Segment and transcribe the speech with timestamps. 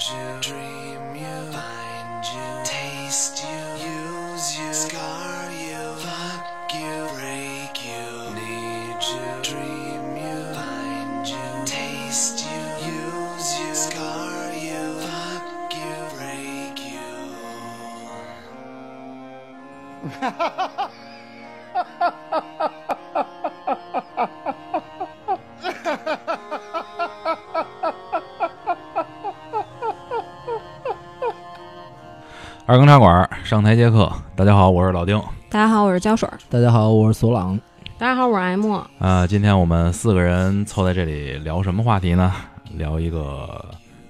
[0.00, 8.30] you, dream you, find you, taste you, use you, scar you, fuck you, break you,
[8.34, 16.76] need you, dream you, find you, taste you, use you, scar you, fuck you, break
[20.22, 20.68] you.
[32.72, 35.22] 二更茶馆上台接客，大家好，我是老丁。
[35.50, 36.38] 大家好，我是胶水儿。
[36.48, 37.60] 大家好，我是索朗。
[37.98, 38.74] 大家好，我是 M。
[38.98, 42.32] 啊，今天我们四个人凑在这里聊什么话题呢？
[42.78, 43.62] 聊一个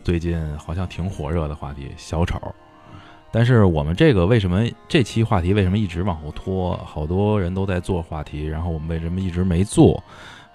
[0.04, 2.40] 最近好像挺火热的话题——小丑。
[3.32, 6.78] 但是我们这个为什么这期话题为什么一直往后拖？
[6.84, 10.00] 好多人都在做话题，然后我们为什么一直没做？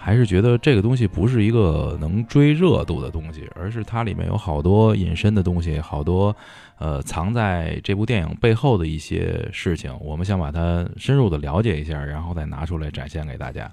[0.08, 6.34] 还是觉得这个东西不是一个能追热度的东西，而是它里面有好多隐身的东西，好多
[6.78, 13.70] 呃藏在这部电影背后的一些事情，我们想把它深入的了解一下，然后再拿出来展现给大家。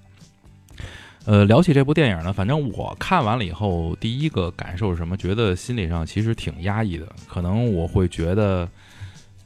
[1.25, 5.17] 呃，聊起这部电影呢，反正我看完了以后，第一个感受是什么？
[5.17, 8.69] 觉得心理上其实挺压抑的，可能我会觉得。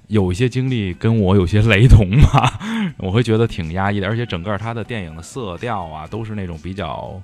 [0.08, 2.58] 有一些经历跟我有些雷同吧，
[2.96, 7.20] 我会觉得挺压抑的，而且整个他的电影的色调啊，都是那种比较，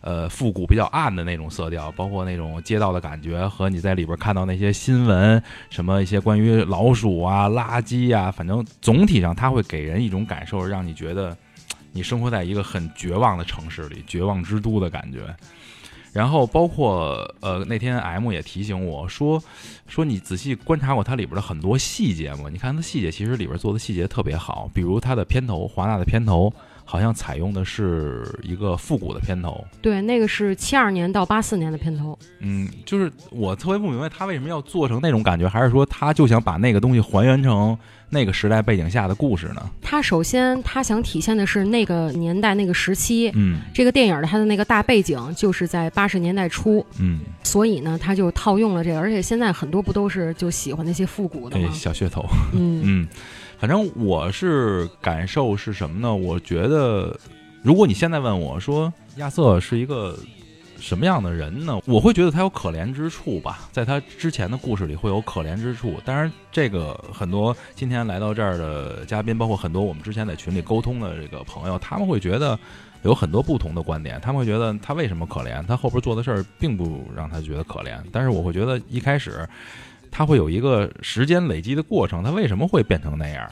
[0.00, 11.36] 呃，复古、比较暗的那种色调，包括那种街道的感觉和你在里边看到那些新闻，什么一些关于老鼠啊、垃圾啊，反正总体上它会给人一种感受，让你觉得
[11.92, 15.18] 你生活在一个很绝望的城市里，绝望之都的感觉。
[16.12, 19.42] 然后包括呃那天 M 也提醒我说，
[19.86, 22.48] 说你仔细观察过它里边的很多细节吗？
[22.50, 26.52] 你看它细节，其实里边做的细节特别好，比如它的片头，华纳的片头
[26.90, 29.62] 好像采用的是一个复古的片头。
[29.82, 32.18] 对，那个是七二年到八四年的片头。
[32.38, 37.76] 嗯，就是我特别不明白他为什么要做成那种感觉，还是说他就想把那个东西还原成
[38.08, 39.70] 那个时代背景下的故事呢？
[39.82, 48.98] 他首先他想体现的是那个年代那个时期，嗯这个电影的它的那个大背景就是在八十年代初，嗯，所以呢，他就套用了这个。
[48.98, 51.70] 而且现在很多不都是就喜欢那些复古的哎吗？
[51.74, 52.24] 小噱头。
[52.54, 53.08] 嗯， 嗯，
[53.58, 56.14] 反正我是感受是什么呢？
[56.14, 57.18] 我觉得，
[57.62, 60.16] 如果你现在问我说亚瑟是一个
[60.78, 61.80] 什么样的人呢？
[61.84, 65.94] 我会觉得他有可怜之处吧，在他之前的故事里会有可怜之处。
[66.04, 72.58] 当然，这个很多今天来到这儿的嘉宾，包括很多我们之前在群里沟通的这个朋友，他们会觉得。
[73.04, 75.64] 有很多不同的观点，他们会觉得他为什么可怜？
[75.68, 77.96] 他后边做的事儿并不让他觉得可怜。
[78.10, 79.48] 但是我会觉得一开始
[80.10, 83.48] 他会有一个时间累积的过程，他为什么会变成那样？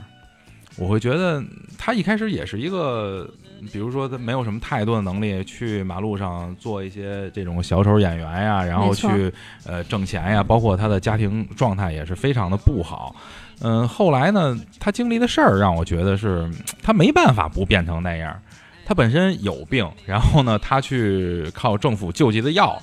[0.78, 1.42] 我会觉得
[1.78, 3.26] 他一开始也是一个，
[3.72, 9.32] 比如说他没有什么太多的能力去马路上做一些这种小丑演员呀，然后去
[9.64, 13.16] 呃挣钱呀，包括他的家庭状态也是非常的不好。
[13.62, 16.46] 嗯，后来呢，他经历的事儿让我觉得是
[16.82, 18.38] 他没办法不变成那样。
[18.84, 22.78] 他本身有病，然后呢，他去靠政府救济的药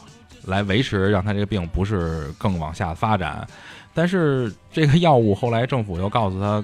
[0.46, 3.48] 来维持，让他这个病不是更往下发展。
[3.94, 6.64] 但是这个药物后来政府又告诉他，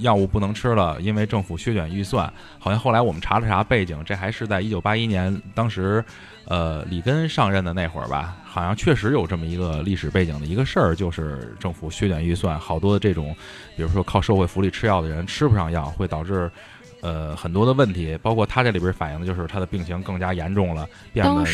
[0.00, 2.32] 药物不能吃了，因为政府削减预算。
[2.58, 6.04] 好像后来我们查了查背景，这还是在一九八一年，当时
[6.46, 13.34] 呃里根上任的那会儿吧，好像确实有这么一个历史背景的一个事儿，就是政府削减预算，好多这种，
[13.76, 16.50] 比如说靠社会福利吃药的人吃不上药，会导致。
[17.02, 21.44] 呃，很多的问题，包括他这里边反映的就是他的病情更加严重了，变得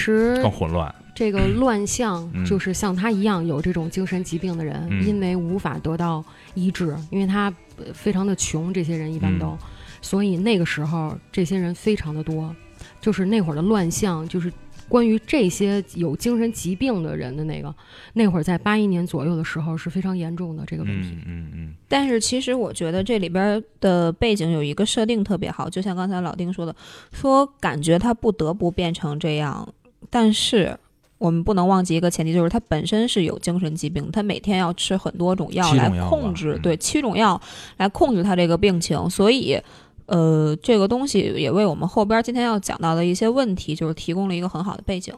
[0.40, 0.94] 更混乱。
[1.14, 2.44] 这个乱象嗯。
[2.44, 5.06] 就是像他一样有这种精神疾病的人，嗯。
[5.06, 6.24] 因为无法得到
[6.54, 9.58] 医治，因为他呃非常的穷，这些人一般都，嗯。
[10.00, 12.54] 所以那个时候这些人非常的多，
[13.00, 14.52] 就是那会儿的乱象，就是
[14.88, 17.72] 关于这些有精神疾病的人的那个，
[18.12, 21.10] 那会儿在八一年左右的时候是非常严重的这个问题。
[21.24, 21.74] 嗯嗯嗯。
[21.88, 26.74] 但是其实我觉得这里边的背景有一个设定特别好，就像刚才老丁说的，
[27.12, 29.72] 说感觉他不得不变成这样，
[30.10, 30.76] 但是
[31.22, 37.40] 我们不能忘记一个前提，就是他本身是有精神疾病，他每天要吃很多种药来控制，嗯对七种药
[37.76, 39.58] 来控制他这个病情，所以。
[40.06, 45.14] 呃，这个东西也为我们后边今天要讲到的一些问题，就是提供了一个很好的背景。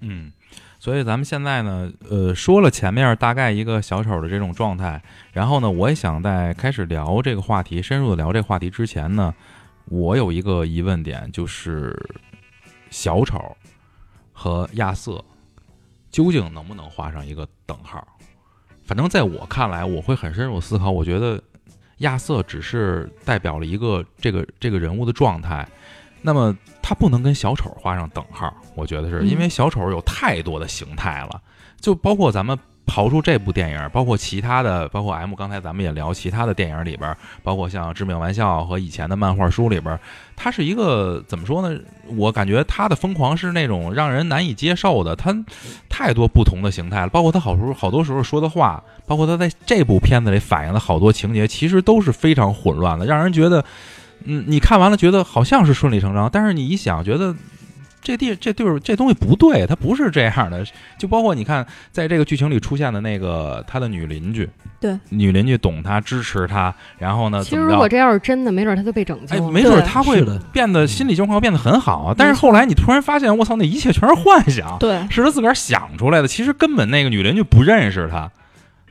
[0.00, 0.32] 嗯。
[0.78, 5.02] 所以咱们现在呢，呃，说了前面大概一个小丑的这种状态，
[5.32, 9.34] 然后呢，我也想在开始聊这个话题，深入的聊这个话题之前呢，
[9.86, 11.94] 我有一个疑问点，就是
[12.90, 13.38] 小丑
[14.32, 15.22] 和亚瑟
[16.12, 18.06] 究竟能不能画上一个等号？
[18.84, 20.90] 反正在我看来，我会很深入思考。
[20.90, 21.42] 我觉得
[21.98, 25.66] 亚瑟只是代表了一个这个这个人物的状态，
[26.20, 28.54] 那么他不能跟小丑画上等号。
[28.74, 31.40] 我觉得是因为小丑有太多的形态了，
[31.80, 39.98] 就包括咱们刨出这部电影，包括其他的，包括 M 刚才咱们也聊其他的电影里边，包括像《致命玩笑》和以前的漫画书里边，
[40.36, 41.78] 它是一个怎么说呢？
[42.16, 45.34] 我感觉他的疯狂是那种让人难以接受的，他
[45.88, 53.64] 太多不同的形态了，包括他好时候好多时候说的话，包括他在这部片子里反映的好多情节，其实都是非常混乱的，让人觉得，
[54.24, 57.34] 嗯，你看完了觉得好像是顺理成章，但是你一想，觉得
[58.02, 60.62] 这地这地儿这东西不对，它不是这样的。
[60.98, 64.48] 就包括你看，在这个剧情里出现的那个他的女邻居，
[64.80, 69.50] 对，女邻居懂他，支持他，然后呢，其实如果这要是真的，没准他就被拯救哎，了。
[69.50, 76.26] 没准对他会变得心理状况变得很好，但是后来你突然发现，我操，那一切全是幻想，对，是他自个儿想出来的。
[76.26, 78.30] 其实根本那个女邻居不认识他，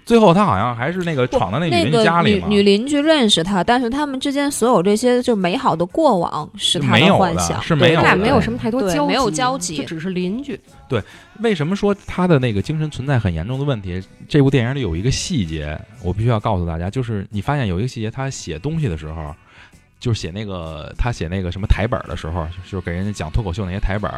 [0.06, 10.60] 最后他好像还是那个闯到那女邻居那个女家里嘛，女邻居认识他，但是他们之间所有这些就美好的过往是他没有的幻想，是没有的他俩没有什么太多交集，没有交集就只是邻居。
[10.90, 11.02] 对
[11.40, 14.04] 为什么说他的那个精神存在很严重的问题？
[14.28, 19.34] 这部电影里有一个细节，我必须要告诉大家，就是你发现有一个细节，他写东西的时候，
[20.00, 24.12] 就是写那个他写那个什么台本的时候，就是给人家讲脱口秀那些台本，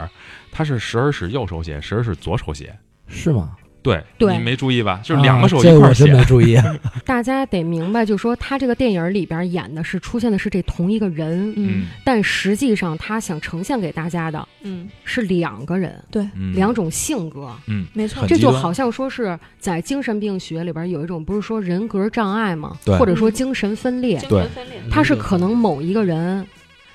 [0.51, 2.73] 他是时而使右手写，时而使左手写。
[3.07, 3.51] 是吗？
[3.83, 4.37] 对，对。
[4.37, 5.01] 你没注意吧？
[5.03, 6.05] 就是两个手啊一块儿写。
[6.05, 6.57] 这我真没注意。
[7.05, 11.87] 大家得明白，就说他这个电影里边演的是出现的是这同一个人，嗯。
[12.03, 17.51] 但实际上他想呈现给大家的嗯，是两个人，嗯，两种性格。
[17.67, 17.85] 嗯。
[17.93, 22.77] 没错，这就好像说是在精神病学里边有一种不是说人格障碍吗？
[22.85, 22.97] 对。
[22.97, 26.47] 或者说精神分裂，精对神分裂，他是可能某一个人，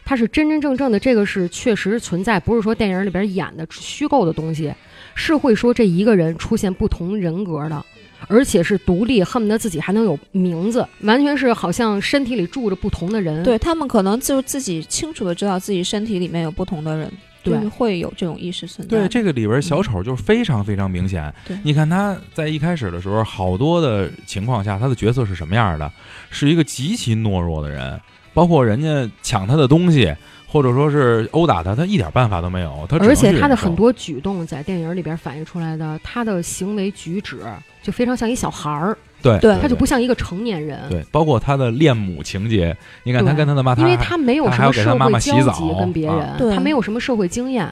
[0.04, 4.72] 他是真真正正的这个是确实存在，不是说电影里边演的虚构的东西，
[5.18, 7.84] 是会说这一个人出现不同人格的。
[8.26, 13.44] 而且是独立，恨不得自己还能有名字，完全是好像身体里住着不同的人。
[13.44, 17.10] 对他们可能就自己清楚的知道自己身体里面有不同的人，
[17.44, 18.98] 对就是会有这种意识存在。
[18.98, 21.32] 对，这个里边小丑就是非常非常明显。
[21.46, 25.90] 对你看他在一开始的时候，好多的情况下，他的角色是什么样的？
[26.28, 27.98] 是一个极其懦弱的人，
[28.34, 30.12] 包括人家抢他的东西，
[30.50, 32.86] 或者说是殴打他，他一点办法都没有。
[32.88, 37.40] 他而且他的很多举动在电影里边反映出来的，他的行为举止
[37.82, 40.80] 就非常像一小孩儿，对对他就不像一个成年人。
[40.88, 42.74] 对，包括他的恋母情节。
[43.02, 47.68] 你看他跟他的妈，因为他没有他还要什么社给他妈妈会交洗澡集跟别啊人，对他没有什么社会经验，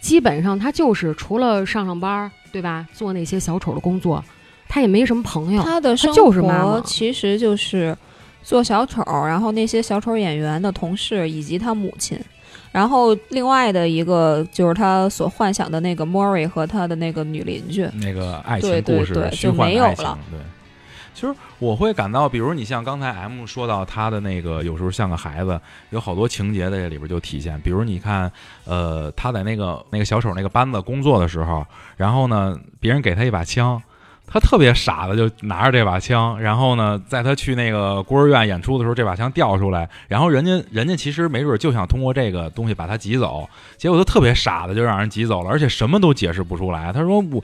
[0.00, 2.84] 基本上他就是除了上上班儿，对吧？
[2.92, 4.24] 做那些小丑的工作，
[4.68, 5.62] 他也没什么朋友。
[5.62, 7.96] 他的生就是妈妈活其实就是
[8.42, 12.18] 做小丑，然后那些小丑演员的同事以及他母亲。
[12.72, 20.16] 然后另外的一个就是他所幻想的那个 Mori 和他的那个女邻居，那个爱情故事，虚对就没有了。
[20.30, 20.38] 对，
[21.12, 25.60] 其实我会感到，比如你像刚才 M 说到他的那个，有时候像个孩子，
[25.90, 27.60] 有好多情节在这里边就体现。
[27.60, 28.30] 比如你看，
[28.64, 31.66] 呃，他在那个那个小丑那个班子工作的时候，
[31.96, 33.82] 然后呢，别人给他一把枪。
[34.32, 46.92] 他特别傻的就拿着这把枪，然后呢，在他去那个孤儿院演出的时候，这把枪掉出来，然后人家人家其实没准就想通过这个东西把他挤走，结果他特别傻的就让人挤走了，而且什么都解释不出来。
[46.92, 47.42] 他说我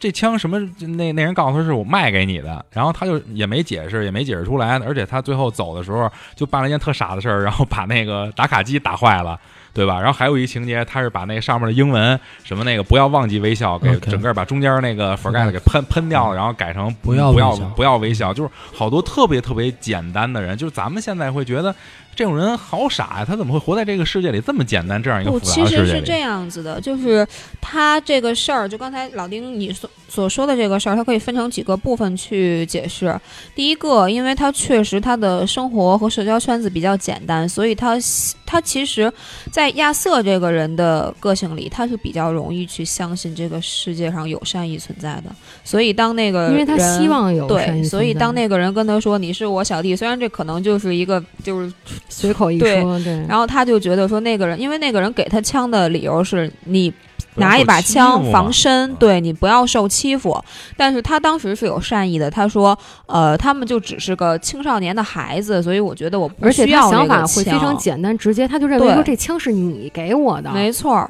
[0.00, 0.58] 这枪什么？
[0.78, 4.78] 那那人告诉他是我卖给你的，然后他就也没解释，也没解释出来。
[4.78, 9.38] 而且他最后走的时候就办了一件特傻的事儿，然后把那个打卡机打坏了。
[9.74, 9.98] 对吧？
[9.98, 21.74] 然后还有一情节，他是把那上面的英文什么那个不要忘记微笑，给整个把中间那个 forget 给喷喷掉了，然后改成不要不要不要微笑，就是好多特别特别简单的人，就是咱们现在会觉得
[22.14, 25.88] 这种人好傻呀，他怎么会活在这个世界里这么简单这样一个不，复杂其的世界里？
[25.88, 27.26] 实是这样子的，就是
[27.60, 33.18] 他这个事儿，就刚才老丁你所所说的这个事儿，它可以分成几个部分去解释。
[33.54, 37.96] 第一个，因为他确实他的生活和社交圈子比较简单，所以他
[38.44, 39.10] 他其实，
[39.50, 45.34] 在亚瑟这个人的个性里，他是比较容易去相信这个世界上有善意存在的。
[45.64, 51.72] 所以当那个因为他希望有对，所以当那个人跟他说你是我小弟，虽然这可能就是一个就是
[52.08, 56.92] 随口一说，对，然后他就觉得说那个人，因为那个人给他枪的理由是你
[57.36, 58.96] 拿一把枪防身，嗯。
[58.98, 60.38] 对你不要受欺负。
[60.76, 67.78] 但是他当时是有善意的，他说，呃，他们就只是个青少年的孩子，所以我觉得我不而且需要他想这个法会非常枪。
[67.78, 68.94] 简单直接，他就认为对。
[68.94, 71.08] 说这枪是你给我的，没错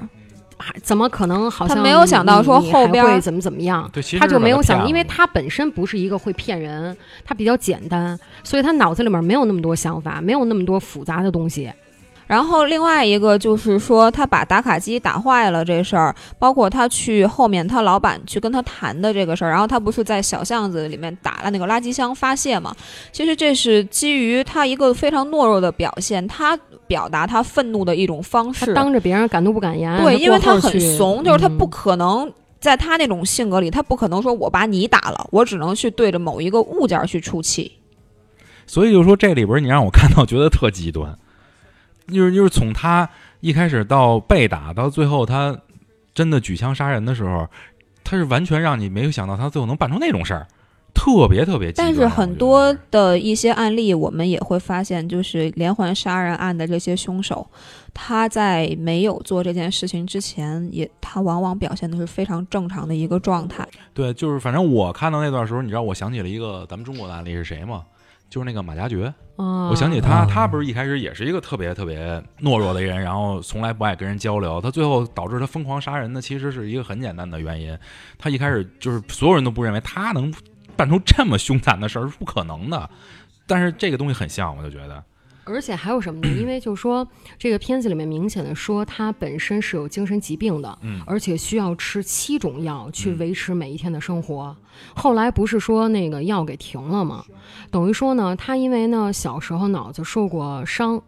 [0.82, 3.88] 怎么可能好像他没有想到说后边会怎么怎么样？
[3.92, 11.72] 对，其实他就没有想，因为他本身不是一个会骗人，他比较简单，所以他脑子里面没有那么多想法，没有那么多复杂的东西。
[12.32, 22.74] 然后另外一个就是说，他把打卡机打坏了这事儿，包括他去后面他老板去跟他谈的这个事儿，然后他不是在小巷子里面打了那个垃圾箱发泄嘛？
[23.12, 28.64] 其实这是基于他一个非常懦弱的表现，他表达他愤怒的一种方式。
[28.64, 37.72] 他当着别人敢怒不敢言，对，因为他很怂，就是他不嗯可能在他那种性格里，他不可能说我把你打了，我只能去对着某一个物件儿去出气。
[38.66, 41.14] 所以就说这里边你让我看到觉得特极端，
[42.12, 43.08] 就是就是从他
[43.40, 45.58] 一开始到被打，到最后他
[46.14, 47.48] 真的举枪杀人的时候，
[48.04, 50.46] 他是完全让你没有想到他最后能办出那种事儿，
[50.94, 51.72] 特别特别。
[51.72, 57.46] 但是很多的一些案例，我们也会发现，就是连环杀人案的这些凶手，
[57.94, 63.66] 他在没有做这件事情之前，也他往往表现的是非常正常的一个状态。
[63.94, 67.84] 对，就是反正我看到那段时候，你知道我想起了一个咱们中国的案例是谁吗？
[68.28, 69.12] 就是那个马加爵，
[69.42, 74.60] 啊，我想起他，啊他不是一开始也是一个特别特别懦弱的人，然后从来不爱跟人交流。
[74.60, 77.76] 他最后导致他疯狂杀人的，其实是一个很简单的原因。
[78.18, 80.32] 他一开始就是所有人都不认为他能
[80.76, 82.88] 办出这么凶残的事儿，是不可能的。
[83.46, 85.02] 但是这个东西很像，我就觉得，
[85.44, 86.40] 而且还有什么呢？
[86.40, 87.06] 因为就说
[87.38, 94.56] 这个片子里面明显的说他本身是有精神疾病的，嗯而且需要吃七种药去嗯维持每一天的生活。
[94.94, 97.24] 后来不是说那个药给停了吗？
[97.70, 101.02] 等于说呢，他因为呢小时候脑子受过伤。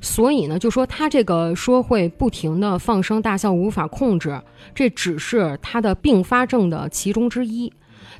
[0.00, 4.42] 所以呢，就说他这个说会不停的放声大笑无法控制，
[4.74, 7.72] 这只是他的并发症的其中之一，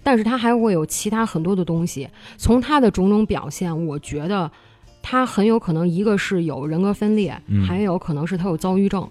[0.04, 2.08] 但是他还会有其他很多的东西。
[2.36, 4.50] 从他的种种表现，我觉得
[5.10, 9.08] 他很有可能一个是有人格分裂，嗯还有可能是他有躁郁症。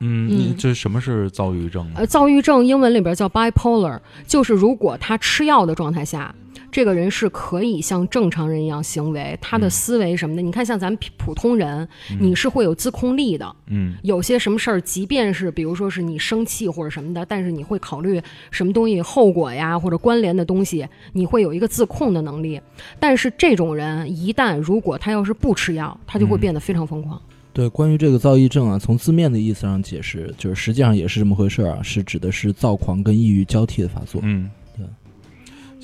[0.00, 1.92] 嗯，嗯你这什么是躁郁症呢？
[1.96, 6.34] 呃，躁郁症英文里边叫 bipolar，就是如果他吃药的状态下，
[6.72, 11.86] 这个人是可以像正常人一样行为，他的嗯思维什么的，你看像咱们普普通人，
[12.18, 13.54] 你是会有自控力的。
[13.66, 22.58] 嗯有些什么事儿，即便是比如说是你生气或者什么的，但是你会考虑什么东西后果呀，或者关联的东西，你会有一个自控的能力。
[22.98, 27.20] 但是这种人一旦如果他要是不吃药，他就会嗯变得非常疯狂。
[27.52, 34.22] 对，关于这个躁郁症啊，从字面的意思上解释，就是实际上也是这么回事儿啊，是指的是躁狂跟抑郁交替的发作。
[34.24, 34.61] 嗯，对。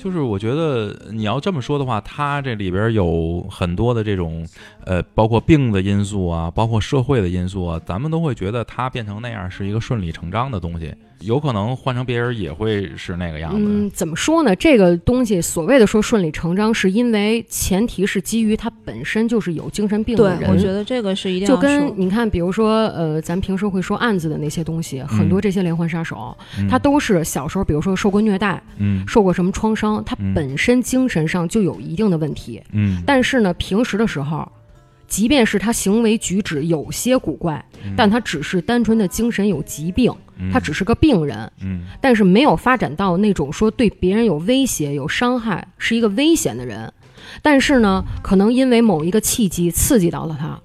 [0.01, 4.47] 就是我觉得你要这么说的话，它这里边有很多的这种，
[4.85, 10.95] 呃，包括病的因素啊，包括社会的因素啊，咱们都会觉得它变成那样是一个顺理成章的东西。
[11.21, 13.57] 有可能换成别人也会是那个样子。
[13.59, 14.55] 嗯，怎么说呢？
[14.55, 20.51] 这个东西所谓的说顺理成章，是因为前提是基于他本身就是有精神病的对，人。
[20.51, 32.61] 我觉得这个是一定就要就跟你看，比如说，呃，咱平时会说案子的那些东西，很多这些连环杀手，嗯他都是小时候，比如说受过虐待，嗯受过什么创伤，他嗯本身精神上就有一定的问题。
[32.71, 34.49] 嗯，但是呢，平时的时候，
[35.07, 40.17] 即便是他行为举止有些古怪，嗯但他只是单纯的精神有疾病，嗯
[40.51, 41.83] 他只是个病人，嗯。
[42.01, 46.91] 但是没有发展到那种说对别人有威胁、有伤害，是一个危险的人。
[47.41, 50.59] 但是呢，可能因为某一个契机刺激到了他。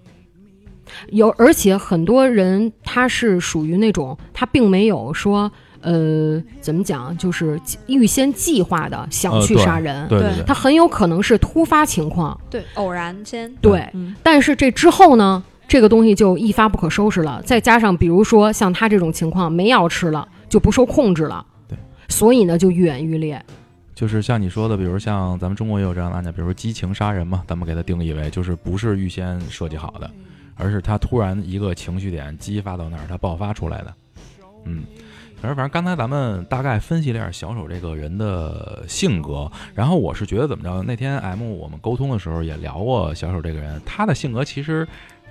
[1.08, 5.50] 有，而且很多人他是属于那种他并没有说，
[5.80, 10.44] 呃，怎么讲，就是预先计划的想去呃对杀人，对对对。
[10.46, 17.42] 他很有可能是突发情况，对偶然间，对，嗯，但是这之后呢，这个东西就一发不可收拾了。
[17.42, 21.76] 再加上比如说像他这种情况，没药吃了，就不受控制了，对，
[22.08, 23.42] 所以呢就愈演愈烈。
[23.94, 30.10] 就是像你说的，比如像咱们中国也有这样的案件，比如说激情杀人嘛，咱们给它定义为就是不是预先设计好的，
[30.56, 33.94] 而是他突然一个情绪点激发到那儿，他爆发出来的。
[34.64, 34.82] 嗯，
[35.40, 44.86] 反正反正刚才咱们大概分析了一下小丑这个人的性格，然后我是觉得怎么着，那天 M 我们沟通的时候也聊过小丑这个人，他的性格其实。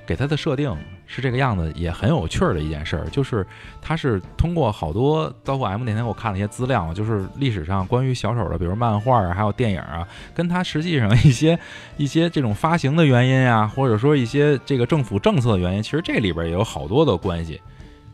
[0.05, 3.45] 给他的设定是这个样子，也很有趣儿的一件事儿，就是
[3.81, 11.57] 他是通过好多，包括 M 那天我看了一些资料，就是历史上关于小丑的，比如漫画啊，还有电影啊，跟他实际上一些
[11.97, 17.61] 一些这种发行的原因啊，或者说一些这个政府政策的原因，其实这里边也有好多的关系。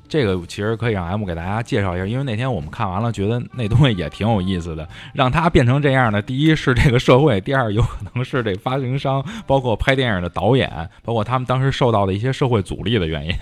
[0.09, 4.87] 这个其实可以让 M 给大家介绍一下，因为那天我们看完了，觉得那东西也挺有意思的。
[5.13, 13.33] 让他变成这样的，第一是这个社会，第二有可能是这发行商，包括拍电影的导演，包括他们当时受到的一些社会阻力的原因。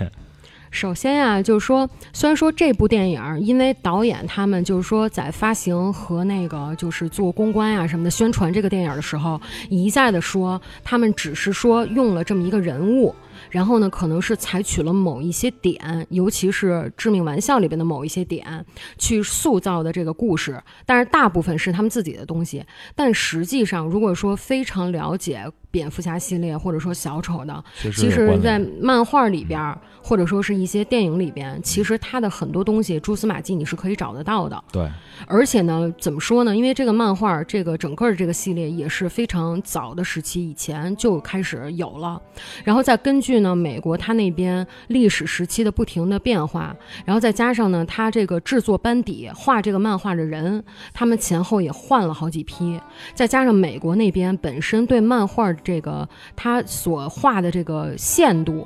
[0.69, 13.15] 首先呀、就是说，虽然说这部电影，因为导演他们就是说在发行和那个就是做公关呀、什么的宣传这个电影的时候，一再的说他们只是说用了这么一个人物。
[13.49, 18.65] 然后呢，可能是采取了某一些点，尤其是《致命玩笑》里边的某一些点，
[18.97, 20.61] 去塑造的这个故事。
[20.85, 22.65] 但是大部分是他们自己的东西。
[22.95, 25.45] 但实际上，如果说非常了解
[25.77, 34.63] 蝙蝠侠系列或者说小丑的，其实，在漫画里边儿，或者说是一些电影里边，其实它的很多东西蛛丝马迹你是可以找得到的。
[34.71, 34.89] 对，
[35.27, 36.55] 而且呢，怎么说呢？
[36.55, 42.19] 因为这个漫画，这个整个的这个系列也是非常早的时期以前就开始有了，
[42.63, 52.79] 然后再根据据呢美国它那边历史时期的不停的变化，然后再加上呢它这个制作班底画这个漫画的人，他们前后也换了好几批，
[53.13, 58.65] 再加上美国那边本身对漫画这个他所画的这个限度，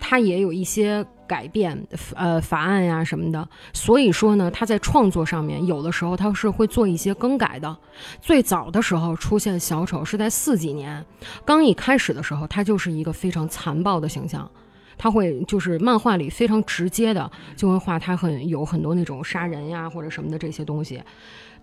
[0.00, 3.48] 他也有一些改变，呃，法案呀什么的。
[3.72, 7.78] 所以说呢，他在创作上面有的时候他是会做一些更改的。
[8.20, 11.06] 最早的时候出现小丑是在四几年，
[11.44, 14.50] 刚一开始的时候，他就是一个非常残暴的形象。
[14.98, 21.02] 他会就是漫画里非常直接的就会画他很有很多那种杀人呀或者什么的这些东西，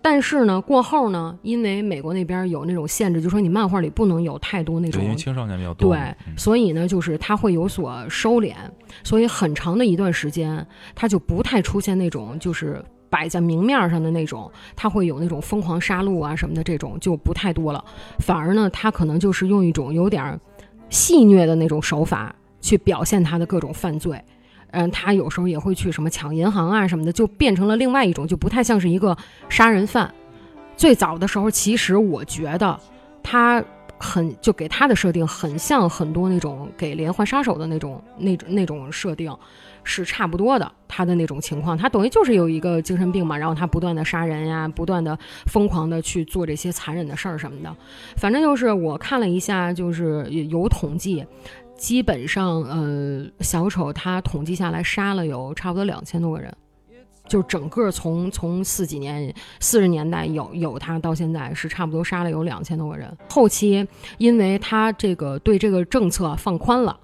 [0.02, 5.94] 但是呢过后呢，因为美国那边有那种限制，就说你漫画里不能有太多那种，因为种青少年比较多。
[5.94, 8.54] 对嗯，所以呢，就是它会有所收敛，
[9.04, 17.84] 所以很长的一段时间，它就不太出现那种就是摆在明面上的那种，它会有那种疯狂杀戮啊什么的这种就不太多了，
[18.20, 20.40] 反而呢，它可能就是用一种有点儿
[20.88, 24.18] 戏谑的那种手法去表现他的各种犯罪。
[24.72, 29.16] 嗯，他有时候也会去什么抢银行啊什么的，就变成了另外一种，就不太像是一个
[29.48, 30.12] 杀人犯。
[30.76, 32.78] 最早的时候，其实我觉得
[33.22, 33.62] 他
[33.98, 39.36] 很就给他的设定很像很多那种给连环杀手的那种那种那种设定
[39.84, 40.72] 是差不多的。
[40.92, 47.72] 他的那种情况，他等于就是有一个精神病嘛，然后他不断的杀人呀，不断的疯狂的去做这些残忍的事儿什么的。
[48.16, 51.24] 反正就是我看了一下，就是有统计。
[51.80, 56.54] 基本上，呃，小丑他统计下来杀了有差不多两千多个人，
[57.26, 63.10] 就整个从从四几年四十年代有有他到现在是差不多杀了有两千多个人。
[63.30, 67.00] 后期因为他这个对这个政策放宽了，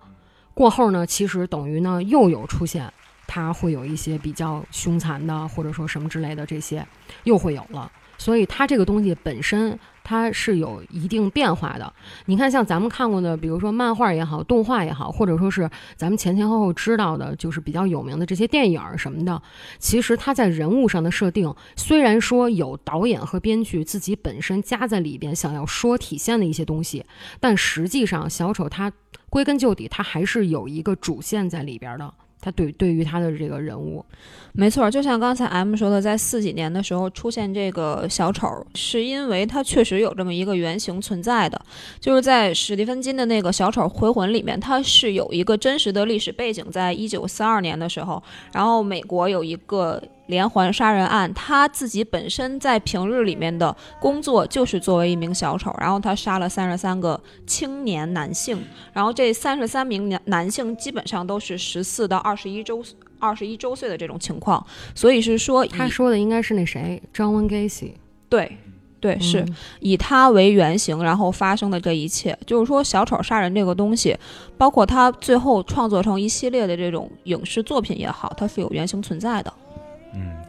[0.53, 2.93] 过后呢，其实等于呢又有出现，
[3.27, 6.87] 他会有一些比较凶残的或者说什么之类的这些
[7.25, 7.91] 又会有了。
[8.19, 11.93] 所以他这个东西本身它是有一定变化的。
[12.27, 19.43] 你看，像咱们看过的，比如说漫画也好，动画也好，或者说是咱们前前后后知道的，就是比较有名的这些电影什么的，
[19.81, 27.05] 其实它在人物上的设定，虽然说有导演和编剧自己本身加在里边想要说体现的一些东西，
[27.41, 28.93] 但实际上小丑他
[29.29, 32.15] 归根究底，他还是有一个主线在里边的。
[32.47, 34.05] 他对对于他的这个人物，
[34.53, 41.61] 没错，就像刚才 M 说的，在四几年的时候出现这个小丑，是因为他确实有这么一个原型存在的，
[41.99, 58.63] 就是在史蒂芬金的那个《小丑回魂》里面，它是有一个真实的历史背景，在一九四二年的时候，然后美国有一个连环杀人案，他自己本身在平日里面的工作就是作为一名小丑，然后他杀了三十三个青年男性，
[58.93, 62.83] 然后这三十三名男男性基本上都是十四到二十一周。
[63.19, 67.93] 二十一周岁的这种情况，所以是说以他说的应该是那谁，张文 Gacy，
[68.29, 68.59] 对
[69.01, 74.15] 对是、嗯以他为原型，然后发生的这一切，就是说小丑杀人这个东西，
[74.59, 79.51] 包括他最后创作成一系列的这种影视作品也好，它是有原型存在的。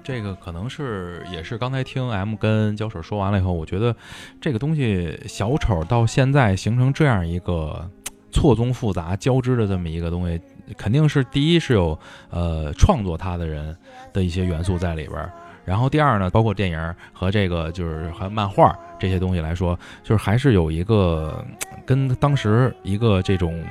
[0.07, 3.93] 这个可能是也是刚才听 M 跟焦水说完了以后，我觉得
[4.39, 7.91] 这个东西小丑到现在形成这样一个
[8.31, 10.41] 错综复杂交织的这么一个东西，
[10.77, 13.75] 肯定是第一是有呃创作它的人
[14.13, 15.29] 的一些元素在里边儿。
[15.65, 21.45] 然后第二呢，包括电影和这个就是和漫画这些东西来说，就是还是有一个
[21.85, 23.61] 跟当时一个这种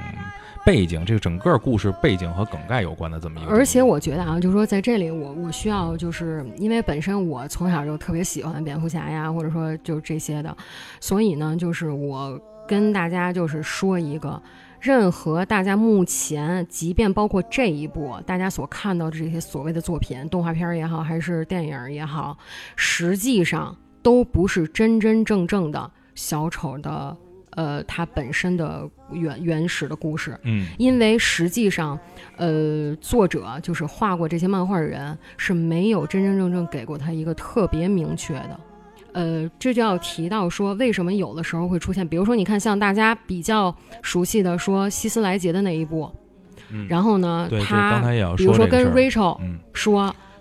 [0.66, 3.50] 背景，这个整个故事背景和梗概有关的这么一个。
[3.52, 10.57] 而且我觉得啊，就是说在这里我我需要就是因为本身我从小就特别喜欢蝙蝠侠呀，或者说就这些的，
[11.00, 14.42] 所以呢，就是我跟大家就是说一个。
[14.79, 22.37] 任何大家目前，即便包括这一部大家所看到的这些所谓的作品，动画片也好，还是电影也好，
[22.76, 27.16] 实际上都不是真真正正的小丑的，
[27.57, 30.38] 呃，它本身的原原始的故事。
[30.45, 31.99] 嗯，因为实际上，
[32.37, 38.61] 呃，作者就是画过这些漫画的人是没有真真正正给过他一个特别明确的。
[39.12, 46.12] 呃，这就要提到说，为什么有的时候会出现，比如说，你看像大家比较熟悉的说希斯莱杰的那一部，
[46.71, 46.87] 嗯。
[46.87, 48.03] 然后呢，他
[48.37, 49.59] 比如说跟 Rachel 嗯，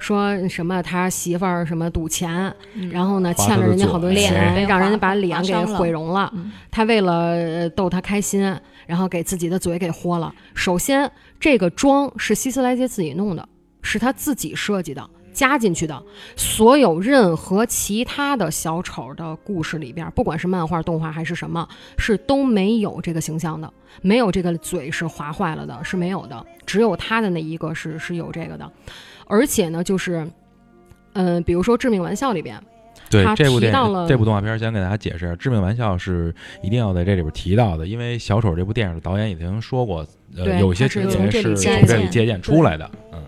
[0.05, 2.89] 说说什么他媳妇儿什么赌钱，嗯。
[2.91, 6.31] 然后呢欠了人家好多嘴钱，让人家把脸给毁容了。
[6.35, 6.51] 嗯。
[6.69, 8.41] 他为了呃逗他开心，
[8.85, 10.31] 然后给自己的嘴给豁了。
[10.53, 13.49] 首先，这个妆是希斯莱杰自己弄的，
[13.81, 15.09] 是他自己设计的。
[15.33, 16.01] 加进去的。
[16.37, 23.69] 所有任何其他的小丑的故事里边，不管是漫画、动画还是什么，是都没有这个形象的，
[24.01, 28.71] 没有这个嘴是划坏了的，是没有的，只有他的那一个是是有这个的，
[29.27, 30.27] 而且呢，就是，
[31.13, 32.61] 嗯、比如说《致命玩笑》里边，
[33.09, 43.23] 对这部电影这部动画片儿，先给大家解释一下，《致命玩笑》是一定要在这里边提到的，因为小丑这部电影的导演已经说过，呃，有一些情节是从这里借鉴出来的，嗯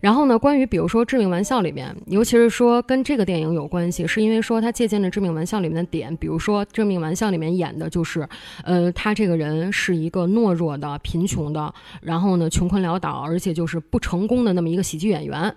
[0.00, 8.28] 然后呢，关于比如说《致命玩笑》里面，尤其是说跟这个电影有关系，是因为说他借鉴了《致命玩笑》里面的点，比如说《致命玩笑》里面演的就是，
[8.64, 15.54] 呃，他这个人是一个懦弱的、贫穷的，然后呢穷困潦倒，而且就是不成功的那么一个喜剧演员。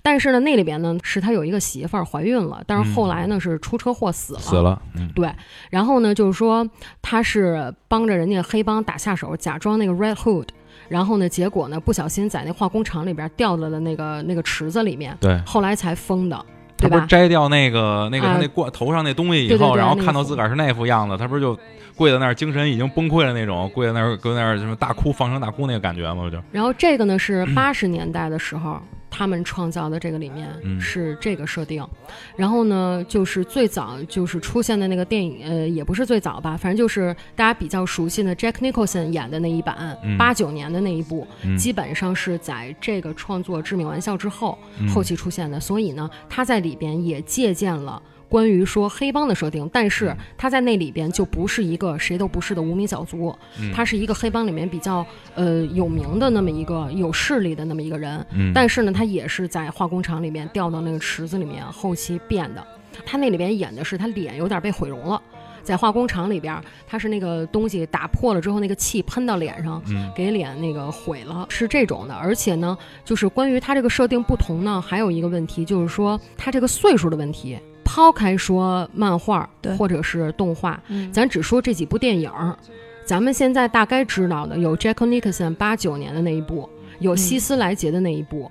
[0.00, 4.38] 但是呢，那里边呢是他有一个媳妇儿怀孕了，但是后来呢是出车祸死了。
[4.38, 5.28] 死了，嗯对，
[5.70, 6.64] 然后呢，就是说
[7.02, 10.46] 他是帮着人家黑帮打下手，假装那个 Red Hood，
[10.92, 15.40] 然后呢，结果呢不小心在那化工厂里边掉到了那个那个池子里面，对。
[15.46, 16.44] 后来才封的？
[16.76, 21.58] 他不是摘掉那个那个那挂头上那东西以后，然后看到自个儿是那副样子，他不是就
[21.96, 26.28] 跪在那儿，精神已经崩溃了那种，跪在那儿跪在那儿什么大哭，放声大哭那个感觉吗？
[26.30, 28.78] 就然后这个呢是八十年代的时候。
[29.12, 30.80] 他们创造的这个里面嗯。
[30.80, 31.86] 是这个设定，
[32.34, 41.56] 然后呢，就是最早就是出现的那个电影，呃，也不是最早吧，反正就是大家比较熟悉的 Jack Nicholson 演的那一版嗯，八九年的那一部，嗯。
[41.58, 44.88] 基本上是在这个创作《致命玩笑》之后，嗯。
[44.88, 48.02] 后期出现的，所以呢，他在里边也借鉴了。
[48.32, 62.66] 关于说黑帮的设定，但是他在那里边就不是一个谁都不是的无名小卒，嗯他是一个黑帮里面比较呃有名的那么一个有势力的那么一个人，嗯，但是呢，他也是在化工厂里面掉到那个池子里面，后期变的。
[63.04, 65.20] 他那里边演的是他脸有点被毁容了，
[65.62, 72.14] 在化工厂里边，他是那个东西打破了之后，那个气喷到脸上，嗯给脸那个毁了，是这种的。
[72.14, 77.58] 而且呢，就是关于他这个设定不同呢，还有一个问题就是说他这个岁数的问题。
[77.94, 79.76] 抛开说漫画对。
[79.76, 81.12] 或者是动画，嗯。
[81.12, 82.56] 咱只说这几部电影儿，
[83.04, 86.66] 咱们现在大概知道的有 Jack Nicholson 八九年的那一部，
[87.00, 87.16] 有嗯。
[87.18, 88.50] 希斯莱杰的那一部，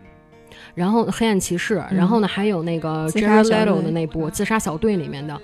[0.76, 1.98] 然后黑暗骑士，嗯。
[1.98, 3.90] 然后呢还有那个 Jared Leto 的。
[3.90, 5.42] 那部《自杀小队》里面的，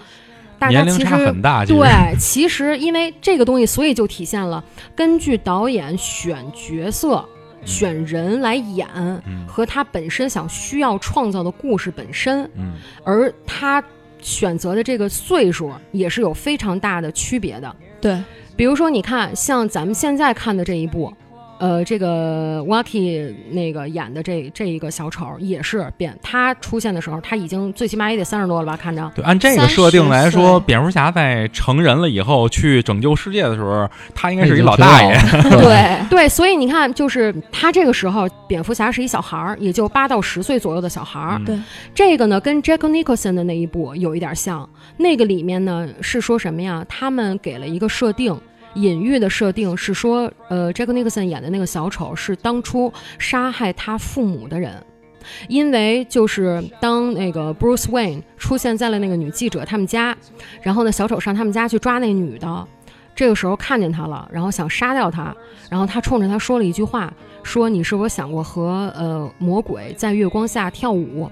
[0.60, 1.80] 大家年龄其实差很大，其实。
[1.80, 4.64] 对，其实因为这个东西，所以就体现了
[4.96, 7.26] 根据导演选角色、
[7.68, 8.88] 选人来演，
[9.28, 9.46] 嗯。
[9.46, 12.74] 和他本身想需要创造的故事本身，嗯。
[13.04, 13.84] 而他
[14.20, 17.76] 选择的这个岁数也是有非常大的区别的。
[18.02, 18.20] 对，
[18.56, 21.14] 比如说，你看，像咱们现在看的这一部，
[21.60, 28.78] 呃，这个 Waki 那个演的这这一个小丑也是变，他出现的时候，他已经最起码也得三十多了吧？
[28.78, 35.18] 看着，对，按这个设定来说，蝙蝠侠在成人了以后去拯救世界的时候，他应该是一老大爷。
[35.60, 41.38] 对，对，所以你看，就是他这个时候，蝙蝠侠是一小孩儿，也就八到十岁左右的小孩儿。
[41.40, 41.58] 嗯对
[41.94, 44.68] 这个呢，跟 Jack Nicholson 的那一部有一点像。
[44.98, 46.86] 那个里面呢是说什么呀？
[46.88, 48.40] 他们给了一个设定，
[48.78, 54.82] 隐喻的设定是说，呃，Jack Nicholson 演的那个小丑是当初杀害他父母的人。
[55.50, 60.16] 因为就是当那个 Bruce Wayne 出现在了那个女记者他们家，
[60.62, 62.68] 然后呢，小丑上他们家去抓那女的，
[63.14, 65.36] 这个时候看见她了，然后想杀掉她，
[65.70, 67.14] 然后他冲着她说了一句话，
[67.44, 71.30] 说你是否想过和呃魔鬼在月光下跳舞？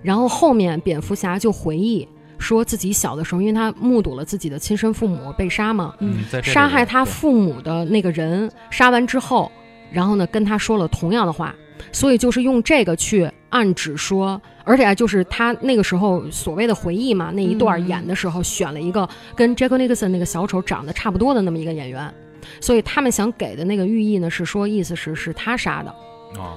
[0.00, 2.06] 然后后面蝙蝠侠就回忆
[2.38, 9.50] 说自己小的时候，因为他目睹了自己的亲生父母被杀嘛，嗯，在这里杀害他父母的那个人杀完之后，
[9.90, 11.54] 然后呢跟他说了同样的话，
[11.92, 22.12] 所以就是用这个去暗指说，而且啊就是他那个时候所谓的回忆嘛，那一段嗯演的时候选了一个跟 Jack Nicholson 那个小丑长得差不多的那么一个演员，
[22.60, 25.90] 所以他们想给的那个寓意呢是说，意思是是他杀的，
[26.36, 26.56] 哦，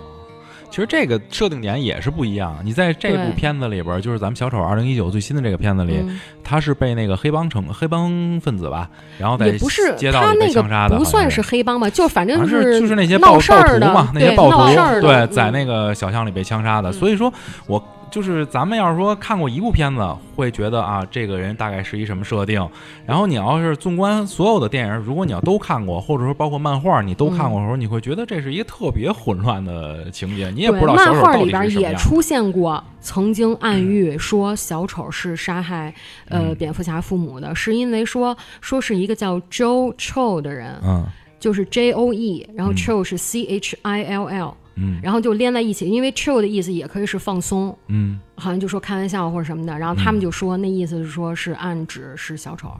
[0.69, 2.55] 其实这个设定点也是不一样。
[2.63, 11.37] 你在这部片子里边，就是咱们小丑二零一九最新的这个片子里，嗯他是被那个黑帮成黑帮分子吧，然后在不是街道里被他那个枪杀的，不算是。
[11.37, 16.89] 是黑帮吧，就反正是就是那些闹暴暴徒嘛，那些暴徒对，嗯在那个小巷里被枪杀的。
[16.89, 17.31] 嗯所以说
[17.67, 17.77] 我
[18.09, 22.67] 就是咱们要是说看过一部片子，会觉得啊，这个人大概是一什么设定。
[23.05, 31.97] 然后你要是纵观所有的电影，如果你要都看过，或者说包括漫画你都看过的时候，你会觉得这是一个特别混乱的情节，你也不知道小漫画丑到底里边也是什么样。
[31.97, 35.93] 出现过，曾经暗喻说小丑是杀害
[36.29, 41.05] 呃嗯蝙蝠侠父母的，是因为说说是一个叫 Joe Cho 的人，嗯
[41.39, 44.55] 就是 J O E，然后嗯 Cho 是 C H I L L，嗯
[45.01, 48.19] 然后就连在一起，因为 Chill 的意思也可以是放松，嗯。
[48.39, 52.71] 好像就说开玩笑或者什么的，然后他们就说那意思是说是暗指是小丑。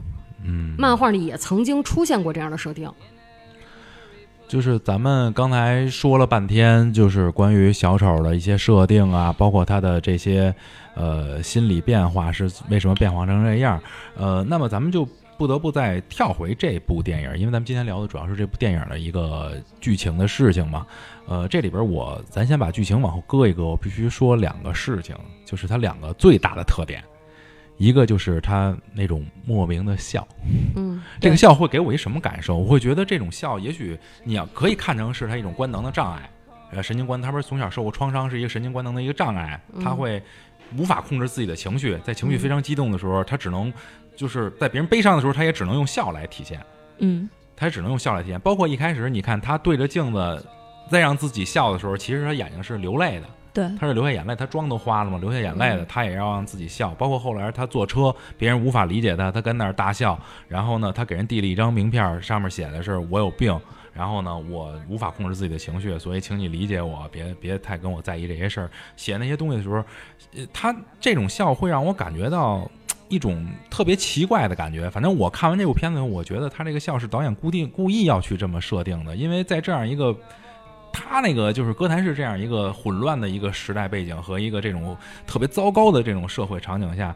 [0.44, 2.88] 嗯，漫画里也曾经出现过这样的设定，
[4.48, 10.54] 就是咱们刚才说了半天，就是关于小丑的一些设定啊，包括他的这些
[10.94, 13.82] 呃心理变化是为什么变化成这样。
[14.16, 20.86] 呃，那么咱们就不得不再跳回这部电影，因为咱们今天聊的主要是这部电影的一个剧情的事情嘛。
[21.28, 27.04] 呃，这里边我咱先把剧情往后搁一搁，我必须说两个事情，就是它两个最大的特点。
[27.78, 30.28] 一个就是它那种莫名的笑，
[30.76, 32.58] 嗯， 这个笑会给我一什么感受？
[32.58, 36.28] 我会觉得这种笑，也许你要可以看成是他一种官能的障碍，
[36.72, 40.24] 呃，神经官，他不是从小受过创伤，是一个神经官能的一个障碍，他嗯会
[40.76, 43.72] 无法控制自己的情绪，在情绪非常激动的时候，他只能
[44.18, 46.60] 就是在别人悲伤的时候，他也只能用笑来体现，
[46.98, 48.40] 嗯，他也只能用笑来体现。
[48.42, 50.46] 包括一开始你看他对着镜子
[50.90, 53.28] 再让自己笑的时候，其实他眼睛是流泪的。
[53.54, 56.92] 对，他是流下眼泪，他妆都花了嘛，流下眼泪的，他也要让自己笑。
[56.96, 60.20] 包括后来他坐车，别人无法理解他，他跟那儿大笑。
[60.48, 63.60] 然后呢，他给人递了一张名片，上面写的是“我有病”，
[63.94, 68.70] 然后呢，我无法控制自己的情绪，所以请你理解我，别别太跟我在意这些事儿。
[68.96, 69.84] 写那些东西的时候，
[70.36, 72.70] 呃，他这种笑会让我感觉到。
[73.10, 80.16] 一种特别奇怪的感觉，反正我看完这部片子，我觉得他这个笑是导演固定故意要去这么设定的，因为在这样一个
[80.92, 87.16] 他那个就是哥谭市这样一个混乱的一个时代背景和一个这种特别糟糕的这种社会场景下，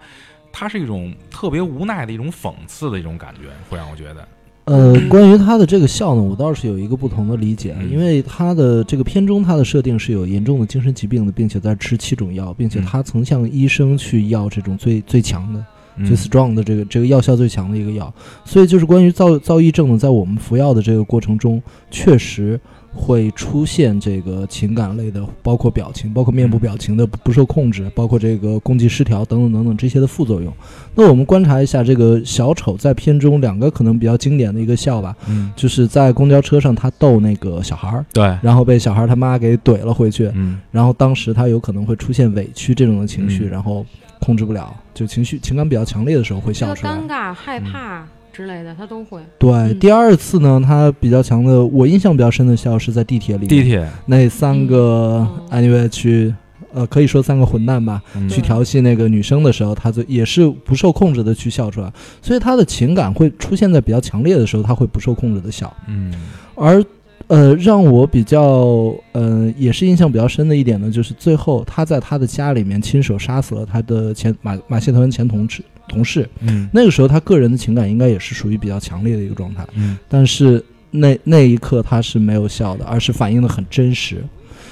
[0.51, 4.27] 它是一种特别无奈的一种讽刺的一种感觉，会让我觉得，
[4.65, 12.85] 呃，关于他的这个笑呢，我倒是有一个不同的理解，嗯因为他的这个片中他的设定是有严重的精神疾病的，并且在吃七种药，并且嗯。
[12.85, 15.65] 他曾向医生去要这种最最强的、嗯
[16.05, 18.13] 最 strong 的这个这个药效最强的一个药，
[18.45, 22.59] 所以就是关于躁躁郁症呢，在我们服药的这个过程中，确实
[22.93, 30.51] 会出现这个情感类的，包括表情，包括面部表情的不不受控制，包括这个攻击失调等等等等这些的副作用。
[30.93, 40.59] 那我们观察一下这个小丑在片中两个可能比较经典的一个笑吧，嗯，就是在公交车上他逗那个小孩儿，对，然后被小孩儿他妈给怼了回去，嗯。
[40.69, 43.49] 然后当时他有可能会出现委屈这种的情绪，嗯。
[43.49, 43.85] 然后
[44.21, 46.93] 控制不了，就情绪情感比较强烈的时候会笑出来。
[46.93, 47.07] 尴。
[47.09, 49.19] 尬、害怕之类的，他都会。
[49.37, 49.79] 对，嗯。
[49.79, 53.85] 第二次呢，他比较强的，我印象比较深的笑是在地铁里，地铁。
[54.05, 55.63] 那三个嗯。
[55.63, 56.33] anyway 去，
[56.73, 58.29] 呃，可以说三个混蛋吧，嗯。
[58.29, 65.75] 去调戏那个女生的时候，他就也是不受控制的去笑出来，所以他的情感会出现在比较强烈的时候，他会不受控制的笑。
[65.87, 66.13] 嗯。
[66.55, 66.83] 而
[67.31, 76.69] 呃，让我比较呃，也是印象比较深的一点呢，就是最后他在他的家里面亲手杀死了他的前马马戏团前同志同事，嗯。
[76.73, 79.97] 那个时候他个人的情感应该也是属于比较强烈的一个状态，嗯。
[80.09, 84.21] 但是那那一刻他是没有笑的，而是反映的很真实，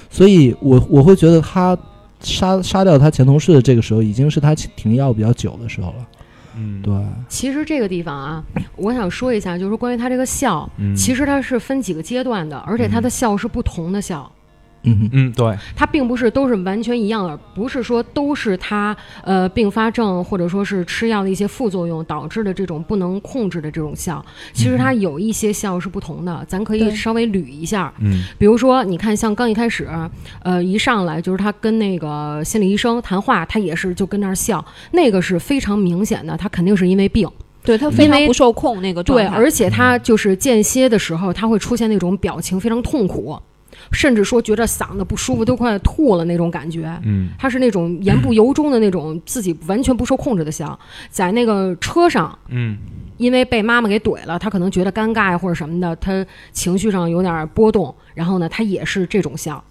[0.09, 1.77] 所以我我会觉得他
[2.19, 6.05] 杀杀掉他前同事的这个时候，已经是他停药比较久的时候了。
[6.59, 6.93] 嗯，对，
[7.29, 8.43] 其实这个地方啊，
[8.75, 10.93] 我想说一下，就是关于他这个笑，嗯。
[10.95, 14.29] 其实它是分几个阶段的，而且他的笑是不同的笑。
[14.83, 24.23] 嗯哼，嗯对，它并不是都是完全一样的，不是说都是它呃并发症或者说是吃药的一些副作用导致的这种不能控制的这种笑。
[24.53, 27.93] 其实它有一些笑是不同的，咱可以稍微捋一下。
[27.99, 29.87] 嗯比如说，你看像刚一开始，
[30.41, 37.29] 呃，一上来就是他跟那个心理医生谈话，他也是就跟那儿笑，那个是非常明显的，他肯定是因为病。
[37.61, 43.37] 对他非常不受控那个状对，而且他就是间歇的时候，他会出现那种表情非常痛苦，
[43.91, 46.91] 甚至说觉得嗓子不舒服，都快吐了那种感觉。
[47.03, 50.77] 嗯他是那种言不由衷的那种，自己完全不受控制的笑。
[51.09, 52.77] 在那个车上，嗯
[53.17, 59.61] 因为被妈妈给怼了，他可能觉得尴尬呀或者什么的，他情绪上有点波动，然后呢，他也是这种笑。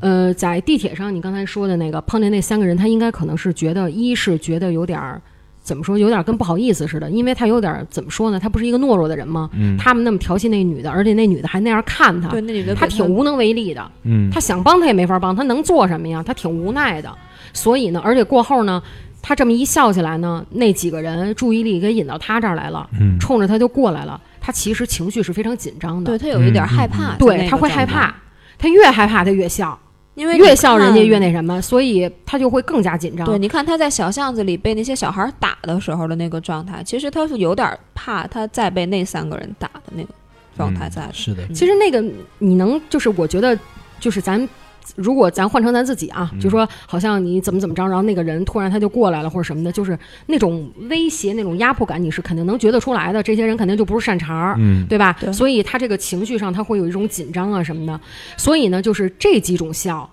[0.00, 5.22] 呃，在地铁上，你刚才说的那个碰见那三个人，他应该可能是觉得，一是觉得有点儿
[5.64, 8.38] 怎么说，有点跟不好意思似的，因为他有点怎么说呢？
[8.38, 9.48] 他不是一个懦弱的人吗？
[9.54, 13.90] 嗯他们那么调戏那女的，而且那女的还那样看他，对那女的他给挺无能为力的。
[14.02, 16.22] 嗯他想帮他也没法帮，他能做什么呀？
[16.22, 17.10] 他挺无奈的。
[17.54, 18.82] 所以呢，而且过后呢，
[19.22, 24.20] 他这么一笑起来呢，那几个人注意力给引到他这儿来了，嗯冲着他就过来了。
[24.40, 28.14] 他其实情绪是非常紧张的，对他有一点嗯害怕，对他会害怕，
[28.58, 29.78] 他越害怕他越笑，
[30.14, 33.26] 因为越笑人家越那什么，所以他就会更加紧张。
[33.26, 40.08] 对，你看他在小巷子里被那些小孩打的时候的那个状态，其实他是有点怕他再被那三个人打的那个
[40.56, 41.12] 状态嗯在的。
[41.12, 42.04] 是的，其实那个
[42.38, 43.58] 你能就是我觉得
[44.00, 44.48] 就是咱。
[44.96, 53.22] 如果咱换成咱自己啊，嗯就说好像你怎么怎么着，然后那个人突然他就过来了或者什么的，就是那种威胁、那种压迫感，你是肯定能觉得出来的。
[53.22, 55.16] 这些人肯定就不是善茬儿，嗯对吧？
[55.20, 58.00] 对所以他这个情绪上他会有一种紧张啊什么的。
[58.36, 60.08] 所以呢，就是这几种笑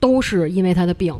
[0.00, 1.14] 都是因为他的病，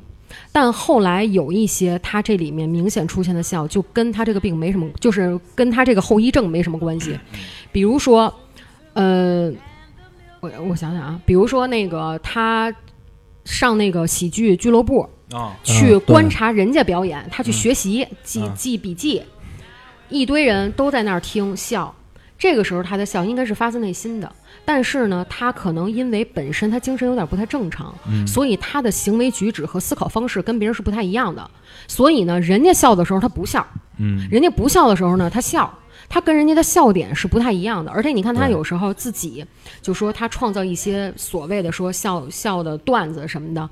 [0.52, 7.18] 但后来有一些他这里面明显出现的笑，就跟他这个病没什么，就是跟他这个后遗症没什么关系。
[7.72, 8.32] 比如说，
[8.94, 9.52] 呃，
[10.40, 12.72] 我我想想啊，比如说那个他
[13.46, 15.56] 上那个喜剧俱乐部啊。
[15.62, 19.22] 去观察人家表演，他去嗯学习、记嗯记笔记，
[20.10, 21.94] 一堆人都在那儿听笑。
[22.38, 24.30] 这个时候他的笑应该是发自内心的，
[24.62, 28.26] 但是呢，他可能因为本身他精神有点不太正常，嗯。
[28.26, 31.50] 所以他的行为举止和思考方式跟别人是不太一样的。
[31.88, 34.28] 所以呢，人家笑的时候他不笑，嗯。
[34.30, 35.72] 人家不笑的时候呢他笑，
[36.08, 37.90] 他跟人家的笑点是不太一样的。
[37.90, 39.44] 而且你看他有时候自己
[39.82, 43.68] 就说他创造一些所谓的说笑笑的段子什么的，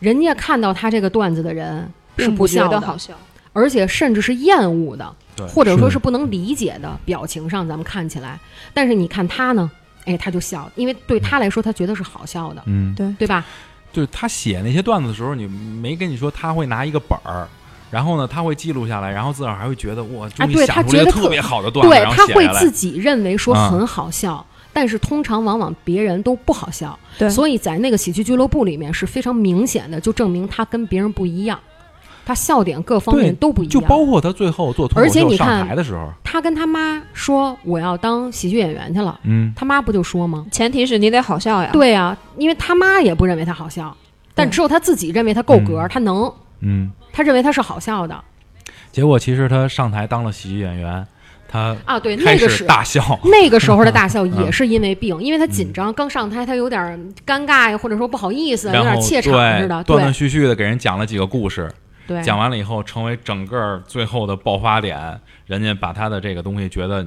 [0.00, 1.80] 人家看到他这个段子的人
[2.16, 3.14] 是并不觉笑的，得好笑。
[3.52, 5.14] 而且甚至是厌恶的，
[5.48, 8.38] 或者说是是不能理解的表情上，咱们看起来。
[8.72, 9.68] 但是你看他呢，
[10.04, 13.44] 哎，他就笑，因为对他来说，他觉得是好笑的，嗯，对对吧？
[13.92, 17.48] 就是他写那些段子的时候，你没跟你说他会拿一个本儿。
[17.90, 26.98] 然后呢，他会记录下来，然后自个儿还会觉得我，终对他想出了一个觉得特特别好的段子，对然后他会写下来自己认为说啊很好笑，但是通常往往别人都不好笑。
[27.18, 31.58] 对所以在那个喜剧俱乐部里面是非常明显的，就证明他跟别人不一样，
[32.24, 33.70] 他笑点各方面都不一样。
[33.70, 40.46] 就包括他最后做脱而口秀上且你看台的时候，他跟他妈说我要当喜剧演员去了，嗯，他妈不就说吗？
[40.52, 41.70] 前提是你得好笑呀。
[41.72, 43.96] 对啊，因为他妈也不认为他好笑，
[44.34, 48.22] 但只有他自己认为他够格，嗯他能，嗯，他认为他是好笑的
[48.92, 51.04] 结果其实他上台当了喜剧演员，
[51.48, 51.98] 他啊。
[51.98, 56.80] 对，那个是大笑， 那个时候的大笑 也嗯是因为病，因为他紧张，刚上台他有点
[57.26, 59.82] 尴尬呀，或者说不好意思，有点怯场对似的。
[59.82, 61.68] 断断续续的给人讲了几个故事，
[62.06, 67.04] 对，讲完了以后成为整个最后的爆发点，人家把他的这个东西觉得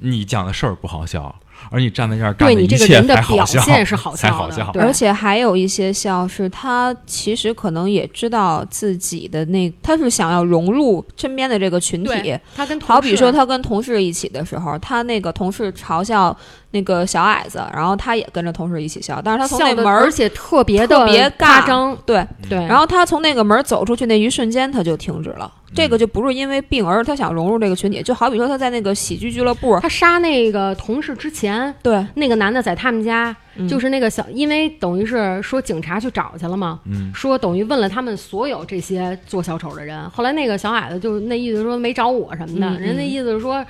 [0.00, 1.32] 你讲的事儿不好笑，
[1.70, 4.66] 而你站在这儿干对你这个的一切人的表才好笑，现是好 才好笑。
[4.66, 12.38] 的对而且还有一些笑是他其实可能也知道自己的那，他是想要融入身边的这个群体。
[12.54, 16.36] 他跟同好比说他跟同事一起的时候，他那个同事嘲笑
[16.72, 25.50] 那个小矮子，然后他也跟着同事一起笑，但是他从那门儿而且特别的特别尬夸张，对，对，然后他从那个门儿走出去那一瞬间他就停止了。
[25.54, 28.02] 嗯这个就不是因为病，而是他想融入这个群体。
[28.02, 43.64] 就好比说他在那个喜剧俱乐部，他杀那个同事之前，对，那个男的在他们家，嗯就是那个小，因为等于是说警察去找去了嘛，嗯，说等于问了他们所有这些做小丑的人，后来那个小矮子就那意思说没找我什么的，人家意思是说，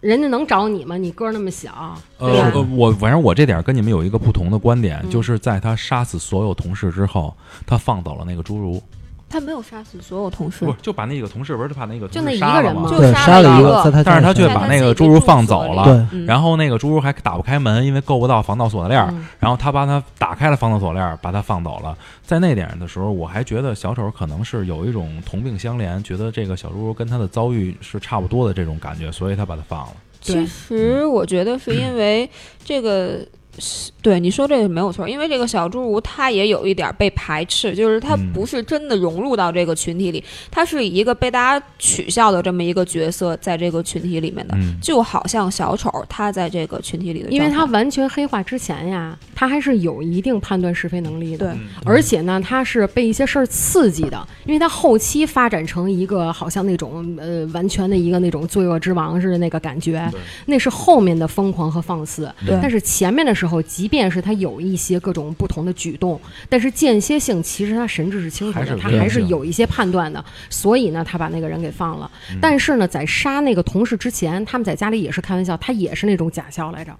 [0.00, 0.96] 人家能找你吗？
[0.96, 5.10] 你个儿那么小，呃我反正我这点儿跟你们有一个不同的观点，嗯。
[5.10, 7.36] 就是在他杀死所有同事之后，
[7.66, 8.82] 他放走了那个侏儒，
[9.30, 19.00] 他没有杀死所有同事不，就把那个同事不是他把那个就那一同事杀了吗个人吗对，就杀杀了一个，一个但是他却把那个侏儒放走了，对嗯然后那个侏儒还打不开门，因为够不到防盗锁链
[19.38, 21.96] 然后他把他打开了防盗锁链儿，把他放走了。
[22.26, 29.92] 在那点的时候，我还觉得小丑可能是有一种同病相怜，觉得这个小侏儒跟他的遭遇是差不多的这种感觉，所以他把他放了。
[30.20, 32.28] 其实我觉得是因为
[32.64, 33.24] 这个。
[33.58, 51.54] 是对你说这个没有错，因为这个小侏儒他也有一点被排斥，就是他嗯不是真的融入到这个群体里，他是以一个被大家取笑的这么一个角色在这个群体里面的，嗯，就好像小丑他在这个群体里的，因为他完全黑化之前呀，他还是有一定判断是非能力的。
[51.84, 60.10] 而且呢，他是被一些事儿刺激的，因为他后期发展成一个好像那种呃完全的一个那种罪恶之王似的那个感觉，
[60.46, 62.32] 那是后面的疯狂和放肆。
[62.62, 70.22] 但是前面的时候，即便是他有一些各种不同的举动，但是间歇性其实他神志是清楚的，他还是有一些判断的。
[70.50, 72.10] 所以呢，他把那个人给放了。
[72.30, 76.94] 嗯但是呢，在杀那个同事之前，他们在家里也是开玩笑，他也是那种假笑来着，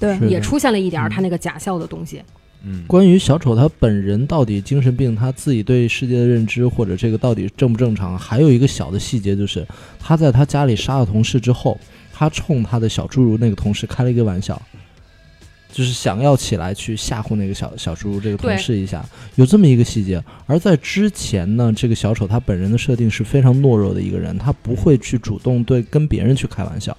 [0.00, 2.22] 对也出现了一点他那个假笑的东西。
[2.64, 9.64] 嗯，关于小丑他本人到底精神病，他自己对世界的认知或者这个到底正不正常，还有一个小的细节就是
[10.00, 11.78] 他在他家里杀了同事之后，
[12.12, 14.60] 他冲他的小侏儒那个同事开了一个玩笑，
[15.70, 19.04] 就是想要起来去吓唬那个小小猪这个同事一下，
[19.36, 20.22] 有这么一个细节。
[20.46, 26.96] 而在之前呢，这个小丑他本人的设定是非常懦弱的一个人，他不会去主动对跟别人去开玩笑，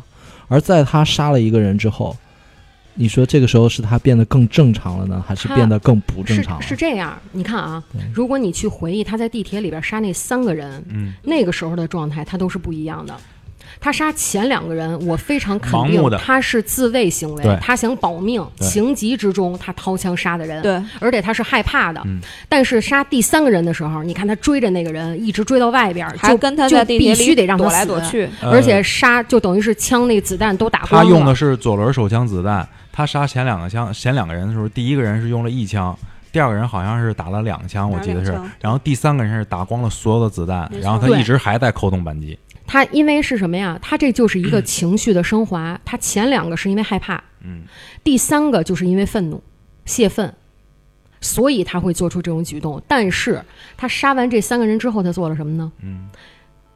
[0.48, 2.16] 而在他杀了一个人之后。
[2.96, 6.62] 你说这个时候是他变得更正常了呢，还是变得更不正常了？
[6.62, 7.82] 是这样，你看啊，
[8.14, 13.16] 如果你去回忆他在地铁里边杀那三个人，嗯，那个时候的状态，他都是不一样的。
[13.80, 22.02] 他杀前两个人，我非常肯定的他是自卫行为，他想保命，情急之中他掏枪杀的人，对，而且他是害怕的。
[22.06, 22.20] 嗯。
[22.48, 27.88] 但是杀第三个人的时候，你看他追着那个人，一直追到外边，就跟他就必须得让他躲来死。
[27.88, 28.52] 躲去，呃。
[28.52, 31.10] 而且杀就等于是枪那子弹都打光了。
[31.10, 35.98] 他用的是左轮手枪子弹，他杀前两个枪前两个人的时候，第一个人是用了一枪。
[36.32, 38.40] 第二个人好像是打了两枪，我记得是。
[38.62, 42.38] 然后第三个人是打光了所有的子弹然后他一直还在扣动扳机。
[42.72, 43.80] 他因为是什么呀？
[43.82, 45.80] 他这就是一个情绪的升华。
[45.84, 47.64] 他前两个是因为害怕，嗯，
[48.04, 49.42] 第三个就是因为愤怒、
[49.86, 50.32] 泄愤，
[51.20, 52.80] 所以他会做出这种举动。
[52.88, 53.44] 但是
[53.76, 55.72] 他杀完这三个人之后，他做了什么呢？
[55.82, 56.10] 嗯，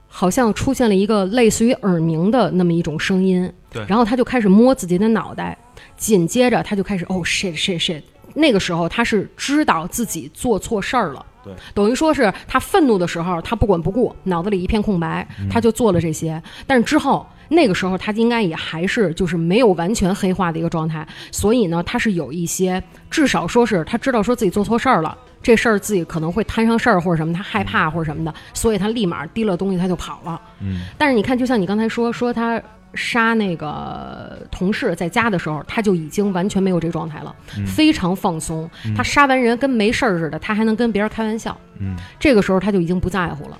[0.07, 5.55] 好像出现了一个类似于耳鸣的那么一种声音，对然后他就开始摸自己的脑袋，
[5.95, 8.01] 紧接着他就开始哦 shit shit shit，
[8.33, 11.23] 那个时候他是知道自己做错事儿了。
[11.43, 16.41] 对，等于说是他愤怒的时候，他不管不顾，脑子里一片空白，他就做了这些。
[16.65, 30.39] 但是之后那个时候，他应该也还是就是没有完全黑化的一个状态，所以呢，他是有一些至少说是他知道说自己做错事儿了，这事儿自己可能会摊上事儿或者什么，他害怕或者什么的，所以他立马提了东西他就跑了。
[30.61, 32.61] 嗯，但是你看，就像你刚才说说他
[32.95, 37.35] 杀那个同事在家的时候，他就已经完全没有这状态了，
[37.65, 38.69] 非常放松。
[38.95, 41.57] 他杀完人跟没事儿似的，他还能跟别人开玩笑。
[41.79, 43.57] 嗯，这个时候他就已经不在乎了。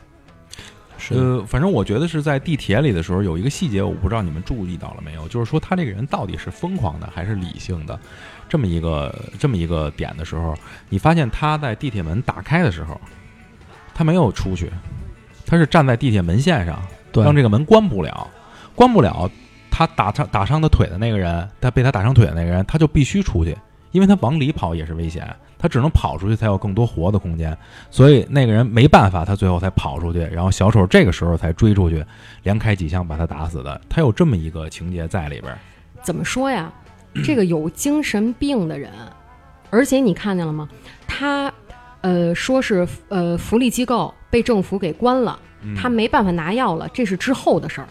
[0.98, 8.00] 是呃，反正我觉得是在地铁里的时候有一个细节，我不知道你们注意到了没有，就是说他这个人到底是疯狂的还是理性的，
[8.48, 10.56] 这么一个这么一个点的时候，
[10.88, 13.00] 你发现他在地铁门打开的时候，
[13.94, 14.72] 他没有出去，
[15.46, 16.82] 他是站在地铁门线上，
[17.14, 18.30] 让这个门关不了，
[18.76, 19.30] 关不了，
[19.70, 23.58] 他打伤打伤他腿的那个人，他被他打伤腿的那个人，他就必须出去，
[23.92, 27.58] 因为他往里跑也是危险，他只能跑出去才有更多活的空间，
[27.90, 32.04] 所以那个人没办法，他最后才跑出去，然后小丑这个时候才追出去，
[32.44, 35.58] 连开几枪把他打死的，他有这么一个情节在里边儿。
[36.02, 36.72] 怎么说呀？
[37.24, 38.92] 这个有精神病的人，
[39.70, 40.68] 而且你看见了吗？
[41.08, 41.54] 他
[42.02, 47.88] 呃说是呃福利机构被政府给关了，嗯他没办法拿药了，这是之后的事儿。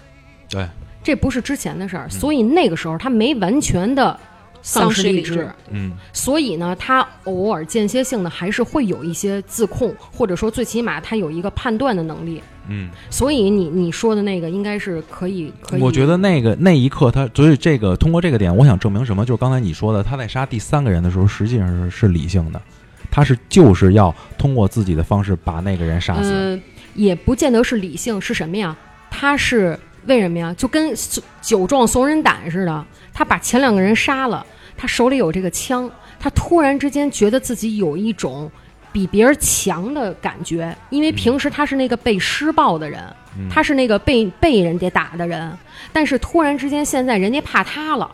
[0.53, 0.68] 对，
[1.03, 4.16] 这不是之前的事儿，所以那个时候他没完全的
[4.61, 12.40] 丧失理智，嗯所以呢，他偶尔间歇性的还是会有一些自控，或者说最起码他有一个判断的能力。
[12.68, 19.26] 嗯，所以你你说的那个应该是可以可以，我觉得那个那一刻他，所以这个通过这个点，我想证明什么？
[19.26, 22.62] 就是刚才你说的，他在杀第三个人的时候，实际上是是理性的，
[23.11, 26.30] 他是就是要通过自己的方式把那个人杀死。
[26.32, 26.61] 呃，
[26.94, 28.76] 也不见得是理性，是什么呀？
[29.11, 29.76] 他是
[30.07, 30.55] 为什么呀？
[30.57, 30.92] 就跟
[31.40, 34.44] 酒壮怂人胆似的，他把前两个人杀了，
[34.76, 38.50] 他手里有这个枪，他突然之间觉得自己有一种
[38.92, 43.00] 比别人强的感觉，因为平时他是那个被施暴的人，
[43.38, 45.57] 嗯他是那个被被人家打的人，
[45.92, 48.11] 但是突然之间现在人家怕他了，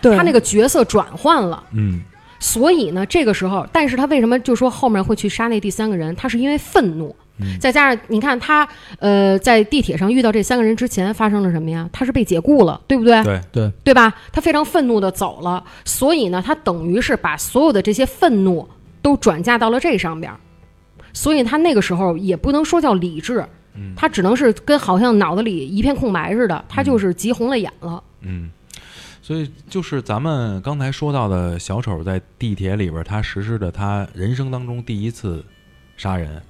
[0.00, 1.62] 对他那个角色转换了。
[1.72, 2.00] 嗯
[2.38, 6.12] 所以呢，这个时候，但是他为什么就说后面会去杀那第三个人？
[6.16, 8.68] 他是因为愤怒，嗯再加上你看他，
[8.98, 11.88] 呃，在地铁上遇到这三个人之前发生了什么呀？
[11.92, 13.22] 他是被解雇了，对不对？
[13.24, 14.14] 对对对吧？
[14.30, 18.68] 他非常愤怒的走了，所以呢，他等于是把所有的这些愤怒
[19.00, 20.38] 都转嫁到了这上边儿，
[21.12, 28.02] 所以他那个时候也不能说叫理智，嗯他只能是跟好像脑子里一片空白似的，他就是急红了眼了。
[28.20, 28.50] 嗯，
[29.22, 35.44] 所以就是咱们刚才说到的小丑在地铁里边，他实施的他人生当中第一次
[35.96, 36.42] 杀人，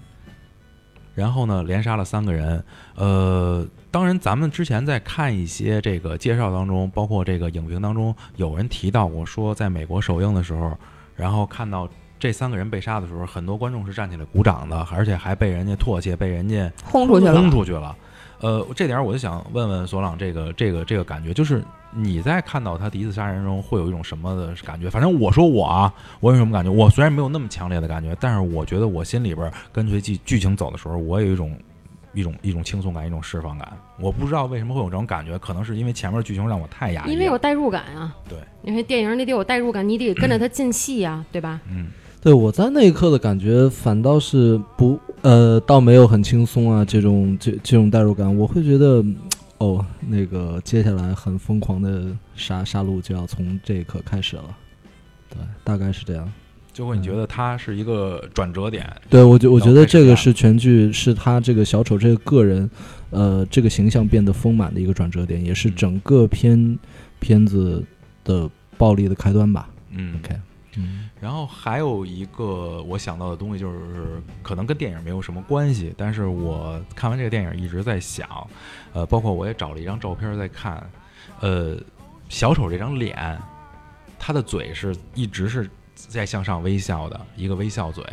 [1.14, 2.64] 然后呢连杀了三个人。
[2.94, 10.76] 呃，当然咱们之前在看一些这个介绍当中，包括这个影评当中，有人提到过说，在美国首映的时候，
[11.16, 11.88] 然后看到。
[12.22, 17.50] 这三个人被杀的时候，很多观众是站起来鼓掌的，而且还被人家唾弃，被人家轰出去了轰。
[17.50, 17.96] 出去了。
[18.38, 21.64] 呃，这点我就想问问索朗，这个这个这个感觉，就是
[21.94, 24.88] 你在看到他第一次杀人中会有一种什么的感觉？
[24.88, 26.70] 反正我说我啊，我有什么感觉？
[26.70, 31.54] 我虽然没有那么强烈的感觉，但是我觉得我心里边儿跟随剧剧情走的时候，我有一种
[32.14, 33.72] 一种一种轻松感，一种释放感。
[34.00, 37.12] 我不知道为什么会有这种感觉，可能是因为前面剧情让我太压抑了。
[37.12, 38.14] 因为有代入感啊。
[38.28, 41.60] 对，因为电影你得有代入感，你得跟着他进戏呀、对吧？
[41.70, 41.88] 嗯
[42.22, 49.16] 对我在那一刻的感觉反倒是不呃，倒没有很轻松啊，这种这这种代入感，我会觉得嗯
[49.62, 54.56] 哦，那个接下来很疯狂的杀杀戮就要从这一刻开始了，
[55.30, 56.30] 对，大概是这样。
[56.72, 58.84] 就会你觉得他是一个转折点。
[59.08, 62.68] 对我觉我觉得这个是全剧是他这个小丑这个个人，
[63.10, 66.78] 呃，这个形象变得丰满的一个转折点，也是嗯整个片
[67.20, 67.84] 片子
[68.24, 69.68] 的暴力的开端吧。
[69.90, 70.34] 嗯 OK，
[70.76, 78.28] 嗯然后还有一个我想到的东西，就是可能跟电影没有什么关系，但是我看完这个电影一直在想，
[78.92, 80.84] 呃，包括我也找了一张照片在看，
[81.38, 81.76] 呃，
[82.28, 83.40] 小丑这张脸，
[84.18, 88.04] 他的嘴是一直是在向上微笑的一个微笑嘴，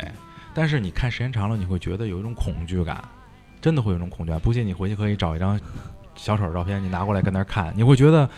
[0.54, 3.02] 但是你看时间长了，你会觉得有一种恐惧感，
[3.60, 4.40] 真的会有一种恐惧感。
[4.40, 5.58] 不信你回去可以找一张
[6.14, 8.30] 小丑的照片，你拿过来跟那看，你会觉得。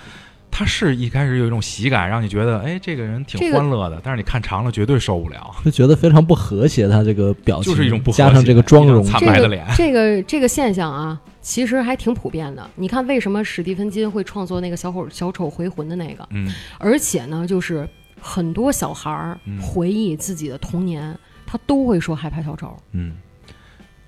[0.62, 5.50] 他是一开始有一种喜感，让你觉得，哎，这个人挺欢乐的，但是你看长了绝对受不了。
[5.64, 12.64] 就觉得非常不和谐，他这个表情就是一种不和谐加上这个妆容惨这个白的脸这个这个现象啊，其实还挺普遍的。
[12.76, 16.24] 你看，为什么史蒂芬金会创作那个小丑小丑回魂的那个？
[16.30, 16.48] 嗯
[16.78, 17.88] 而且呢，就是
[18.20, 21.12] 很多小孩儿嗯回忆自己的童年，
[21.44, 22.72] 他都会说害怕小丑。
[22.92, 23.14] 嗯，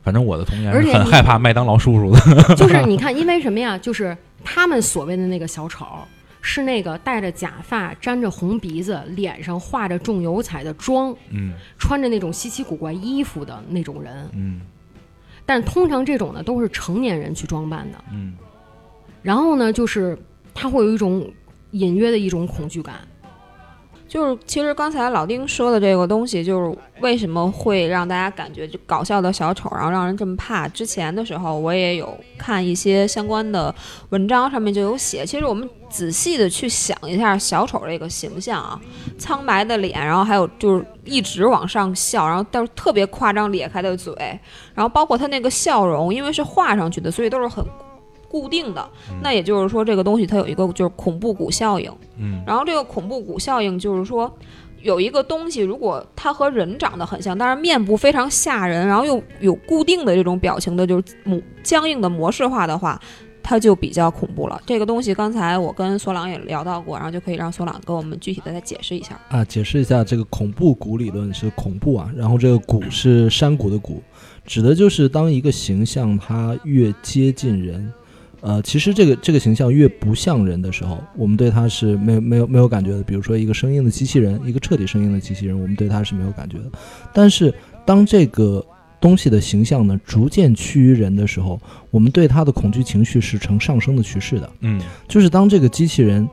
[0.04, 2.54] 反正我的童年是很害怕麦当劳叔叔的。
[2.54, 3.76] 就是你看，因为什么呀？
[3.76, 5.84] 就是他们所谓的那个小丑，
[6.46, 14.28] 是那个戴着假发、粘着红鼻子、脸上画着重油彩的妆、嗯穿着那种稀奇古怪衣服的那种人。
[14.34, 14.60] 嗯
[15.46, 17.98] 但通常这种呢，都是成年人去装扮的。
[18.12, 18.34] 嗯
[19.22, 20.18] 然后呢，就是
[20.52, 21.26] 他会有一种
[21.70, 22.96] 隐约的一种恐惧感。
[24.14, 30.68] 就是其实刚才老丁说的这个东西，就是为什么会让大家感觉就搞笑的小丑，然后让人这么怕。
[30.68, 33.74] 之前的时候我也有看一些相关的
[34.10, 35.26] 文章，上面就有写。
[35.26, 38.80] 其实我们仔细的去想一下小丑这个形象啊，
[39.18, 44.14] 苍白的脸，然后还有就是一直往上笑，然后但是特别夸张咧开的嘴，
[44.76, 47.64] 然后包括他那个笑容，因为是画上去的，所以都是很
[48.34, 48.84] 固定的。
[49.22, 51.88] 那也就是说，这个东西它有一个就是恐怖谷效应。
[52.18, 54.28] 嗯然后这个恐怖谷效应就是说，
[54.82, 63.00] 有一个东西，如果它和人长得很像，但是面部非常吓人，然后又有固定的这种表情的，就是模僵硬的模式化的话，
[63.40, 64.60] 它就比较恐怖了。
[64.66, 69.16] 这个东西刚才我跟索朗也聊到过，然后就可以让索朗给我们具体的再解释一下。
[69.28, 74.02] 啊，解释一下这个恐怖谷理论是恐怖啊，然后这个谷是山谷的谷，
[74.44, 77.92] 指的就是当一个形象它越接近人，
[78.44, 83.02] 呃，其实这个这个形象越不像人的时候，我们对它是没有没有没有感觉的。
[83.02, 86.64] 比如说一个生硬的机器人，一个彻底生硬的机器人，我们对它是没有感觉的。
[87.14, 87.52] 但是
[87.86, 88.62] 当这个
[89.00, 91.58] 东西的形象呢逐渐趋于人的时候，
[91.90, 94.50] 我们对它的恐惧情绪是呈上升的趋势的。
[94.60, 94.78] 嗯
[95.08, 96.28] 就是当这个机器人，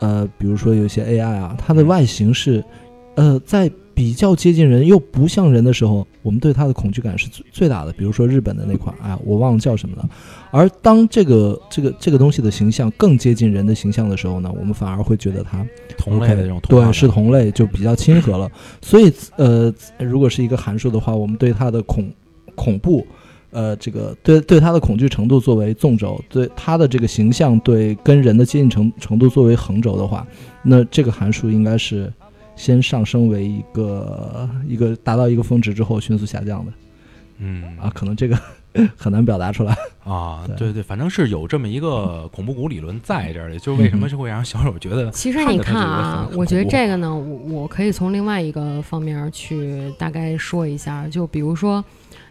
[0.00, 2.64] 呃，比如说有些 AI 啊，它的外形是，
[3.14, 7.92] 呃，在比较接近人又不像人的时候，我们对它的恐惧感是最最大的。
[7.92, 10.08] 比如说日本的那款，哎，我忘了叫什么了。
[10.50, 15.66] 而当这个这个这个东西的形象更接近人的形象的时候呢，我们反而会觉得它
[15.96, 18.50] 同类的这种对是同类，就比较亲和了。
[18.80, 22.10] 所以呃，如果是一个函数的话，我们对它的恐
[22.54, 23.06] 恐怖。
[23.54, 30.26] 呃，这个对对它的恐惧程度作为纵轴，对它的这个形象对跟人的接近程程度作为横轴的话，
[30.62, 32.10] 那这个函数应该是
[32.56, 36.72] 先上升为一个一个达到一个峰值之后迅速下降的。
[37.38, 37.76] 嗯。
[37.78, 38.38] 啊，可能这个
[38.96, 39.76] 很难表达出来。
[40.04, 40.56] 啊，对。
[40.56, 51.84] 对对，反正是有这么一个恐怖谷理论在这里，就是为什么就会让小丑觉得其实你看啊，我觉得这个呢，我我可以从另外一个方面去大概说一下，就比如说，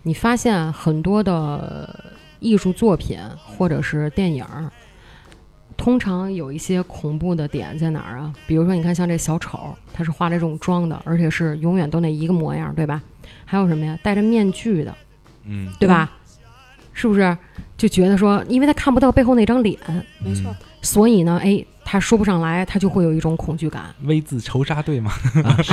[0.03, 4.71] 你发现很多的艺术作品或者是电影儿，
[5.81, 8.31] 通常有一些恐怖的点在哪儿啊？
[8.45, 13.01] 比如说，你看像这小丑，他是化着这种妆的，而且是永远都那一个模样，对吧？
[13.45, 13.97] 还有什么呀？
[14.03, 14.93] 戴着面具的，
[15.43, 16.11] 嗯对吧？
[16.93, 17.35] 是不是
[17.77, 19.75] 就觉得说，因为他看不到背后那张脸，
[20.23, 23.85] 没错，所以呢，哎，他说不上来，他就会有一种恐惧感。
[24.03, 25.11] V 字仇杀队嘛，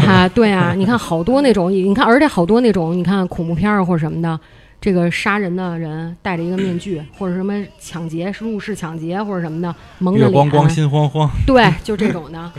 [0.07, 4.41] 啊，对啊，你看好多那种，你看，而且好多那种，你看恐怖片儿或者什么的，
[4.81, 12.51] 这个杀人的人戴着一个面具， 或者什么抢劫、入室抢劫或者什么的，蒙着脸，月光光心慌慌， 对，就这种的。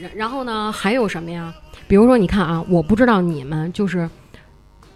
[0.00, 1.54] 然然后呢，还有什么呀？
[1.86, 4.08] 比如说，你看啊，我不知道你们就是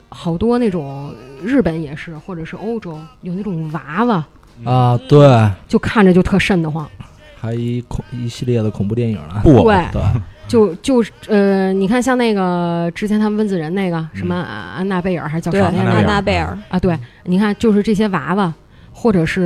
[0.08, 4.24] 好多那种日本也是，或者是欧洲有那种娃娃，
[4.64, 6.88] 啊，对，就看着就特瘆得慌。
[7.36, 9.40] 还一恐一系列的恐怖电影了。
[9.42, 10.02] 不对，对，
[10.47, 15.66] 就就呃，你看像那个之前他们温子仁那个什么啊安娜贝尔还是叫什么？
[15.80, 16.57] 安安娜贝尔。
[16.68, 18.53] 啊，对，你看，就是这些娃娃，
[18.92, 19.42] 或者是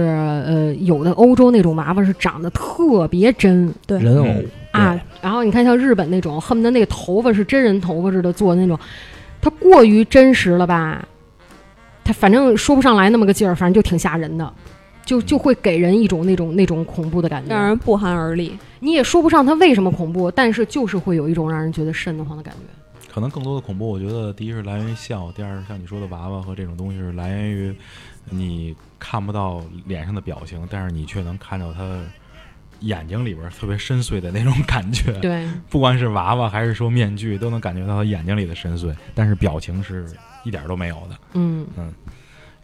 [0.46, 3.72] 呃，有的欧洲那种娃娃是长得特别真。
[3.86, 3.98] 对。
[4.00, 4.46] 人偶嗯。
[4.72, 8.78] 啊，然后你看像日本那种，恨不得那个头发是真人头发似的做的那种，
[9.40, 11.02] 它过于真实了吧？
[12.04, 14.52] 它反正说不上来那么个劲儿，反正就挺吓人的，
[15.08, 17.54] 就就会给人一种那种那种恐怖的感觉。
[17.54, 18.54] 让人不寒而栗。
[18.80, 23.10] 你也说不上它为什么恐怖，但是就是会有一种让人觉得瘆得慌的感觉。
[23.10, 27.74] 可能更多的恐怖，我觉得第一是来源于笑，第二是像你说的娃娃和这种东西是来源于
[28.28, 31.98] 你看不到脸上的表情，但是你却能看到他
[32.80, 35.10] 眼睛里边特别深邃的那种感觉。
[35.14, 40.06] 对，不管是娃娃还是说面具，都能感觉到他眼睛里的深邃，但是表情是
[40.44, 41.18] 一点都没有的。
[41.32, 41.66] 嗯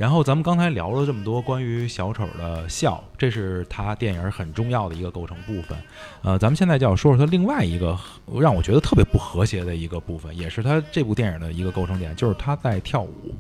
[0.05, 5.79] 然后咱们刚才聊了这么多关于小丑的笑，这是他电影很重要的一个构成部分。
[6.21, 7.99] 呃，咱们现在就要说说他另外一个
[8.39, 13.35] 让我觉得特别不和谐的一个部分，也是他这部电影的一个构成点，就是他在跳舞。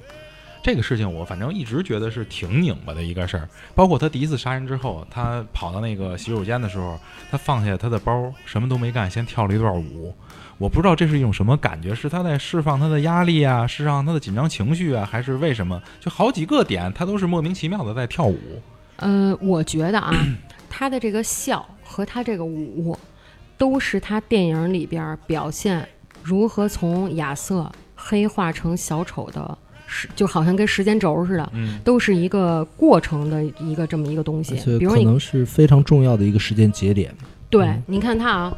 [0.62, 3.46] 这个事情我反正一直觉得是挺拧巴的一个事儿。
[3.74, 6.98] 包括他第一次杀人之后，他跑到那个洗手间的时候，
[7.30, 10.16] 他放下他的包，什么都没干，先跳了一段舞。
[10.64, 15.78] 我不知道这是一种什么感觉，是他在释放他的压力啊，释放他的紧张情绪啊，还是为什么？
[16.00, 18.38] 就好几个点，他都是莫名其妙的在跳舞。
[18.96, 20.10] 呃，我觉得啊，
[20.70, 22.96] 他的这个笑和他这个舞，
[23.58, 25.86] 都是他电影里边儿表现
[26.22, 37.14] 如何从亚瑟黑化成小丑的时就好像跟时间轴似的，嗯都是一个过程的一个这么一个东西比如可能是非常重要的一个时间节点。
[37.50, 38.56] 对嗯，你看他啊，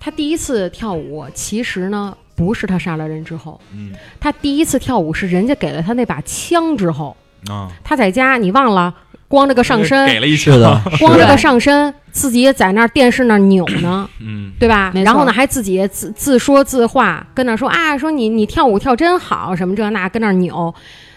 [0.00, 3.92] 他第一次跳舞，其实呢不是他杀了人之后，嗯。
[4.18, 7.14] 他第一次跳舞是人家给了他那把枪之后，
[7.48, 8.92] 啊，他在家你忘了，
[9.28, 14.52] 光着个上身，给了一次的，光着个上身，自己在那儿电视那儿扭呢，嗯。
[14.58, 14.90] 对吧？
[15.04, 20.74] 然后呢，还自己自自说自话，跟那儿说啊，说你你跳舞跳真好，什么这那，跟那儿扭，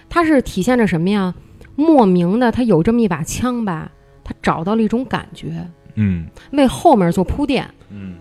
[0.10, 1.34] 他是体现着什么呀？
[1.76, 3.90] 莫名的，他有这么一把枪吧，
[4.24, 5.66] 他找到了一种感觉，
[5.96, 6.26] 嗯。
[6.52, 7.66] 为后面做铺垫。
[7.90, 8.16] 嗯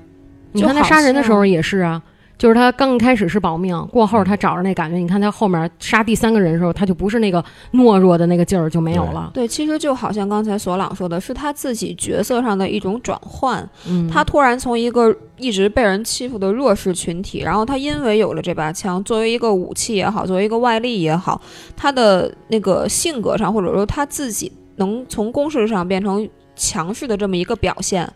[0.52, 2.00] 你看他杀人的时候也是啊，
[2.38, 7.42] 就是他刚开始是保命，过后他找着那感觉，你看他后面杀第三个人的时候，他就不是那个
[7.72, 9.30] 懦弱的那个劲儿就没有了。
[9.32, 13.68] 对，其实就好像刚才索朗说的，是他自己角色上的一种转换。
[13.88, 21.40] 嗯，他突然从一个一直被人欺负的弱势群体，然后他因为有了这把枪，作为一个武器也好，作为一个外力也好，
[21.76, 28.10] 他的那个性格上，或者说他自己能从攻势上变成强势的这么一个表现，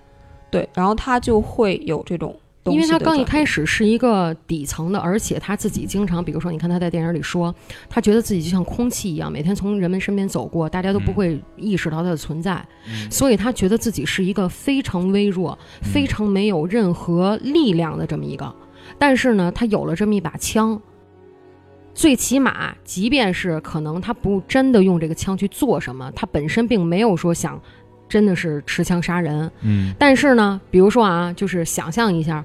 [0.50, 2.34] 对，然后他就会有这种
[2.64, 7.54] 因为他刚一开始是一个底层的，而且他自己经常，比如说，你看他在电影里说，
[7.88, 11.14] 他觉得自己就像空气一样，每天从人们身边走过，大家都不嗯。
[11.14, 12.54] 会意识到他的存在，
[12.88, 13.08] 嗯。
[13.10, 15.92] 所以他觉得自己是一个非常微弱、嗯。
[15.92, 18.52] 非常没有任何力量的这么一个。
[18.98, 20.80] 但是呢，他有了这么一把枪，
[21.94, 27.60] 最起码，即便是可能他不真的用这个枪去做什么，他本身并没有说想
[28.08, 32.44] 真的是持枪杀人，嗯但是呢，比如说啊，就是想象一下，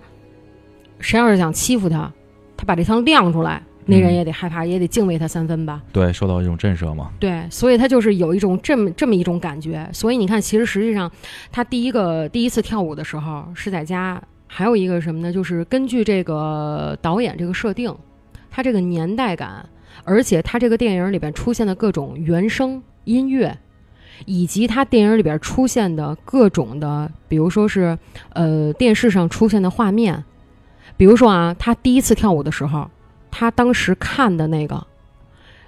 [1.00, 2.12] 谁要是想欺负他，
[2.58, 5.82] 他把这枪亮出来，那人嗯也得害怕，也得敬畏他三分吧。
[5.94, 9.88] 对，受到一种震慑嘛，对，所以他就是有一种这么这么一种感觉。
[9.94, 11.12] 所以你看，其实实际上
[11.52, 15.32] 他第一个第一次跳舞的时候是在家，还有一个什么呢？
[15.32, 17.96] 就是根据这个导演这个设定，
[18.50, 19.64] 他这个年代感，
[20.04, 23.56] 而且他这个电影里边出现的各种原声音乐。
[24.26, 27.98] 以及他电影里边出现的各种的，比如说是，
[28.34, 30.24] 呃，电视上出现的画面，
[30.98, 32.90] 比如说啊，他第一次跳舞的时候，
[33.30, 34.86] 他当时看的那个，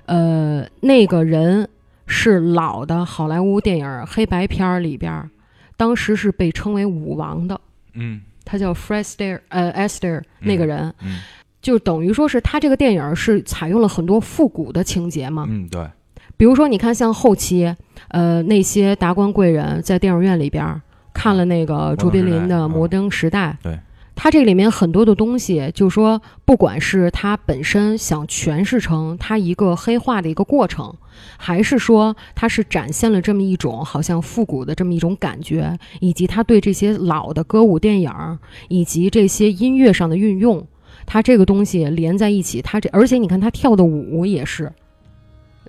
[0.05, 1.67] 呃，那个人
[2.05, 5.29] 是老的好莱坞电影黑白片儿里边儿，
[5.77, 7.59] 当时是被称为舞王的，
[7.93, 8.21] 嗯。
[8.45, 11.21] 他叫 Fred Astaire，呃，Astaire 那个人，嗯。
[11.61, 15.89] 就等于说是他这个电影是采用了很多复古的情节嘛，嗯，对，
[16.37, 17.73] 比如说你看像后期，
[18.09, 20.81] 呃，那些达官贵人在电影院里边儿
[21.13, 23.79] 看了那个卓别林的《摩摩登时代》，对，
[24.15, 30.93] 他这里面很多的东西，就是说，不管是他本身想诠释成他一个黑化的一个过程，
[31.37, 40.67] 还是说他是展现了这么一种好像复古的这么一种感觉，以及他对这些老的歌舞电影儿以及这些音乐上的运用，
[41.05, 44.71] 他这个东西连在一起，他这而且你看他跳的舞也是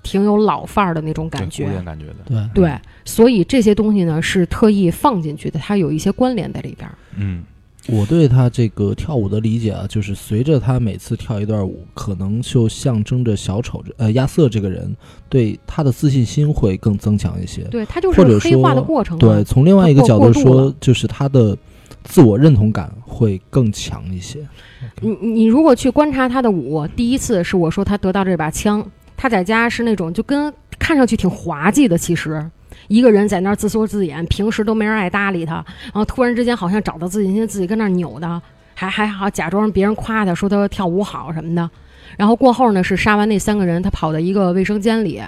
[0.04, 6.94] 挺有老范儿的那种感觉古觉，典感觉的，对，对，所以这些东西呢是特意放进去的，它有一些关联在里边儿。
[7.16, 7.42] 嗯
[7.86, 14.96] 我对他这个跳舞的理解啊，就是随着他每次跳一段舞，可能就象征着小丑呃亚瑟这个人
[15.28, 17.60] 对他的自信心会更增强一些。
[17.64, 19.20] 对，他就或者是黑化的说过程嘛。
[19.20, 21.54] 对，从另外一个角度说，就是他的
[22.04, 24.38] 自我认同感会更强一些。
[25.02, 28.82] 你你如果去观察他的舞，第一次是我说他得到这把枪，
[29.16, 32.44] 他在家是那种就跟看上去挺滑稽的，其实
[32.88, 38.42] 一个人在那儿自说自演，平时都没人爱搭理他，然后突然之间好像找到自信心，自己跟那儿扭的，
[38.74, 41.70] 还还好假装别人夸他说他跳舞好什么的，
[42.16, 45.22] 然后过后呢是杀完那三个人，他跑到一个卫生间里。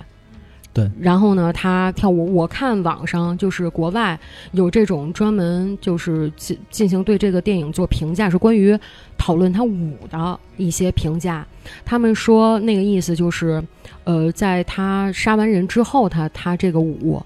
[0.76, 4.18] 对，然后呢，他跳舞，我看网上就是国外
[4.52, 8.78] 有这种专门就是进进行对这个电影做评价，是关于
[9.16, 11.46] 讨论他舞的一些评价。
[11.82, 13.62] 他们说那个意思就是，
[14.04, 17.24] 呃，在他杀完人之后，他他这个舞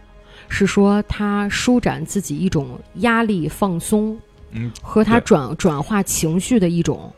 [0.48, 4.16] 是说他舒展自己一种压力放松
[4.52, 7.12] 嗯，和他转转化情绪的一种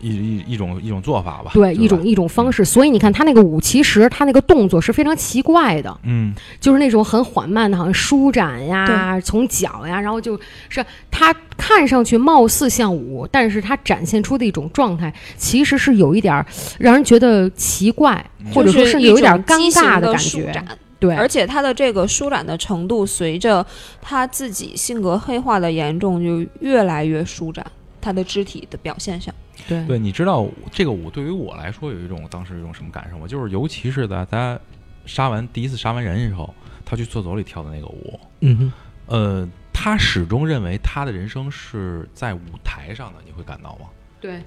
[0.00, 2.64] 一一一种一种做法吧，对一种一种方式。
[2.64, 5.96] 所以你看他那个舞，其实他那个动作是非常奇怪的。
[6.02, 10.38] 嗯就是那种很缓慢的，好像舒展呀，从脚呀，然后就
[10.68, 16.46] 是他看上去貌似像舞，但是他展现出的一种状态，其实是有一点儿
[16.78, 20.62] 让人觉得奇怪，嗯或者说是甚至有一点尴尬的感觉。
[20.98, 23.64] 对，而且他的这个舒展的程度，随着
[24.00, 27.64] 他自己性格黑化的严重，就越来越舒展。
[28.00, 29.34] 他的肢体的表现上，
[29.68, 33.26] 对对，你知道这个舞对于我来说有一种当时有一种什么感受吗？
[33.26, 34.58] 就是尤其是在他
[35.04, 36.54] 杀完第一次杀完人以后，
[36.84, 38.72] 他去厕所里跳的那个舞，嗯哼，
[39.06, 43.86] 呃，他始终认为他的人生是在舞台上的，你会感到吗？
[44.20, 44.42] 对，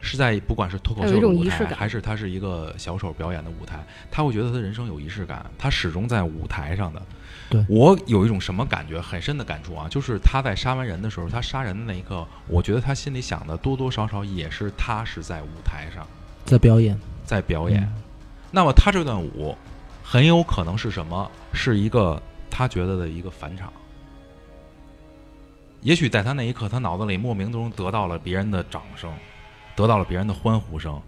[0.00, 7.02] 是在不管是脱口秀的舞台，种仪式感还是他是一个小丑表演的舞台，他会觉得他人生有仪式感，他始终在舞台上的。
[7.52, 16.06] 对我有一种什么感觉，很深的感触啊，就是他在杀完人的时候，他杀人的那一刻，我觉得他心里想的多多少少也是他是在舞台上
[16.44, 17.82] 在表演，在表演。
[17.82, 18.02] 嗯
[18.54, 19.56] 那么他这段舞
[20.04, 21.30] 很有可能是什么？
[21.54, 23.72] 是一个他觉得的一个返场。
[25.80, 29.10] 也许在他那一刻，他脑子里莫名中得到了别人的掌声，
[29.74, 31.00] 得到了别人的欢呼声。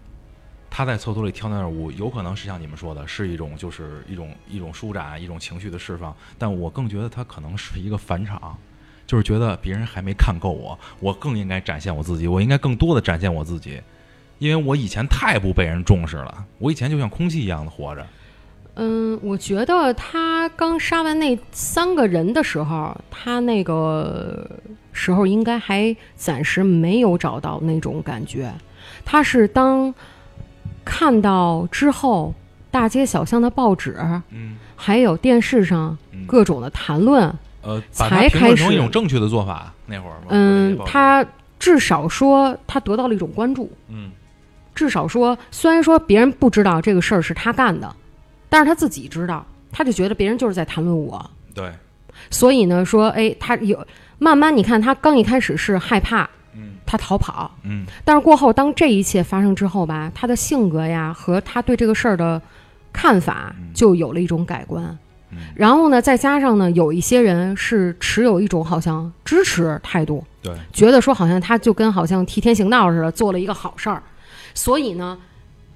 [0.76, 6.12] 他在厕所里跳那段舞，有可能是像你们说的，是一种就是一种一种舒展，一种情绪的释放。
[6.36, 8.58] 但我更觉得他可能是一个返场，
[9.06, 13.80] 就是觉得别人还没看够我，我更应该展现我自己，我应该更多的展现我自己，
[14.40, 18.04] 因为我以前太不被人重视了，我以前就像空气一样的活着。
[18.74, 24.44] 嗯，我觉得他刚杀完那三个人的时候，他那个
[24.92, 28.52] 时候应该还暂时没有找到那种感觉。
[29.04, 29.94] 他是当
[30.84, 32.34] 看到之后，
[32.70, 33.96] 大街小巷的报纸，
[34.30, 34.56] 嗯。
[34.76, 37.32] 还有电视上嗯，各种的谈论，
[37.62, 41.24] 呃，才开始成一种正确的做法，那会儿嗯，他
[41.60, 44.10] 至少说他得到了一种关注，嗯。
[44.74, 47.94] 至少说虽然说别人不知道这个事儿是他干的，
[48.48, 51.72] 但是他自己知道，他就觉得别人就是在谈论我，对，
[52.28, 53.86] 所以呢，说，哎，他有
[54.18, 56.74] 慢慢，你看他刚一开始是害怕，嗯。
[56.86, 57.84] 他逃跑，嗯。
[58.04, 62.40] 但是过后当这一切发生之后吧，他的性格呀和他对这个事儿的
[62.92, 63.72] 看法嗯。
[63.74, 64.84] 就有了一种改观。
[65.30, 65.38] 嗯。
[65.54, 74.02] 然后呢，再加上呢，有一些人是持有一种好像支持态度，对，觉得说好像他就跟好像替天行道似的，做了一个好事儿，
[74.54, 75.18] 所以呢。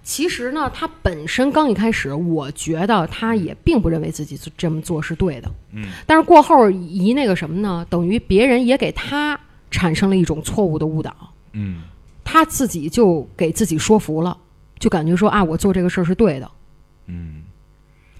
[0.04, 5.50] 其实呢，他本身刚一开始，我觉得他也并不认为自己这么做是对的。
[5.74, 5.84] 嗯。
[6.06, 9.38] 但是过后一那个什么呢，等于别人也给他
[9.70, 11.14] 产生了一种错误的误导，
[11.52, 11.82] 嗯。
[12.24, 14.36] 他自己就给自己说服了，
[14.78, 16.50] 就感觉说啊，我做这个事儿是对的，
[17.06, 17.42] 嗯。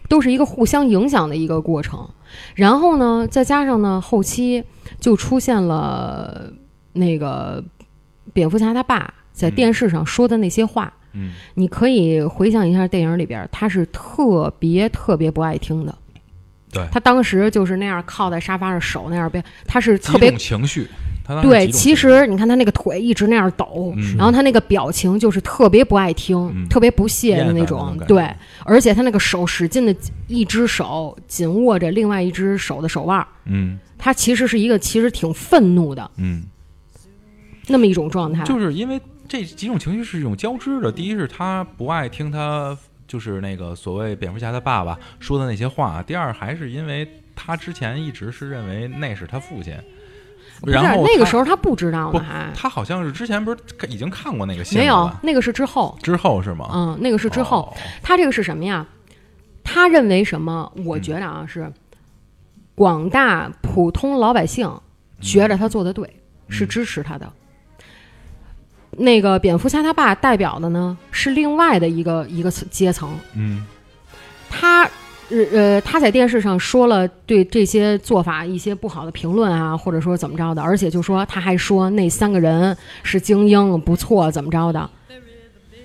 [0.08, 2.08] 都是一个互相影响的一个过程。
[2.54, 4.64] 然后呢，再加上呢，后期
[4.98, 6.50] 就出现了
[6.94, 7.62] 那个
[8.32, 9.54] 蝙蝠侠他爸在嗯。
[9.54, 15.94] 电视上说的那些话，嗯，你可以回想一下电影里边，他是特别特别不爱听的。
[16.72, 16.88] 对。
[16.90, 20.88] 他当时就是那样靠在沙发上，手那样边，他是特别种情绪，
[21.42, 21.68] 对。
[21.70, 28.28] 其实你看他那个腿一直那样抖，嗯然后他那个表情就是特别不爱听，嗯特别不屑的那种对，
[28.64, 29.94] 而且他那个手使劲的，
[30.26, 36.44] 一只手紧握着另外一只手的手腕儿，嗯他其实是一个其实挺愤怒的嗯，
[37.66, 38.44] 那么一种状态。
[38.44, 40.90] 就是因为这几种情绪是一种交织的。
[40.90, 49.74] 第一是他不爱听他就是那个所谓蝙蝠侠的爸爸说的那些话，第二还是因为他之前一直是认为那是他父亲，
[50.64, 56.68] 然后那个时候他不知道不呢，还他好像是之前不是已经看过那个新没有，那个是之后，之后是吗？
[56.72, 57.62] 嗯，那个是之后。
[57.62, 58.86] 哦他这个是什么呀？
[59.62, 60.72] 他认为什么？
[60.84, 61.70] 我觉得啊，是
[62.74, 64.70] 广大普通老百姓
[65.20, 66.08] 觉得他做的对，
[66.48, 67.30] 是支持他的。
[68.92, 73.64] 那个蝙蝠侠他爸代表的呢是另外的一个一个阶层，嗯
[74.48, 74.88] 他
[75.30, 84.88] 呃呃他在电视上说了对这些做法一些不好的评论啊，或者说怎么着的，而且就说他还说那三个人是精英，不错，怎么着的。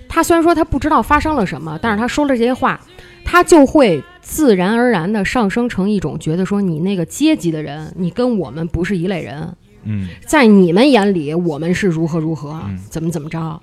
[0.08, 2.80] 他虽然说他不知道发生了什么，但是他说了这些话，
[3.24, 13.60] 他就会自然而然的上升成一种觉得说你那个阶级的人，你跟我们不是一类人，嗯，在你们眼里我们是如何如何，嗯怎么怎么着。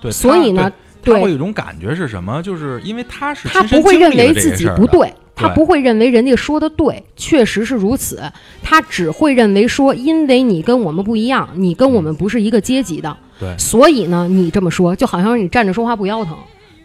[0.00, 0.72] 对，所以呢，
[1.02, 2.42] 他会有一种感觉是什么？
[2.42, 8.22] 就是因为他是他不会认为自己不对，他不会认为人家说的对，确实是如此。
[8.62, 13.56] 他只会认为说，因为你跟我们不一样，你跟我们不是一个阶级的，对。
[13.58, 16.36] 所以呢，你这么说，就好像是你站着说话不腰疼，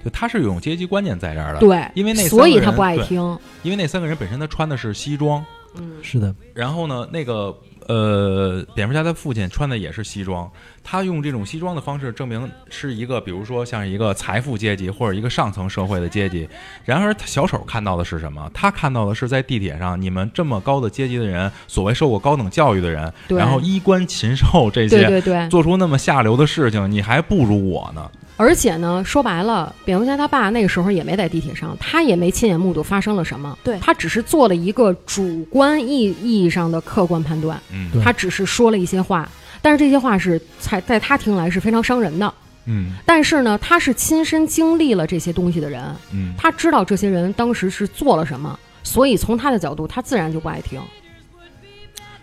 [0.03, 3.18] 就他是有一种阶级观念在这儿的。，对，因为那三所以他不爱个人对。
[3.18, 3.39] 听。
[3.63, 5.43] 因为那三个人本身他穿的是西装，
[5.78, 7.55] 嗯，是的，然后呢，那个
[7.88, 10.50] 呃，蝙蝠侠的父亲穿的也是西装，
[10.84, 16.48] 他用这种西装的方式证明是一个，比如说像一个财富阶级或者一个上层社会的阶级。
[16.84, 18.52] 然而，小丑看到的是什么？
[18.54, 25.08] 他看到的是在地铁上，你们这么高的阶级的人，所谓受过高等教育的人，然后衣冠禽兽这对些。
[25.08, 28.12] 对对，做出那么下流的事情，你还不如我呢。
[28.38, 33.80] 而且呢，说白了，蝙蝠侠他爸那个时候也没在地铁上，他也没亲眼目睹发生了什么，对。
[33.80, 37.90] 他只是做了一个主观意意义上的客观判断，嗯。
[38.04, 39.28] 他只是说了一些话，
[39.62, 42.32] 但是这些话是在在他听来是非常伤人的。
[42.66, 42.92] 嗯。
[43.06, 45.84] 但是呢，他是亲身经历了这些东西的人，
[46.14, 50.80] 嗯，他知道这些人当时是做了什么，所以从他的角度，他自然就不爱听。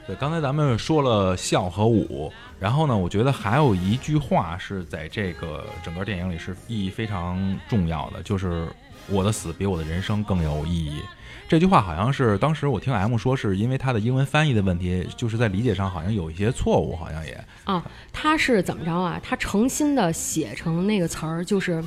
[0.06, 2.30] 对，刚才咱们说了笑和舞，
[2.64, 8.66] 然后呢，我觉得还有一句话是在这个整个电影里是意义非常重要的，就是
[9.06, 11.02] 我的死比我的人生更有意义。
[11.46, 17.84] 这句话好像是当时我听 M 说，是因为他的英文翻译的问题，就是在理解上好像有一些错误，好像也啊
[18.14, 19.20] 他是怎么着啊？
[19.22, 21.84] 他诚心的写成那个词儿，就是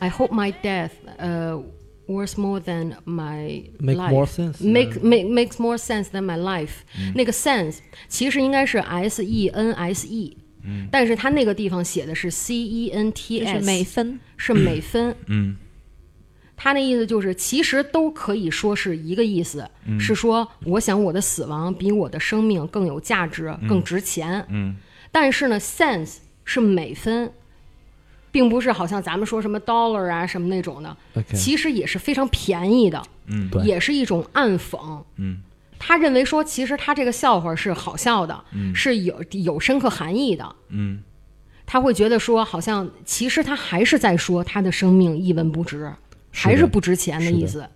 [0.00, 1.58] I hope my death, 呃、
[2.12, 4.10] worth more than my make life.
[4.10, 4.60] more sense。
[4.60, 6.82] make make makes more sense than my life、
[7.14, 15.16] 那嗯个 sense 其实应该是 S E N S E，嗯但是他那个地方写的是 C E N T 就 S，是美分，是美分。
[15.26, 15.56] 嗯
[16.54, 24.46] 他那意思就是，其实都可以说是一个意思，嗯是说我想我的死亡比我的生命更有价值、更值钱。
[24.48, 24.76] 嗯
[25.10, 27.32] 但是呢，sense 是美分，
[28.32, 30.96] 并不是好像咱们说什么 dollar 啊什么那种的。
[31.32, 33.48] 其实也是非常便宜的，嗯。
[33.50, 33.62] 对。
[33.62, 35.04] 也是一种暗讽。
[35.16, 35.40] 嗯。
[35.78, 38.74] 他认为说，其实他这个笑话是好笑的，嗯。
[38.74, 40.56] 是有有深刻含义的。
[40.70, 41.02] 嗯。
[41.64, 45.92] 他会觉得说，好像其实他还是在说他的生命一文不值，
[46.32, 47.30] 是还是不值钱的。
[47.30, 47.68] 意思。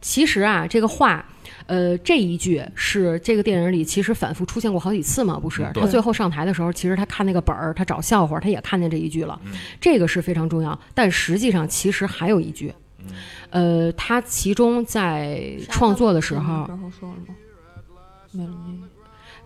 [0.00, 1.28] 其实啊，这个话，
[1.66, 5.68] 呃，这一句是这个电影里其实反复出现过好几次嘛，不是？
[5.74, 10.78] 他最后上台的时候，其实他看那个本儿，他找笑话，他也看见这一句了，嗯这个是非常重要。
[10.94, 17.34] 但实际上，其实还有一句，嗯呃，他其中在创作的时候，时候说了吗？
[18.32, 18.88] 没了没了。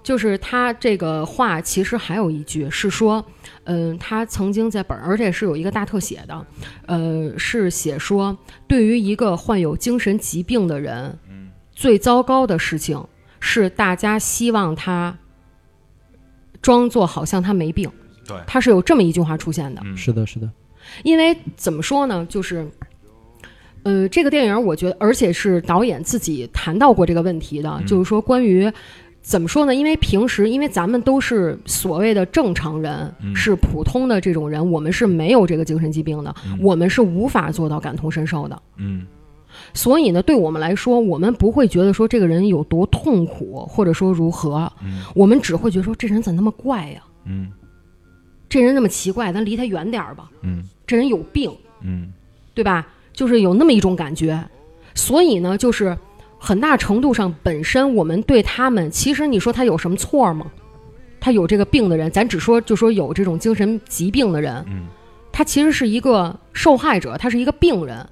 [0.03, 3.25] 就是他这个话其实还有一句是说，
[3.65, 6.47] 嗯、他曾经在本儿，而且是有一个大特写的，
[6.85, 8.37] 呃，是写说，
[8.69, 11.19] 对于一个患有精神疾病的人，
[11.75, 13.03] 最糟糕的事情
[13.41, 15.17] 是大家希望他
[16.63, 17.91] 装作好像他没病，
[18.27, 19.83] 对他是有这么一句话出现的。
[19.85, 20.49] 嗯是的，是的，
[21.03, 22.67] 因为怎么说呢，就是，
[23.83, 28.73] 呃，这个电影我觉得，而且是导演自己谈到过这个问题的，嗯就是说关于
[29.21, 29.75] 怎么说呢？
[29.75, 38.63] 因为平时，因为咱们都是所谓的正常人，嗯是普通的这种人，我们是没有这个精神疾病的，嗯我们是无法做到感同身受的。
[38.77, 39.07] 嗯
[39.73, 45.03] 所以呢，对我们来说，我们不会觉得说这个人有多痛苦，或者说如何，嗯。
[45.15, 47.51] 我们只会觉得说这人怎么那么怪呀、嗯。
[48.49, 50.31] 这人那么奇怪，咱离他远点儿吧。
[50.43, 50.65] 嗯。
[50.87, 51.51] 这人有病，
[51.83, 52.13] 嗯。
[52.55, 52.87] 对吧？
[53.13, 54.43] 就是有那么一种感觉，
[54.95, 55.97] 所以呢，就是
[56.39, 60.47] 很大程度上，本身我们对他们，其实你说他有什么错吗？
[61.21, 64.87] 他有这个病的人，咱只说就说有这种精神疾病的人，嗯。
[65.33, 68.07] 他其实是一个受害者，他是一个病人，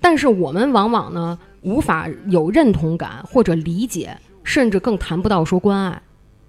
[0.00, 6.02] 但是我们往往呢无法有认同感或者理解，甚至更谈不到说关爱。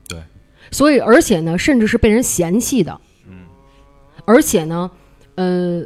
[0.07, 0.17] 对，
[0.71, 2.99] 所以而且呢，甚至是被人嫌弃的。
[3.27, 3.39] 嗯
[4.23, 4.89] 而且呢，
[5.35, 5.83] 呃，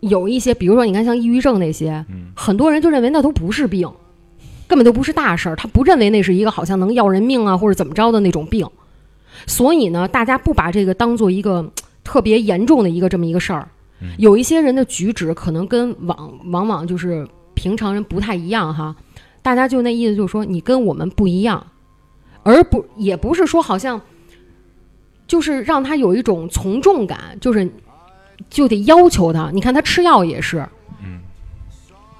[0.00, 3.90] 有一些，比如说你看像抑郁症那些，嗯很多人就认为那都不是病，
[4.66, 8.68] 根本都不是大事儿，他不认为那是一个好像能要人命啊或者怎么着的那种病，
[9.46, 11.72] 所以呢，大家不把这个当做一个
[12.04, 13.68] 特别严重的一个这么一个事儿。
[14.02, 18.94] 嗯有一些人的举止可能跟往往往就是平常人不太一样哈，
[19.40, 21.64] 大家就那意思就是说你跟我们不一样，
[22.42, 24.00] 而不也不是说好像
[25.26, 27.70] 就是让他有一种从众感，就是
[28.50, 29.50] 就得要求他。
[29.52, 30.66] 你看他吃药也是，
[31.02, 31.20] 嗯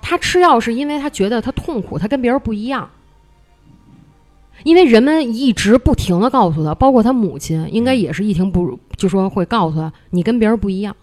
[0.00, 2.88] 他吃药是因为他觉得他痛苦，他跟别人不一样。
[4.64, 10.94] 因为人们一直不停的告诉他，包括他母亲，应该也是一停不就说会告诉他，你跟别人不一样。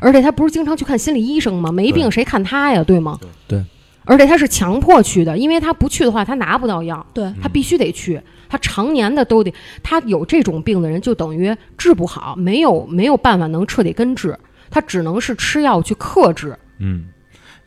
[0.00, 1.70] 而且他不是经常去看心理医生吗？
[1.70, 3.18] 没病谁看他呀，对吗？
[3.20, 3.64] 对对
[4.06, 7.04] 而且他是强迫去的，因为他不去的话，他拿不到药。
[7.14, 14.36] 对他必须得去，他常年的都得，他有这种病的人就等于治不好，没有没有办法能彻底根治，
[14.70, 16.58] 他只能是吃药去克制。
[16.78, 17.04] 嗯。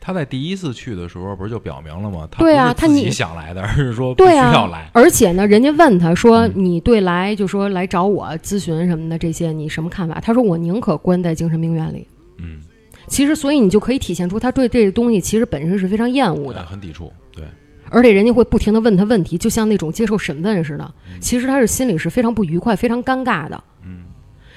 [0.06, 2.28] 他在第一次去的时候，不是就表明了吗？
[2.30, 4.90] 他对啊他自己你想来的， 而是说必须对啊要来。
[4.92, 12.06] 而且呢，人家问他说：“嗯你对来就说来找我咨询什么的这些，你什么看法？”他说：“我宁可关在精神病院里。
[12.38, 12.60] 嗯，”
[13.06, 17.12] 其实，所以你就可以体现出他对这个东西其实本身是非常厌恶，的，很抵触。
[17.34, 17.44] 对，
[17.90, 20.94] 而且人家会不停的问他问题，就像那种接受审问似的。
[21.20, 23.62] 其实他是心里是非常不愉快、非常尴尬的。
[23.84, 24.04] 嗯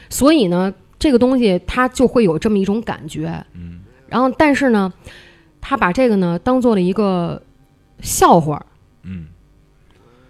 [0.09, 3.45] 所以呢，这个东西他就会有这么一种感觉。
[3.53, 4.93] 嗯然后，但是呢，
[5.59, 7.41] 他把这个呢当做了一个
[7.99, 8.65] 笑话，
[9.03, 9.25] 嗯，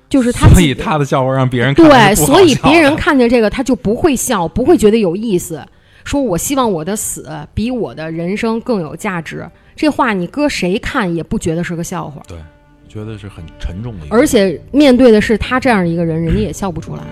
[0.10, 5.64] 就是他所以他的笑话让别人看对，所以别人看见这个他就不会笑，不会觉得有意思。
[6.08, 9.46] 说我希望我的死比我的人生更有价值，
[9.76, 12.22] 这话你搁谁看也不觉得是个笑话。
[12.30, 12.38] 对，
[12.88, 17.04] 觉得是很沉重的一个，而且面对的是他这样一个人，人家也笑不出来。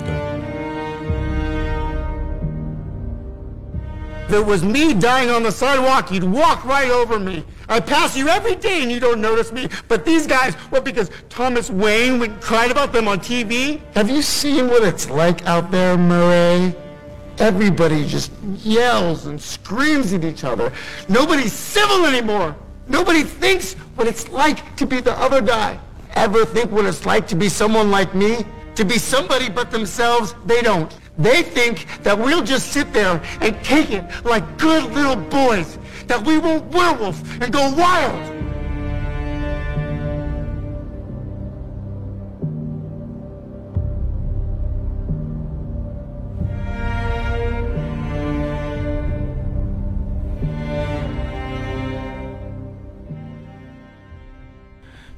[4.30, 7.44] If it was me dying on the sidewalk, you'd walk right over me.
[7.68, 9.68] I pass you every day and you don't notice me.
[9.90, 13.82] But these guys, what, because Thomas Wayne went, cried about them on TV?
[13.94, 16.74] Have you seen what it's like out there, Murray?
[17.40, 18.32] Everybody just
[18.64, 20.72] yells and screams at each other.
[21.10, 22.56] Nobody's civil anymore.
[22.88, 25.80] Nobody thinks what it's like to be the other guy.
[26.16, 28.46] Ever think what it's like to be someone like me?
[28.76, 30.34] To be somebody but themselves?
[30.46, 30.96] They don't.
[31.18, 35.78] They think that we'll just sit there and take it like good little boys.
[36.08, 38.55] That we won't werewolf and go wild.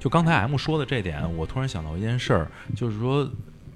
[0.08, 3.30] 就刚才 M 说的这点，我突然想到一件事儿，就是说，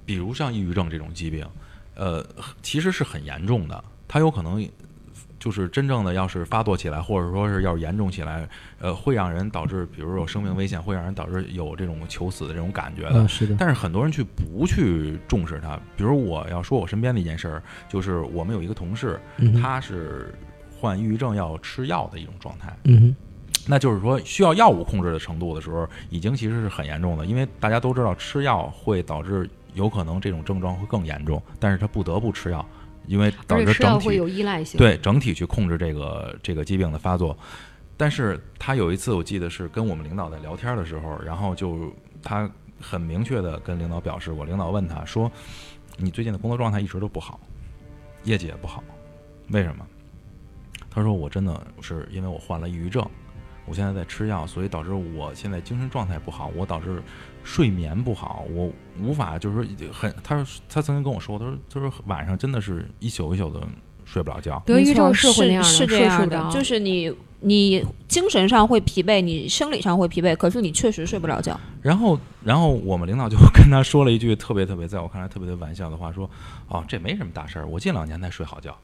[0.05, 1.45] 比如像抑郁症这种疾病，
[1.93, 2.25] 呃，
[2.61, 4.65] 其实是很严重的，它有可能
[5.38, 8.47] 就是真正的要是发作起来，或者说是要是严重起来，
[8.79, 13.19] 呃，会让人导致，比如说有生命危险，会让人导致有这种求死的这种感觉的。
[13.23, 19.19] 啊，是的，但是很多人去不去重视它，比如我要说我身边的一件事儿，就是我们有一个同事，
[19.61, 20.34] 他是
[20.79, 22.73] 患抑郁症要吃药的一种状态。
[22.86, 23.15] 嗯哼，
[23.68, 32.66] 那就是说，需要药物控制的程度的时候，已经其实是很严重的，因为大家都知道吃药会导致有可能这种症状会更严重，但是他不得不吃药，
[33.07, 34.78] 因为导致整体会有依赖性。
[34.78, 37.38] 对整体去控制这个这个疾病的发作。
[37.97, 41.93] 但是他有一次我记得是跟我们领导在聊天的时候，然后就
[42.24, 42.49] 他
[42.80, 45.32] 很明确的跟领导表示我，领导问他说
[45.97, 47.39] ：“你最近的工作状态一直都不好，
[48.24, 48.84] 业绩也不好，
[49.49, 49.86] 为什么？”
[50.89, 53.07] 他说：“我真的是因为我患了抑郁症，
[53.72, 57.01] 我现在在吃药，所以导致我现在精神状态不好，我导致
[57.41, 58.69] 睡眠不好，我
[58.99, 63.65] 无法就是说很，他说他曾经跟我说，他说他说晚上真的是一宿一宿的
[64.03, 64.61] 睡不了觉。
[64.65, 71.57] 得抑郁症是会那样的，是这睡样的，就是你你精神上会疲惫，你生理上会疲惫，可是你确实睡不着觉。
[71.82, 76.30] 然后，然后我们领导就 跟他说了一句特别特别，在我看来特别的玩笑的话，说
[76.67, 78.78] ：“哦，这没什么大事儿，我近两年才睡好觉。”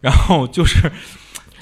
[0.00, 0.90] 然后就是，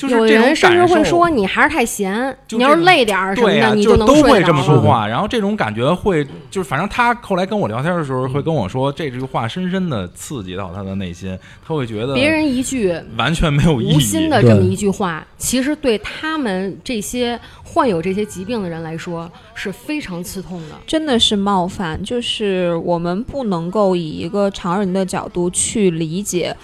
[0.01, 5.07] 就是有这种人甚至感受会说你还是太闲，你要是累点儿什么的，你就能睡着都会这么说话。
[5.07, 13.97] 然后这种感觉会，就是反正他后来跟我聊天的时候会跟我说，这句话深深的刺激到他的内心，他会觉得别人一句完全没有意义。
[13.97, 20.75] 无心的这么一句话，其实对他们这些患有这些疾病的人来说是非常刺痛的。
[20.87, 26.57] 真的是冒犯，就是我们不能够以一个常人的角度去理解，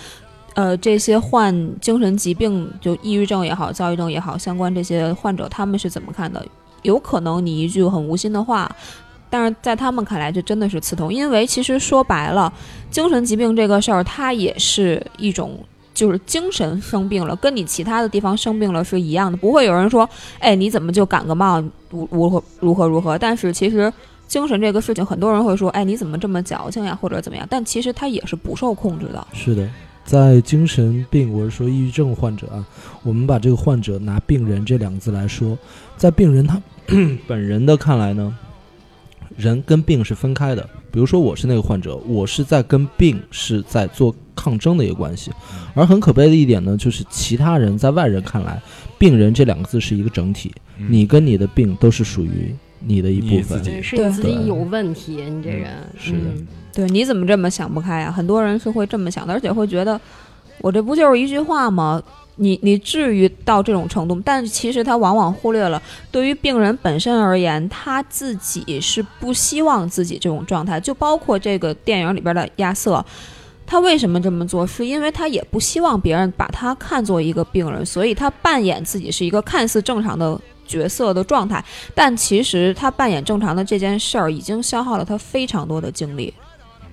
[0.57, 6.45] 呃，这些患精神疾病，就抑郁症也好、躁郁症也好，相关这些患者他们是怎么看的？
[6.83, 8.75] 有可能你一句很无心的话，
[9.31, 12.53] 但是在他们看来，这真的是刺痛，因为其实说白了，
[12.91, 15.57] 精神疾病这个事儿，它也是一种。
[15.95, 20.07] 就是精神生病了，跟你其他的地方生病了是一样的，不会有人说，
[20.39, 23.17] 哎，你怎么就感个冒，如如何如何如何？
[23.17, 23.91] 但是其实
[24.29, 27.47] 精神这个事情，很多人会说，哎，你怎么这么矫情呀，或者怎么样？
[27.49, 29.27] 但其实它也是不受控制的。
[29.33, 29.67] 是的，
[30.07, 32.65] 在精神病或者说抑郁症患者啊，
[33.03, 35.59] 我们把这个患者拿病人这两个字来说，
[35.97, 36.63] 在病人他
[37.27, 38.35] 本人的看来呢，
[39.37, 40.67] 人跟病是分开的。
[40.93, 45.31] 比如说我是那个患者，我是在跟病是在做抗争的一个关系，
[45.75, 48.63] 而很可悲的一点呢，就是其他人在外人看来，
[48.99, 53.63] 病人这两个字是一个整体，嗯你跟你的病都是属于你的一部分。
[53.83, 56.47] 是你自己有问题，你这人是的嗯
[56.77, 58.13] 对，你怎么这么想不开啊？
[58.13, 59.99] 很多人是会这么想的，而且会觉得，
[60.61, 62.03] 我这不就是一句话吗？
[62.39, 64.21] 你你至于到这种程度吗？
[64.23, 70.79] 但其实他往往忽略了，对于病人本身而言，他自己是不希望自己这种状态。
[70.79, 73.03] 就包括这个电影里边的亚瑟，
[73.67, 74.67] 他为什么这么做？
[74.67, 81.65] 是因为他也不希望别人把他看作一个病人，所以他扮演自己是一个看似正常的角色的状态，
[81.95, 86.35] 但其实他扮演正常的这件事儿，已经消耗了他非常多的精力。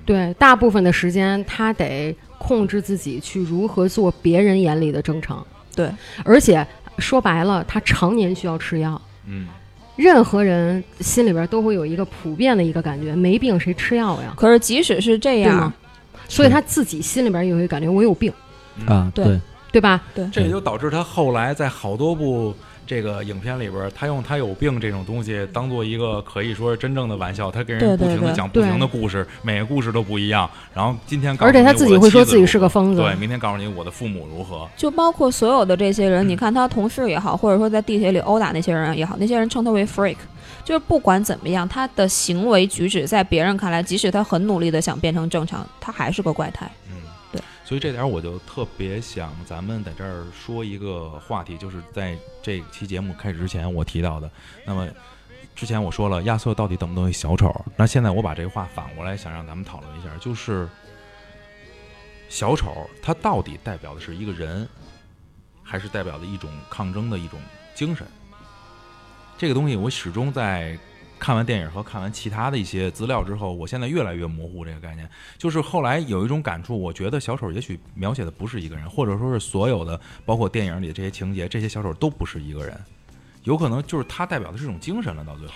[0.06, 5.45] 对，大部分的时间他得控制自己去如何做别人眼里的正常。
[5.76, 5.89] 对，
[6.24, 6.66] 而且
[6.97, 9.01] 说白了，他常年需要吃药。
[9.26, 9.47] 嗯，
[9.95, 14.34] 任何人心里边都会有一个普遍的一个感觉，没病谁吃药呀？
[14.36, 15.72] 可是即使是这样，？
[16.28, 18.32] 所以他自己心里边也会感觉我有病，
[18.88, 19.39] 啊，对对，
[19.74, 20.01] 对吧？
[20.14, 22.54] 对，这也就导致他后来在好多部
[22.86, 30.50] 这个影片里边，他用他有病这种东西当做一个可以说是真正的玩笑，他给人不停的讲不停的故事，每个故事都不一样。
[30.74, 34.68] 然后今天告诉而且他自己会说自己是个疯子对，明天告诉你我的父母如何。
[34.76, 40.18] 就包括所有的这些嗯人，你看他同事也好，或者说在地铁里殴打那些人也好，那些人称他为 freak，
[40.64, 46.70] 就是不管怎么样，他的行为举止在别人看来，即使他很努力的想变成正常，他还是个怪胎。
[47.66, 54.30] 所以这点我就特别想咱们在这儿说一个话题，就是在这期节目开始之前我提到的。
[54.66, 54.88] 那么
[55.55, 57.53] 之前我说了亚瑟到底等不等于小丑？
[57.78, 60.68] 那现在我把这个话反过来想让咱们讨论一下，就是
[62.28, 64.68] 小丑他到底代表的是一个人，
[65.64, 67.39] 还是代表的一种抗争的一种
[67.74, 68.05] 精神？
[69.38, 70.78] 这个东西我始终在
[71.24, 75.09] 看完电影和看完其他的一些资料之后，我现在越来越模糊这个概念。
[75.38, 82.78] 就是后来有一种感触，我觉得小丑也许描写的不是一个人，或者说是所有的，包括电影里的这些情节，这些小丑都不是一个人，
[83.43, 85.24] 有可能就是他代表的是一种精神了。
[85.24, 85.53] 到最后，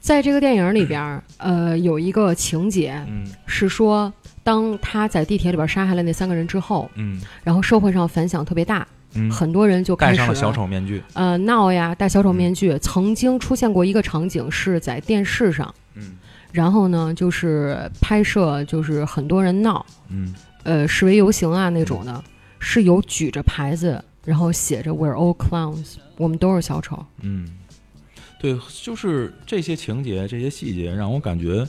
[0.00, 8.84] 在这个电影里边儿，呃，有一个情节嗯是说，当他在地铁里边杀害了那三个人之后，嗯然后社会上反响特别大，
[9.14, 12.78] 嗯，很多人就开始戴上了小丑面具，呃闹呀，戴小丑面具。
[12.78, 16.16] 曾经出现过一个场景是在电视上，嗯。
[16.52, 20.34] 然后呢，就是拍摄，就是很多人闹，嗯。
[20.64, 22.22] 呃，示威游行啊那种的，
[22.58, 27.02] 是有举着牌子，然后写着 “We're all clowns”，我们都是小丑。
[27.22, 27.48] 嗯，
[28.38, 31.66] 对，就是这些情节、这些细节让我感觉。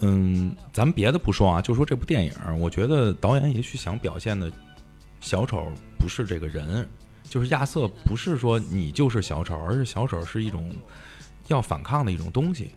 [0.00, 4.50] 嗯，咱们别的不说啊，就说这部电影，我觉得导演也许想表现的
[5.20, 5.70] 小丑
[6.00, 6.88] 不是这个人，
[7.28, 10.74] 就是亚瑟不是说你就是小丑，而是小丑是一种
[11.48, 12.70] 要反抗的一种东西，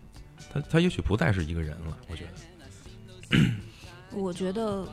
[0.53, 3.39] 他他也许不再是一个人了，我觉得。
[4.15, 4.85] 我觉得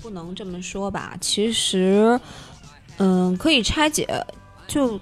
[0.00, 1.16] 不能这么说吧。
[1.20, 2.20] 其实，
[2.98, 4.06] 嗯，可以拆解，
[4.68, 4.96] 就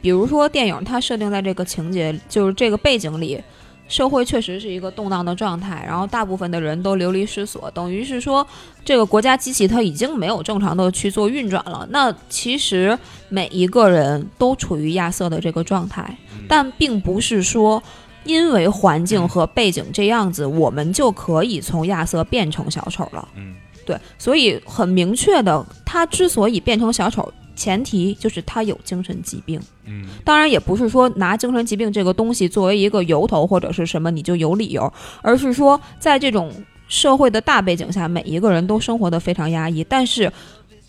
[0.00, 3.40] 比如说电影它设定在这个情节，就是这个背景里，
[3.88, 8.46] 社会确实是一个动荡的状态，然后大部分的人都流离失所，等于是说
[8.84, 11.86] 这个国家机器它已经没有正常的去做运转了。
[11.90, 16.16] 那其实每一个人都处于亚瑟的这个状态，
[16.48, 17.82] 但并不是说。
[18.26, 23.28] 因为环境和背景这样子，我们就可以从亚瑟变成小丑了。
[23.36, 23.54] 嗯
[23.84, 29.60] 对，所以很明确的，他之所以变成小丑，前提就是他有精神疾病。
[29.86, 34.92] 嗯当然，也不是说拿精神疾病这个东西作为一个由头或者是什么你就有理由，
[35.22, 36.52] 而是说在这种
[36.88, 39.84] 社会的大背景下，每一个人都生活的非常压抑。
[39.84, 40.32] 但是，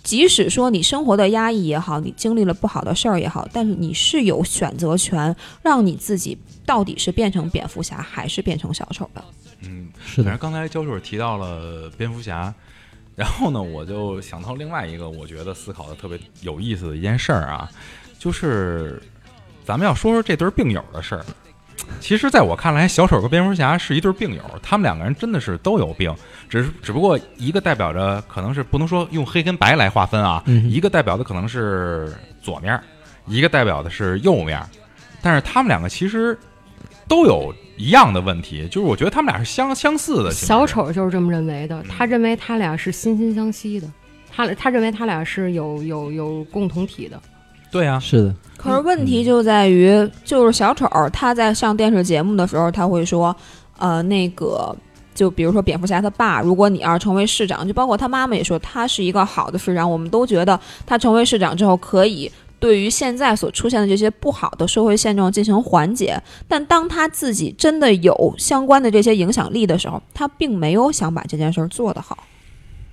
[0.03, 9.23] 即使说你生活的压抑也好，你经历了不好的事儿也好，但是你是有选择权，让你自己到底是变成蝙蝠侠还是变成小丑的。
[9.61, 12.53] 嗯，是的反正，刚才教授提到了蝙蝠侠，
[13.15, 17.69] 然后呢，我就想到另外一个我觉得思考的特别有意思的一件事儿啊，
[18.19, 19.01] 就是
[19.63, 21.25] 咱们要说说这对儿病友的事儿。
[21.99, 26.13] 其实，在我看来，小丑和蝙蝠侠是一对儿病友，他们两个人真的是都有病，
[26.49, 32.83] 只是只不过一个代表着可能是不能说用黑跟白来划分啊，嗯一个代表的可能是左面儿，
[33.27, 34.67] 一个代表的是右面儿，
[35.21, 36.37] 但是他们两个其实
[37.07, 40.31] 都有一样的问题，就是我觉得他们俩是相相似的。
[40.31, 43.87] 小丑就是这么认为的，嗯他认为他俩是惺惺相惜的，
[44.31, 47.21] 他他认为他俩是有有有共同体的。
[47.71, 53.35] 对啊，是的，可是问题就在于，就是小丑他在上电视节目的时候，他会说，
[53.77, 54.73] 呃，那个，
[55.13, 62.31] 就比如说蝙蝠侠他爸，如果你要是成为市长，就包括他妈妈也说他是一个好的市长，我们都觉得他成为市长之后可以。
[62.59, 72.25] 对于现在所出现的这些不好的社会现状进行缓解，但当他自己真的有相关的这些影响力的时候，他并没有想把这件事儿做得好。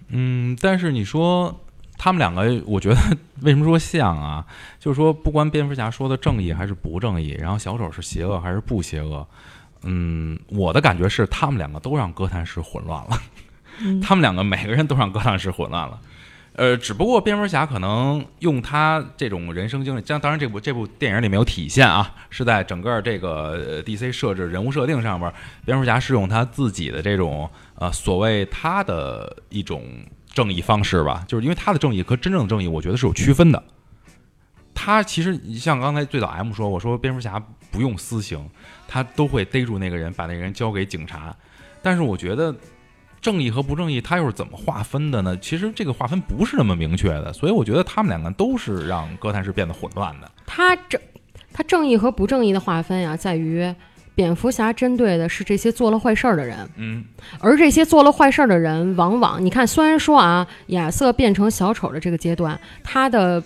[0.08, 1.60] 嗯，但是你说
[1.96, 2.96] 他们两个，我觉得
[3.40, 4.44] 为什么说像啊？
[4.78, 9.26] 就是说，不管蝙蝠侠说的正义还是不正义，然后小丑是邪恶还是不邪恶，
[9.84, 13.22] 嗯，我的感觉是他们两个都让哥谭市混乱了。
[13.78, 15.98] 嗯他们两个每个人都让哥谭市混乱了。
[16.54, 25.32] 呃，只不过蝙蝠侠可能用他这种人生经历，当当然这部这部电影里没有体现啊，是在整个这个 DC 设置人物设定上面，
[25.64, 29.82] 蝙蝠侠是用他自己的这种呃所谓他的一种
[30.34, 33.62] 正义方式吧，就是因为他的正义和真正的正义，我觉得是有区分的。
[34.74, 38.48] 他其实你像刚才最早 M 说，我说蝙蝠侠不用私刑，
[38.86, 41.34] 他都会逮住那个人，把那个人交给警察。
[41.80, 42.54] 但是我觉得
[43.22, 45.38] 正义和不正义，它又是怎么划分的呢？
[45.38, 50.28] 其实这个划分不是那么明确的，所以我觉得他们两个都是让哥谭市变得混乱的。
[50.44, 51.00] 他正
[51.52, 53.72] 他正义和不正义的划分呀，在于
[54.16, 57.04] 蝙蝠侠针对的是这些做了坏事儿的人，嗯
[57.38, 63.40] 而这些做了坏事儿的人，往往你看，虽然说啊，亚瑟变成小丑的这个阶段，他的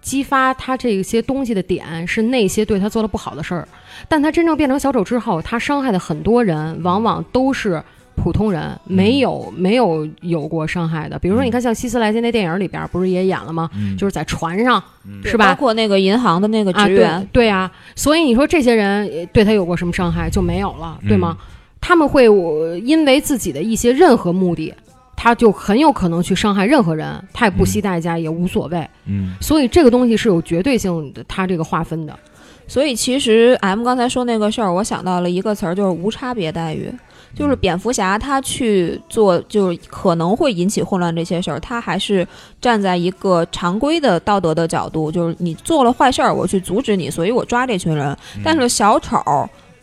[0.00, 3.68] 激发他这些东西的点是那些对他做了不好的事儿，
[4.08, 7.82] 但他真正变成小丑之后，他伤害的很多人，往往都是。
[8.18, 13.70] 普通人没有没有有过伤害的，比如说，你看像希斯莱杰那电影里边，不是也演了吗？
[13.74, 13.96] 嗯。
[13.96, 15.22] 就是在船上，嗯。
[15.24, 15.48] 是吧？
[15.48, 20.28] 包括那个银行的那个啊，职员，对对啊，所以你说这些人呃对他有过什么伤害？
[20.28, 21.36] 就没有了，对吗？
[21.40, 21.46] 嗯
[21.80, 24.74] 他们会我因为自己的一些任何目的
[25.14, 28.84] 他就很有可能去伤害任何人，他也不惜代价，也无所谓。
[29.06, 29.34] 嗯。
[29.40, 32.18] 所以这个东西是有绝对性的，它这个划分的。
[32.66, 36.92] 所以其实 M 刚才说那个事儿，我想到了一个词儿，就是无差别待遇。
[37.38, 42.26] 就是蝙蝠侠他去做，就是可能会引起混乱这些事儿，他还是
[42.60, 48.08] 站在一个常规的道德的角度，就是你做了坏事儿，我去阻止你，所以我抓这群人。
[48.34, 49.22] 嗯但是小丑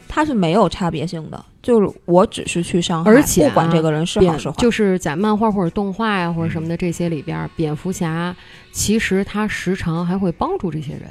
[0.07, 8.35] 他是没有差别性的，就是我只是去伤害，而且啊不管这个人是好是坏，就是在漫画或者动画呀、或者什么的这些里边儿，蝙蝠侠
[8.71, 11.03] 其实他时常还会帮助这些人。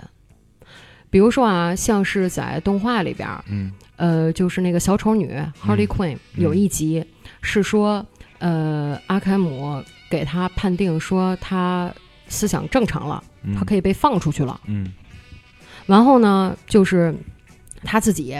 [1.10, 5.32] 比如说啊，像是在动画里边儿，嗯呃，就是那个小丑女
[5.64, 7.04] Harley Quinn、嗯有一集
[7.42, 8.04] 是说，
[8.38, 11.92] 呃，阿凯姆给他判定说他
[12.28, 14.60] 思想正常了，嗯，他可以被放出去了。
[14.66, 14.92] 嗯
[15.86, 17.14] 然后呢，就是
[17.82, 18.34] 他自己，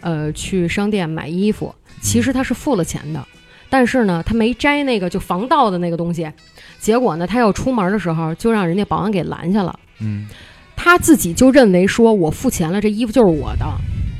[0.00, 3.24] 呃，去商店买衣服，其实他是付了钱的，
[3.68, 6.30] 但是呢，他没摘那个就防盗的那个东西，
[6.78, 9.78] 结果呢，他要出门的时候就让人家保安给拦下了。
[10.00, 10.28] 嗯
[10.74, 13.66] 他自己就认为说，我付钱了，这衣服就是我的。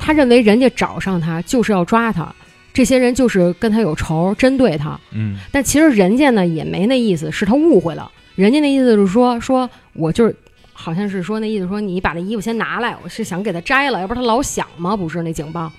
[0.03, 2.33] 他认为人家找上他就是要抓他，
[2.73, 4.99] 这些人就是跟他有仇，针对他。
[5.11, 8.11] 嗯但其实人家呢也没那意思，是他误会了。
[8.35, 10.35] 人家那意思就是说，说我就是，
[10.73, 15.71] 好像是说那意思说你把那衣服先拿来，我是想给他摘了，要不然他老想吗，不是那警报。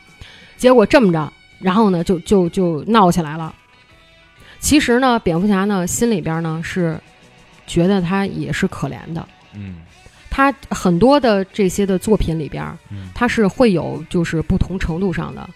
[0.57, 3.53] 结果这么着，然后呢就就就闹起来了。
[4.61, 6.97] 其实呢，蝙蝠侠呢心里边呢是
[7.67, 9.27] 觉得他也是可怜的，
[9.57, 9.77] 嗯
[10.35, 15.47] 他很多的这些的作品里边儿，嗯他是会有就是不同程度上的，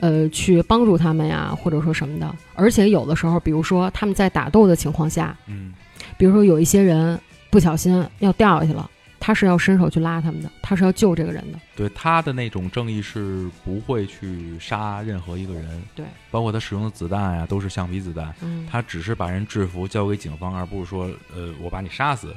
[0.00, 2.34] 呃，去帮助他们呀，或者说什么的。
[2.54, 5.74] 而且有的时候，比如说他们在打斗的情况下，嗯
[6.16, 7.20] 比如说有一些人
[7.50, 8.90] 不小心要掉下去了，
[9.20, 11.58] 他是要伸手去拉他们的，他是要救这个人的。
[11.76, 22.34] 对他的那种正义是不会去杀任何一个人，对，包括他使用的子弹呀、都是橡皮子弹，嗯，他只是把人制服交给警方，而不是说呃我把你杀死。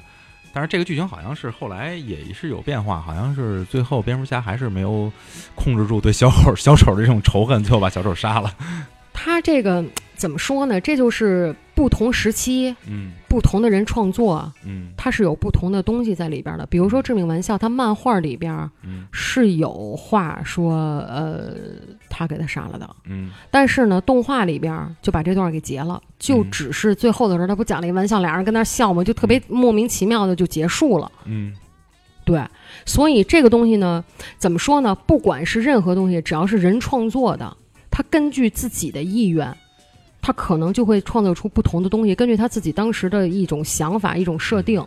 [0.57, 5.13] 但是这个剧情好像是后来也是有变化，好像是最后蝙蝠侠还是没有
[5.53, 8.51] 控制住对小丑小丑的这种仇恨，最后把小丑杀了。
[9.13, 9.85] 他这个
[10.17, 10.81] 怎么说呢？
[10.81, 16.65] 这就是不同时期嗯不同的人创作，嗯它是有不同的东西在里边的。
[16.65, 18.51] 比如说《致命玩笑》，它漫画里边
[18.83, 20.73] 嗯是有话说，
[21.07, 21.53] 呃，
[22.09, 22.89] 他给他杀了的。
[23.05, 31.11] 嗯但是呢，动画里边儿就把这段给截了，就嗯只是最后的时候，他不讲了一玩笑，俩人跟那儿笑嘛，就特别莫名其妙的就结束了。
[31.25, 31.53] 嗯
[32.25, 32.45] 对，
[32.85, 34.03] 所以这个东西呢，
[34.37, 34.93] 怎么说呢？
[34.93, 37.55] 不管是任何东西，只要是人创作的，
[37.89, 39.55] 他根据自己的意愿，
[40.27, 44.85] 他可能就会创造出不同的东西，根据他自己当时的一种想法、一种设定。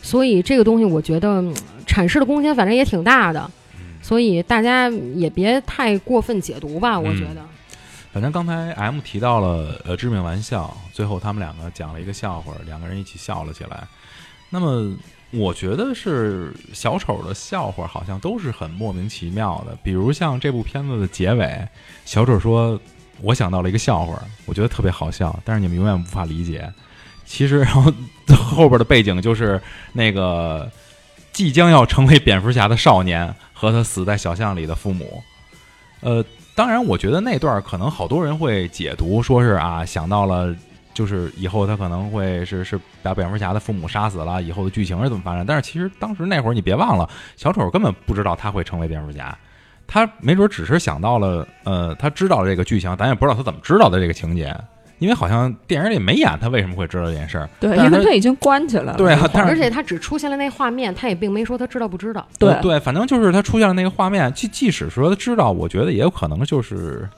[0.00, 1.52] 所以这个东西，我觉得嗯
[1.84, 3.50] 阐释的空间反正也挺大的，
[4.00, 7.44] 所以大家也别太过分解读吧，我觉得。
[8.12, 13.82] 反正刚才 M 提到了呃致命玩笑，最后他们两个讲了一个笑话，两个人一起笑了起来。
[14.48, 14.96] 那么
[15.32, 21.66] 我觉得是小丑的笑话好像都是很莫名其妙的，比如像这部片子的结尾，
[22.04, 22.80] 小丑说
[23.22, 26.70] ：“我想到了一个笑话，我觉得特别好笑，但是你们永远无法理解。”
[27.24, 27.92] 其实，然后
[28.34, 29.60] 后边的背景就是
[29.92, 30.68] 那个
[31.32, 35.22] 即将要成为蝙蝠侠的少年和他死在小巷里的父母。
[36.00, 36.24] 呃，
[36.56, 40.52] 当然，我觉得那段可能好多人会解读，说是啊，想到了，
[40.92, 45.46] 就是以后他可能会是是把蝙蝠侠的父母杀死了，以后的剧情是怎么发展？
[45.46, 49.38] 但是其实当时那会儿你别忘了，小丑根本不知道他会成为蝙蝠侠，
[49.92, 54.56] 他没准只是想到了，呃，他知道这个剧情，咱也不知道他怎么知道的这个情节，
[55.00, 57.50] 因为好像电影里没演他为什么会知道这件事儿。
[57.58, 58.94] 对，因为他已经关起来了。
[58.96, 62.24] 对啊但是而且他只出现了那画面，他也并没说他知道不知道。
[62.38, 67.08] 对呃对，反正就是他出现了那个画面，即即使说他知道，我觉得也有可能就是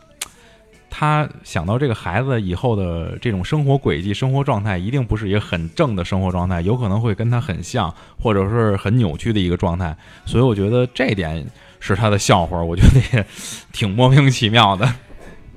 [0.89, 9.95] 他想到这个孩子以后的这种生活轨迹、生活状态，一定不是一个很正的生活状态，有可能会跟他很像，或者是很扭曲的一个状态。
[10.25, 11.45] 所以我觉得这一点
[11.85, 13.27] 是他的笑话，我觉得也
[13.73, 14.89] 挺莫名其妙的。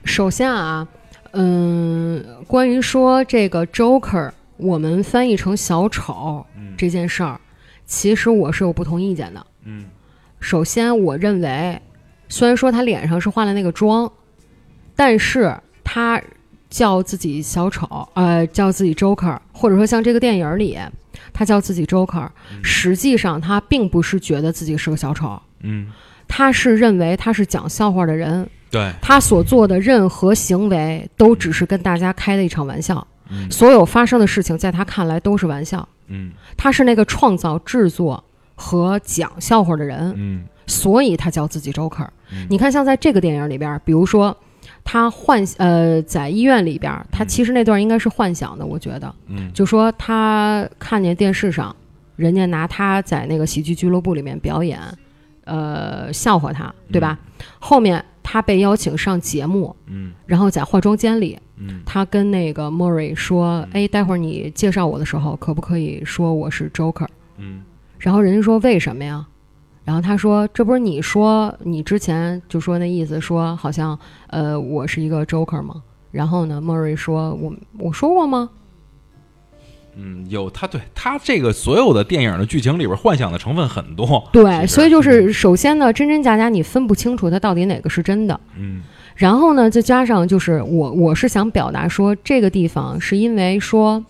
[0.04, 0.88] 首先啊，
[1.34, 7.40] 嗯，关于说这个 Joker，我们翻译成小丑嗯这件事儿，
[7.86, 9.46] 其实我是有不同意见的。
[9.66, 9.86] 嗯
[10.40, 11.80] 首先，我认为，
[12.28, 14.12] 虽然说他脸上是化了那个妆，
[14.96, 16.22] 但是他
[16.70, 20.78] 叫自己小丑，呃，叫自己 Joker，或者说像这个电影里，
[21.34, 22.28] 他叫自己 Joker，
[22.64, 25.88] 实际上他并不是觉得自己是个小丑，嗯，
[26.28, 33.50] 他是认为他是讲笑话的人，对，他所做的任何行为都只是跟大家开的一场玩笑，嗯。
[33.50, 35.88] 所有发生的事情在他看来都是玩笑。
[36.08, 36.32] 嗯。
[36.58, 38.24] 他是那个创造、制作
[38.56, 40.44] 和讲笑话的人，嗯。
[40.68, 42.08] 所以他叫自己 Joker。
[42.32, 42.48] 嗯。
[42.50, 44.36] 你看，像在这个电影里边，比如说
[44.84, 49.52] 他幻呃在医院里边，他其实那段应该是幻想的，我觉得，嗯。
[49.54, 51.76] 就说他看见电视上
[52.16, 54.80] 人家拿他在那个喜剧俱乐部里面表演，
[55.46, 57.18] 呃笑话他，对吧？
[57.60, 67.08] 后面他被邀请上节目，嗯然后在化妆间里，嗯他跟那个 Murray 说：“哎，待会儿你介绍我的时候，可不可以说我是 Joker？”
[67.38, 67.64] 嗯
[67.98, 69.26] 然后人家说：“为什么呀？”
[69.86, 73.98] 然后他说：“这不是你说你之前就说那意思，说好像
[74.28, 75.82] 呃我是一个 Joker 吗？”
[76.12, 78.50] 然后呢，Murray 说：“我我说过吗？
[79.98, 84.28] 嗯，有他对他这个所有的电影的剧情里边幻想的成分很多。
[84.34, 88.40] 对，所以就是首先呢，真真假假你分不清楚它到底哪个是真的。
[88.58, 88.84] 嗯
[89.16, 94.04] 然后呢，再加上就是我我是想表达说，这个地方是因为说，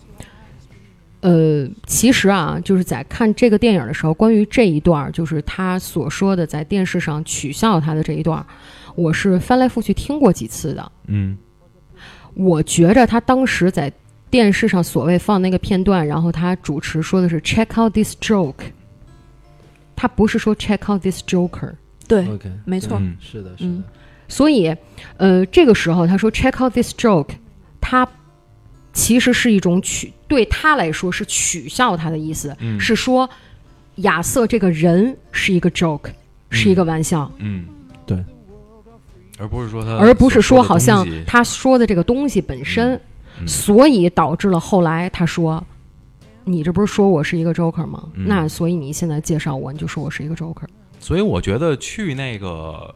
[1.20, 8.44] 呃，其实啊，就是在看这个电影的时候，关于这一段，就是他所说的在电视上取笑他的这一段，
[8.96, 10.90] 我是翻来覆去听过几次的。
[11.06, 11.38] 嗯
[12.34, 13.92] 我觉着他当时在
[14.36, 18.66] 电视上所谓放那个片段，然后他主持说的是 “check out this joke”，
[19.96, 21.72] 他不是说 “check out this joker”。
[22.06, 22.98] 对，OK，没错。
[23.00, 23.82] 嗯是的，是嗯，
[24.28, 24.76] 所以，
[25.16, 27.30] 呃，这个时候他说 “check out this joke”，
[27.80, 28.06] 他
[28.92, 32.78] 其实是一种取对他来说是取笑他的意思，嗯。
[32.78, 33.26] 是说
[33.96, 36.10] 亚瑟这个人是一个 joke，、
[36.50, 37.64] 是一个玩笑，嗯，
[38.04, 38.22] 对，
[39.38, 43.00] 而不是说他，而不是说好像他说的这个东西本身，
[43.44, 45.64] 所以导致了后来他说。
[46.48, 48.04] 你这不是说我是一个 Joker 吗？
[48.14, 50.62] 嗯那所以你现在介绍我，你就说我是一个 Joker。
[51.00, 52.94] 所以我觉得去那个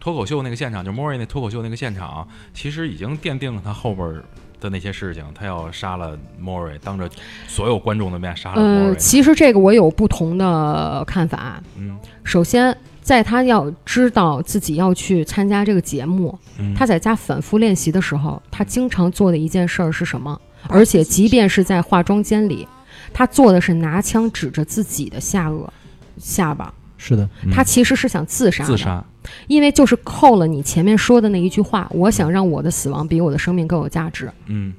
[0.00, 4.20] 脱口秀那个现场，就 Mori 那脱口秀那个现场，其实已经奠定了他后边
[4.58, 7.08] 的那些事情，他要杀了 Mori，当着
[7.46, 8.96] 所有观众的面杀了呃，Mori。
[8.96, 11.62] 其实这个我有不同的看法。
[11.78, 20.40] 嗯首先，在他要知道自己要去参加这个节目，嗯，他在家反复练习的时候，他经常做的一件事儿是什么？
[20.68, 22.66] 而且，即便是在化妆间里，
[23.12, 25.68] 他做的是拿枪指着自己的下颚、
[26.16, 26.72] 下巴。
[26.96, 29.04] 是的，嗯他其实是想自杀的，自杀，
[29.46, 34.32] 因为就是扣了你前面说的那一句话：我想让我的死亡比我的生命更有价值。
[34.46, 34.72] 嗯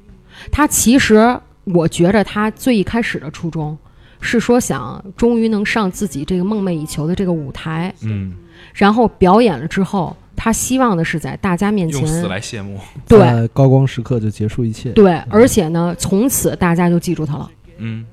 [0.52, 3.78] 他其实，我觉着他最一开始的初衷
[4.26, 8.34] 是说想终于能上自己这个梦寐以求的这个舞台，嗯，
[8.74, 12.78] 然后表演了之后，他希望的是在大家面前用死来谢幕。
[13.08, 14.90] 对高光时刻就结束一切。
[14.92, 17.50] 对，而且呢，从此大家就记住他了。
[17.78, 18.06] 嗯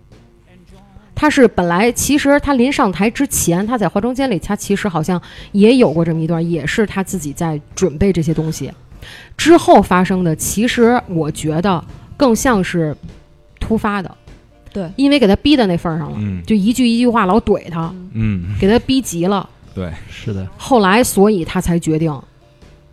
[1.14, 5.20] 他是本来其实他临上台之前，他在化妆间里，他其实好像
[5.52, 8.72] 也有过这么一段，也是他自己在准备这些东西。
[9.36, 11.84] 之后发生的，其实我觉得
[12.16, 12.96] 更像是
[13.60, 14.10] 突发的，
[14.72, 16.42] 对，因为给他逼到那份儿上了，嗯。
[16.44, 19.48] 就一句一句话老怼他，嗯，给他逼急了。
[19.74, 22.10] 对，是的，后来，所以他才决定，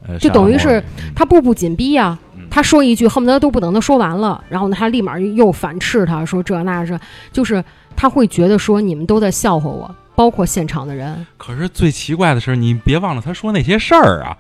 [0.08, 0.84] 呃就等于是
[1.16, 2.44] 他步步紧逼啊、嗯。
[2.50, 7.00] 他说一句，恨不得都不等他说完了，然后呢，他立马又反斥他说这那是，
[7.32, 7.64] 就是
[7.96, 11.26] 他会觉得说你们都在笑话我，包括现场的人。
[11.38, 14.38] 可是最奇怪的是，你别忘了他说那些事儿啊，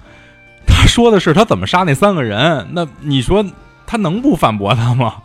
[0.65, 3.45] 他说的是他怎么杀那三个人，那你说
[3.85, 5.15] 他能不反驳他吗？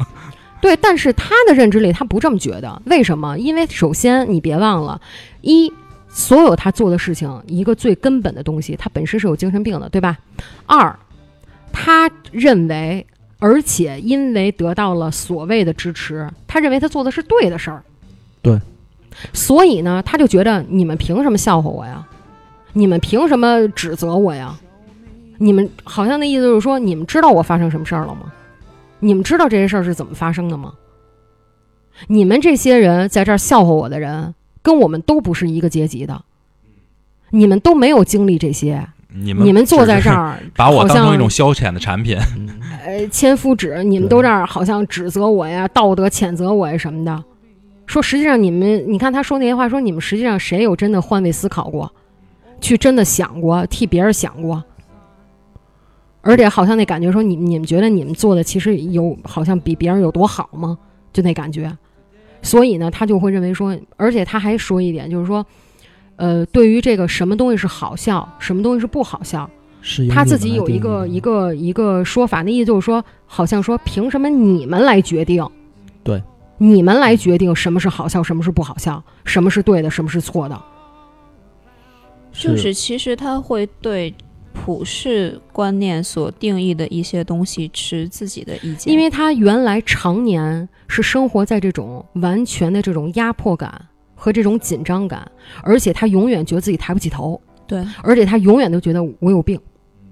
[0.61, 3.39] 对，但是他的认知里他不这么觉得，为什么？
[3.39, 5.01] 因为首先你别忘了，
[5.43, 5.73] 一
[6.09, 10.17] 所有他做的事情，一个最根本的东西，他本身是有精神病的，对吧？
[10.65, 10.97] 二，
[11.73, 13.07] 他认为，
[13.39, 17.83] 而且因为得到了所谓的支持，他认为他做的是对的事儿。
[18.41, 18.59] 对，
[19.33, 22.07] 所以呢，他就觉得你们凭什么笑话我呀？
[22.73, 24.57] 你们凭什么指责我呀？
[25.39, 28.33] 你们好像那意思就是说，你们知道我发生什么事儿了吗？
[29.05, 30.73] 你们知道这些事儿是怎么发生的吗？
[32.09, 36.25] 你们这些人在这儿笑话我的人，跟我们都不是一个阶级的，
[37.31, 42.19] 你们都没有经历这些，你们你们坐在这儿， 把我当成一种消遣的产品。
[42.85, 47.25] 呃千夫指，你们都这儿好像指责我呀，道德谴责我呀什么的。
[47.87, 51.93] 说实际上你们，你看他说那些话，说你们实际上谁有真的换位思考过，
[52.61, 54.65] 去真的想过替别人想过，
[56.25, 60.77] 而且好像那感觉说你你们觉得你们做的其实有好像比别人有多好吗？
[61.13, 61.71] 就那感觉，
[62.43, 65.47] 所以呢，他就会认为说，而且他还说一点，就是说，
[66.17, 69.49] 呃，对于这个什么东西是好笑，什么东西是不好笑，
[69.81, 75.47] 是他自己有一个一个一个说法，那意思就是说，好像说凭什么你们来决定？
[76.03, 76.21] 对，
[76.59, 80.61] 你们来决定什么是好笑，什么是不好笑，什么是对的，什么是错的。
[82.33, 84.13] 就是其实他会对
[84.55, 95.31] 普世观念所定义的一些东西持自己的意见，因为他原来常年是生活在这种完全的这种压迫感和这种紧张感，
[95.63, 97.85] 而且他永远觉得自己抬不起头，对。
[98.03, 99.61] 而且他永远都觉得我有病，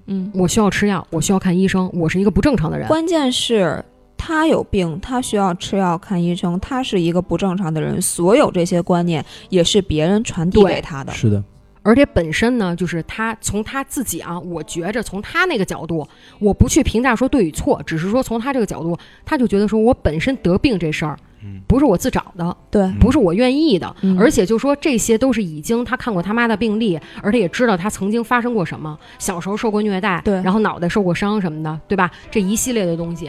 [0.06, 2.86] 嗯，我需要吃药，我需要看医生，我是一个不正常的人。
[2.88, 3.82] 关键是
[4.18, 11.12] 他有病，他需要吃药看医生，他是一个不正常的人，所有这些观念也是别人传递给他的。
[11.12, 11.42] 是的，
[11.82, 16.06] 而且本身呢，就是他从他自己啊，我觉着从他那个角度，
[16.38, 24.16] 我不去评价说对与错，只是说从他这个角度，他就觉得说我本身得病这事儿嗯，不是我自找的，对，不是我愿意的，嗯。
[24.16, 30.34] 而且就说这些都是已经他看过他妈的病例，而且也知道他曾经发生过什么，小时候受过虐待，对。
[30.42, 32.08] 然后脑袋受过伤什么的，对吧？
[32.30, 33.28] 这一系列的东西，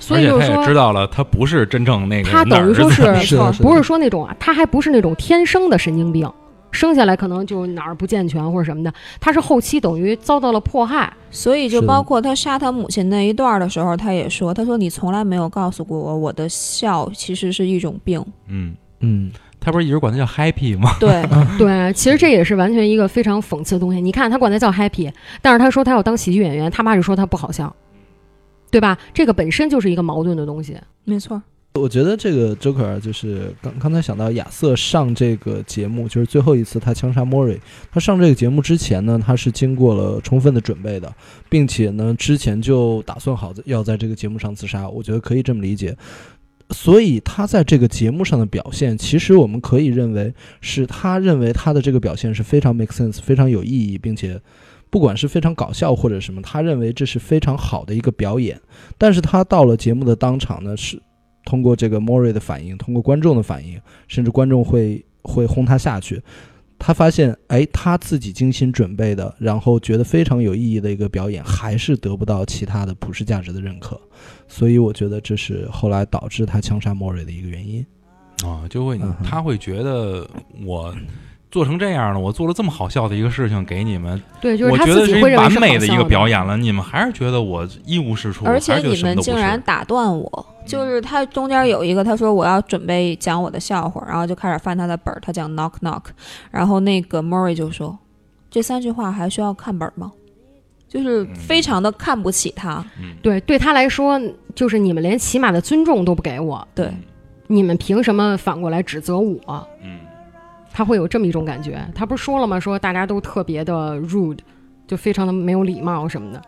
[0.00, 6.26] 所以就是说也知道了，他不是真正那个他等于说是 不是说那种啊，他还不是那种天生的神经病，
[6.74, 11.10] 生下来可能就哪儿不健全或者什么的，他是后期等于遭到了迫害。
[11.30, 18.24] 所以就包括他杀他母亲那一段的时候，他也说：“他说你从来没有告诉过我，我的笑其实是一种病。
[18.46, 20.92] 嗯，嗯，他不是一直管他叫 happy 吗？
[21.00, 21.24] 对，
[21.58, 24.00] 对，其实这也是完全一个非常讽刺的东西。
[24.00, 27.74] 你看他管他叫 happy，但是他说他要当喜剧演员，他妈就说他不好笑，
[28.70, 28.96] 对吧？
[29.12, 30.76] 这个本身就是一个矛盾的东西。
[31.02, 31.42] 没错。
[31.80, 37.60] 我觉得这个 Joker 就是刚刚才想到亚瑟上这个节目，就是最后一次他枪杀莫瑞。
[37.90, 41.12] 他上这个节目之前呢，他是经过了充分的准备的，
[41.50, 44.88] 并且呢，之前就打算好要在这个节目上自杀。
[44.88, 45.96] 我觉得可以这么理解。
[46.70, 54.40] 所以他在这个节目上的表现，其实我们可以认为是他认为他的这个表现是非常 make sense、非常有意义，并且
[54.90, 58.60] 不管是非常搞笑或者什么，他认为这是非常好的一个表演。
[58.96, 61.02] 但是他到了节目的当场呢，是
[61.44, 66.22] 通过这个莫瑞的反应，通过观众的反应，甚至观众会会轰他下去。
[66.76, 73.98] 他发现，哎，他自己精心准备的，然后觉得非常有意义的一个表演，还是得不到其他的普世价值的认可，
[74.48, 77.86] 所以我觉得这是后来导致他枪杀莫瑞的一个原因。
[78.44, 80.28] 啊，就会嗯他会觉得
[80.64, 80.94] 我
[81.54, 96.02] 做成这样了，我做了这么好笑的一个事情给你们，对，就是我他觉得是一自己会认为完美的一个表演了，你们还是觉得我一无是处，而且你们竟然打断我，就是他中间有一个，他说我要准备讲我的笑话，然后就开始翻他的本儿，他讲 knock knock，
[96.50, 97.96] 然后那个 Murray 就说
[98.50, 100.10] 这三句话还需要看本儿吗？
[100.88, 104.20] 就是非常的看不起他，嗯，对，对他来说，
[104.56, 106.92] 就是你们连起码的尊重都不给我，对，
[107.46, 109.68] 你们凭什么反过来指责我？
[109.84, 109.98] 嗯，
[110.74, 111.80] 他会有这么一种感觉。
[111.94, 112.58] 他不是说了吗？
[112.58, 114.40] 说大家都特别的 rude，
[114.88, 116.42] 就非常的没有礼貌什么的。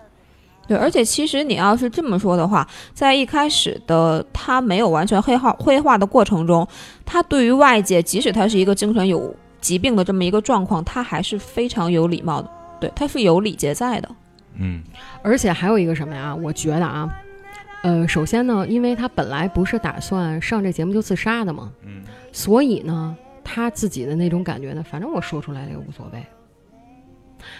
[0.66, 6.66] 对，而且其实你要是这么说的话，在一开始的他没有完全黑化黑化的过程中，
[7.04, 12.50] 他对于外界，即使他是一个精神有疾病的这么一个状况，他还是非常有礼貌的。
[12.80, 14.08] 对，他是有礼节在的。
[14.58, 14.82] 嗯，
[15.22, 16.34] 而且还有一个什么呀？
[16.34, 17.08] 我觉得啊，
[17.84, 23.16] 呃，首先呢，因为他本来不是打算上这节目就自杀的嘛，嗯，所以呢，
[23.48, 26.20] 他自己的那种感觉呢，反正我说出来了也无所谓。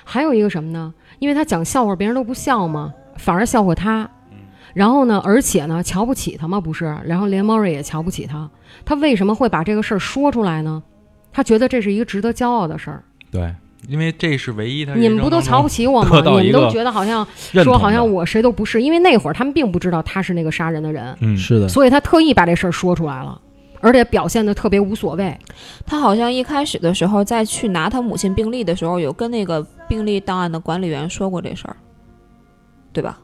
[0.03, 0.93] 还有一个什么呢？
[1.21, 4.11] 因为他讲笑话，别人都不笑嘛，反而笑话他。
[4.75, 6.85] 然后呢，而且呢，瞧不起他嘛，不是？
[7.05, 8.51] 然后连 Murray 也瞧不起他。
[8.85, 10.83] 他为什么会把这个事儿说出来呢？
[11.33, 13.03] 他觉得这是一个值得骄傲的事儿。
[13.31, 13.55] 对，
[13.89, 17.27] 因为这是唯一他你们不都瞧不起我吗你们都觉得好像
[17.63, 23.41] 说好像我谁都不是，因为那会儿他们并不知道他是那个杀人的人，嗯是的，所以他特意把这事儿说出来了，
[23.87, 25.39] 而且表现的特别无所谓。
[25.87, 31.77] 他好像一开始的时候，在去拿他母亲病历的时候，有跟那个病历档案的管理员说过这事儿，
[32.93, 33.21] 对吧？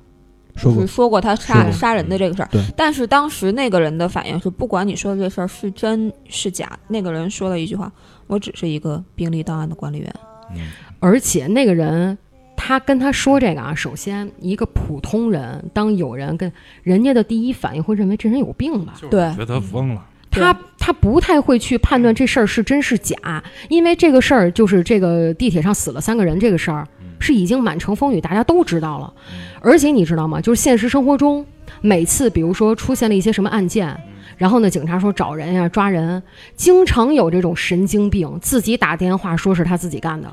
[0.55, 2.48] 说过说过他杀杀人的这个事儿。
[2.52, 7.90] 对但是当时那个人的反应是，不管你说的这事儿是真是假，那个人说了一句话
[8.28, 10.14] ：“我只是一个病历档案的管理员。
[10.55, 10.60] 嗯
[11.01, 12.16] 而且那个人，
[12.55, 16.52] 他跟他说这个啊，首先一个普通人，当有人跟
[16.82, 20.06] 人家的第一反应会认为这人有病吧，对觉得他疯了，
[20.41, 29.13] 他他不太会去判断这事儿是真是假，因为这个事儿就是这个地铁上死了三个人这个事儿嗯是已经满城风雨，大家都知道了。
[29.61, 30.41] 而且你知道吗？
[30.41, 31.47] 就是现实生活中，
[31.81, 33.97] 每次比如说出现了一些什么案件，
[34.37, 36.21] 然后呢，警察说找人呀、抓人，
[36.57, 40.29] 经常有这种神经病自己打电话说是他自己干的。”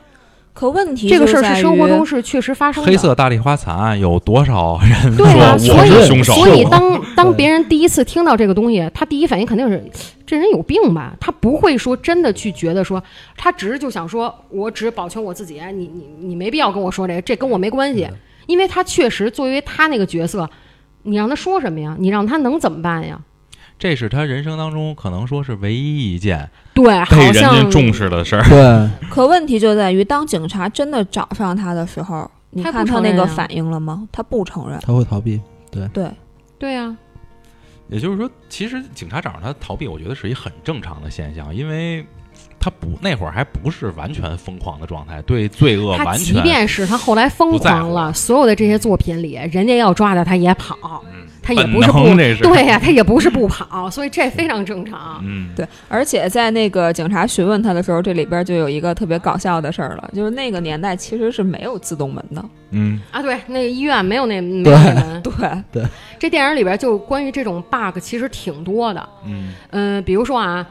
[0.59, 2.91] 可问题这个事儿是生活于中是确实发生的。
[2.91, 6.33] 黑色大丽花惨案有多少人对啊，说我所以是凶手？
[6.33, 9.81] 所以当当别人第一次听到这个东西，他第一反应肯定是
[10.25, 11.15] 这人有病吧？
[11.17, 13.01] 他不会说真的去觉得说，
[13.37, 18.09] 他只是就想说，我只保全我自己，你你你没必要跟我说这个，这跟我没关系，
[18.45, 20.49] 因为他确实作为他那个角色，
[21.03, 21.95] 你让他说什么呀？
[21.97, 23.17] 你让他能怎么办呀？
[23.77, 26.49] 这是他人生当中可能说是唯一一件
[26.83, 28.43] 对，被好人家重视的事儿。
[28.49, 34.07] 对， 可问题就在于，当警察真的找上他的时候，你看他那个反应了吗？
[34.11, 34.79] 他不承认。
[34.81, 35.39] 他会逃避。
[35.71, 36.11] 对，
[36.57, 36.97] 对啊，
[37.89, 42.05] 也就是说，其实警察找上他逃避，我觉得是一很正常的现象，因为
[42.59, 51.03] 他不那会儿还不是完全疯狂的状态，对罪恶完全即便是他后来疯狂了，所有的这些作品里，人家要抓他，他也跑，
[51.41, 55.19] 他也不是不是对呀、他也不是不跑，所以这非常正常。
[55.23, 62.43] 嗯对，而且在那个警察询问他的时候，这里边就有一个特别搞笑的事儿了，就是那个年代其实是没有自动门的。
[62.71, 65.21] 嗯啊，对，那个医院没有那没有那门。
[65.23, 65.33] 对
[65.71, 65.83] 对，
[66.19, 69.09] 这电影里边就关于这种 bug 其实挺多的。
[69.25, 70.65] 嗯嗯、比如说啊，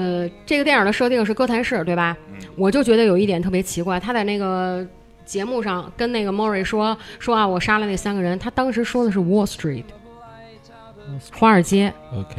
[0.00, 2.16] 呃，这个电影的设定是哥谭市，对吧？
[2.56, 4.86] 我就觉得有一点特别奇怪，他在那个
[5.26, 9.84] 节目上跟那个 Mori 说说啊，我杀了那三个人，他当时说的是 Wall Street，
[11.34, 11.92] 华尔街。
[12.14, 12.36] OK，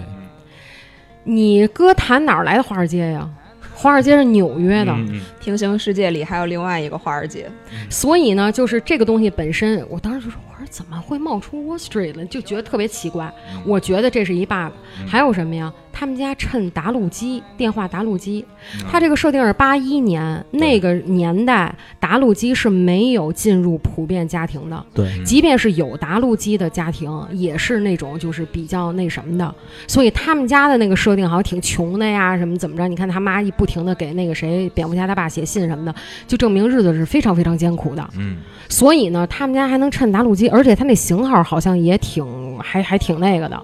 [1.23, 3.29] 你哥谭哪儿来的华尔街呀？
[3.75, 4.95] 华尔街是纽约的，
[5.39, 7.49] 平行世界里还有另外一个华尔街。
[7.89, 12.25] 所以呢，就是这个东西本身，我当时就说，我说怎么会冒出 Wall Street 了？
[12.25, 13.31] 就觉得特别奇怪。
[13.65, 14.71] 我觉得这是一 bug。
[15.07, 15.71] 还有什么呀？
[15.91, 18.45] 他们家趁打录机，电话打录机，
[18.89, 24.85] 它这个设定是八一年，那个年代打录机是没有进入普遍家庭的。
[24.93, 29.53] 对，即便是有打录机的家庭，也是那种就是比较那什么的，
[29.87, 32.87] 所以他们家的那个设定好像挺穷的呀，什么怎么着？
[32.87, 35.93] 你看他妈一不停的给那个谁蝙蝠侠他爸写信什么的，
[36.27, 38.09] 就证明日子是非常非常艰苦的。
[38.17, 38.37] 嗯
[38.69, 43.61] 所以呢，他们家还能趁打录机，而且他那型号好像也挺还还挺那个的。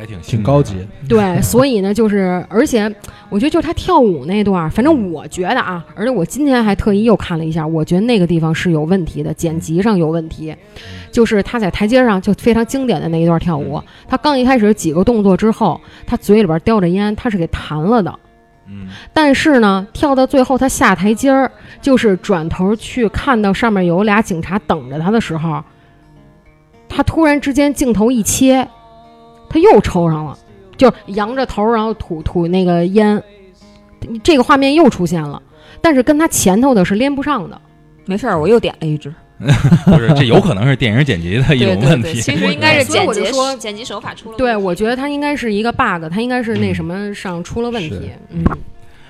[0.00, 0.74] 还挺挺高级。
[1.08, 2.90] 对，所以呢，就是而且
[3.28, 10.56] 我觉得就是他跳舞那段儿，反正我觉得啊，而且我今天还特意又看了一下，我觉得那个地方是有问题的，剪辑上有问题。
[11.12, 18.18] 就是他在台阶上就非常经典的那一段跳舞，他刚一开始几个动作之后，他嘴里边叼着烟，他是给弹了的。
[18.72, 21.50] 嗯但是呢，跳到最后，他下台阶儿，
[21.82, 25.60] 就是转头去看到上面有俩警察等着他的时候，
[26.88, 28.68] 他突然之间镜头一切，
[29.50, 30.38] 他又抽上了，
[30.78, 33.22] 就扬着头，然后吐吐那个烟，
[34.22, 35.42] 这个画面又出现了，
[35.82, 37.60] 但是跟他前头的是连不上的。
[38.06, 39.12] 没事儿，我又点了一支。
[39.86, 42.20] 不是，这有可能是电影剪辑的一对对对，种问题。
[42.20, 44.42] 其实 应该是剪辑我就说剪辑手法出了问题。
[44.42, 48.10] 对，我觉得他应该是一个 bug，他应该是那嗯什么上出了问题是。
[48.28, 48.44] 嗯，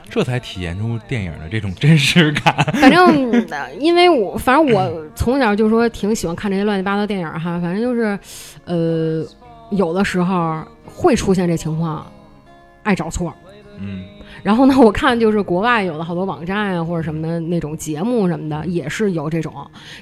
[0.09, 2.55] 这才体现出电影的这种真实感。
[2.81, 8.17] 反正呃因为我反正我从小就说挺喜欢看这些乱七八糟电影哈，反正就是，
[8.67, 9.25] 呃，
[9.71, 12.05] 有的时候会出现这情况，
[12.83, 13.33] 爱找错。
[13.83, 14.05] 嗯
[14.43, 19.53] 然后呢，我看就是国外有的好多网站啊或者什么的那种节目什么的，也是有这种，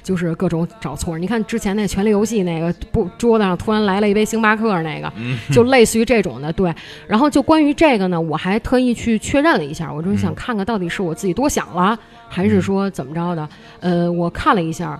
[0.03, 1.17] 就是各种找错。
[1.17, 6.73] 你看之前那《权力游戏》那个不桌子上突然来了一杯星巴克那个，嗯就类似于这种的，对。
[7.07, 11.97] 然后就关于这个呢，我还特意去确认了一下，我就是想嗯看看到底是我自己多想了，
[12.29, 13.49] 还是说怎么着的。
[13.81, 14.97] 呃，我看了一下，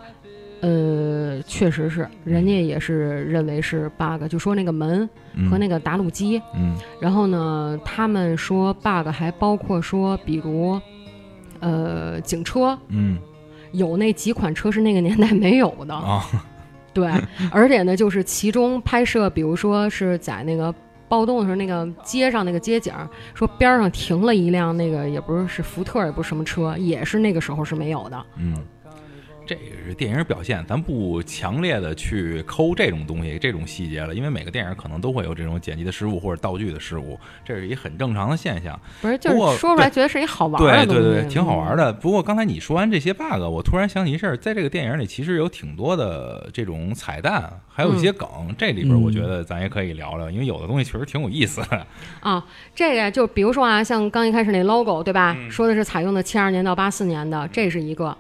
[0.61, 5.49] 呃，确实是，人家也是认为是 bug，就说那个门嗯。
[5.49, 6.41] 和那个打卤机。
[6.55, 6.75] 嗯。
[6.99, 10.79] 然后呢，他们说 bug 还包括说，比如，
[11.59, 13.17] 呃，警车嗯。
[13.71, 16.25] 有那几款车是那个年代没有的，啊。
[16.91, 17.07] 对，
[17.51, 20.73] 而且呢，就是其中拍摄，比如说是在那个
[21.07, 28.25] 暴动的时候，那个街上那个街景儿，说边上停了一辆那个也不是是福特，也不是什么车，也是那个时候是没有的。
[28.37, 28.57] 嗯，
[29.49, 38.79] 这个是电影表现，咱不强烈的去抠这种东西、这种细节了，因为每个电影可能都会有这种剪辑的失误或者道具的失误，这是一很正常的现象。
[39.01, 41.77] 不是，就是说出来觉得是一好玩儿的东西，对对对，挺好玩嗯。
[41.77, 41.93] 的。
[41.93, 51.87] 不过刚才你说完这些 bug，我突然想起一事儿，在这个电影里其实有挺多的这种彩蛋，还有一些梗，这里边我觉得咱也可以聊聊，因为有的东西确实挺有意思的。
[52.21, 52.45] 啊，
[52.75, 55.35] 这个就比如说啊，像刚一开始那 logo 对吧？
[55.39, 58.15] 嗯说的是采用的七二年到八四年的，这是一个。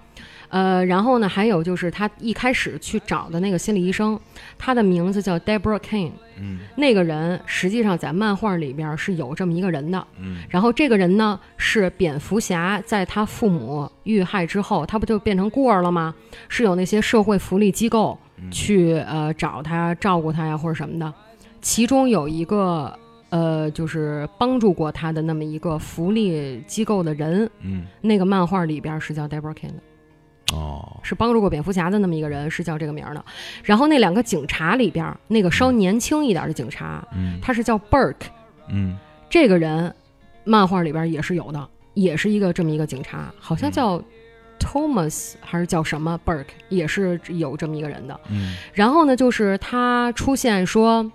[0.49, 4.19] 呃，然后呢，还有就是他一开始去找的那个心理医生，
[4.57, 6.11] 他的名字叫 Deborah King。
[6.41, 10.07] 嗯那个人实际上在漫画里边是有这么一个人的。
[10.17, 16.15] 嗯然后这个人呢是蝙蝠侠，在他父母遇害之后，他不就变成孤儿了吗？
[16.47, 18.17] 是有那些社会福利机构
[18.49, 21.13] 去呃找他、照顾他呀，或者什么的。
[21.61, 22.97] 其中有一个
[23.29, 29.83] 呃，就是帮助过他的那么一个福利机构的人，嗯那个漫画里边是叫 Deborah King 的。
[30.53, 33.23] 哦是帮助过蝙蝠侠的那么一个人，是叫这个名儿的。
[33.63, 38.27] 然后那两个警察里边，那个稍年轻一点的警察，嗯他是叫 Burke，
[38.69, 38.97] 嗯
[39.29, 39.93] 这个人
[40.43, 44.01] 漫画里边也是有的，也是一个这么一个警察，好像叫
[44.59, 48.19] Thomas 还是叫什么 Burke，也是有这么一个人的。
[48.29, 51.11] 嗯然后呢，就是他出现说。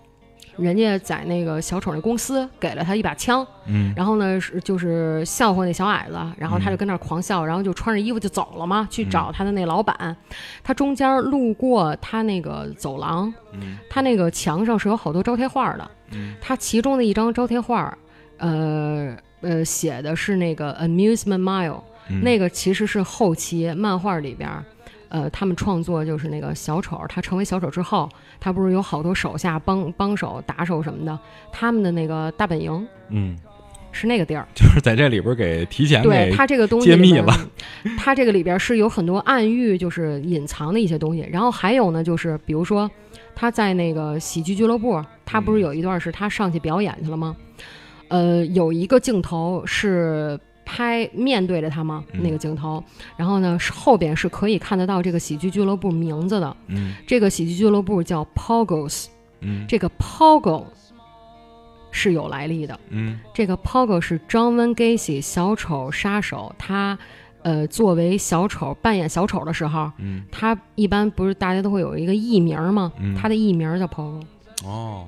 [0.56, 3.92] 人家在那个小丑那公司给了他一把枪，嗯。
[3.96, 10.16] 然后呢是就是笑话那小矮子，然后他就跟那儿狂笑，然后就穿着衣服就走了嘛，去找他的那老板。
[10.62, 13.78] 他中间路过他那个走廊，嗯。
[13.90, 16.34] 他那个墙上是有好多招贴画的，嗯。
[16.40, 17.96] 他其中的一张招贴画，
[18.38, 22.20] 呃，呃写的是那个 Amusement Mile，、嗯。
[22.22, 24.64] 那个其实是后期漫画里边儿。
[25.14, 28.08] 呃，他们创作就是那个小丑，他成为小丑之后，
[28.40, 31.16] 他不是有好多手下帮帮手、打手什么的，
[31.52, 33.38] 他们的那个大本营嗯，
[33.92, 34.44] 是那个地儿。
[34.56, 37.32] 就是在这里边给提前对给它这个东西揭秘了，
[37.96, 41.24] 他这个里边是有很多暗喻，就是隐藏的一些东西。
[41.30, 42.90] 然后还有呢，就是比如说
[43.36, 47.36] 他在那个喜剧俱乐部，他不是有一段是他上去表演去了吗？
[48.08, 52.22] 呃，有一个镜头是拍面对着他嘛，嗯。
[52.22, 52.82] 那个镜头，
[53.16, 56.56] 然后呢后边是可以看得到这个喜剧俱乐部名字的。
[56.68, 56.94] 嗯。
[57.06, 59.06] 这个喜剧俱乐部叫 Pogos，
[59.40, 59.66] 嗯。
[59.68, 60.64] 这个 Pogo
[61.90, 62.78] 是有来历的。
[62.88, 63.20] 嗯。
[63.32, 66.98] 这个 Pogo 是 John Gacy 小丑杀手，他
[67.42, 70.24] 呃作为小丑扮演小丑的时候，嗯。
[70.32, 72.92] 他一般不是大家都会有一个艺名吗？
[72.98, 73.14] 嗯。
[73.14, 74.22] 他的艺名叫 Pogo，
[74.64, 75.06] 哦，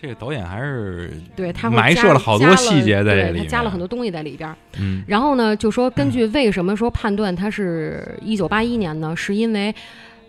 [0.00, 4.56] 这个导演还是对他会埋设了好多细节在这里对他加了很多东西在里边儿。
[4.78, 9.16] 嗯然后呢，就说根据为什么说判断他是一九八一年呢？
[9.16, 9.74] 是因为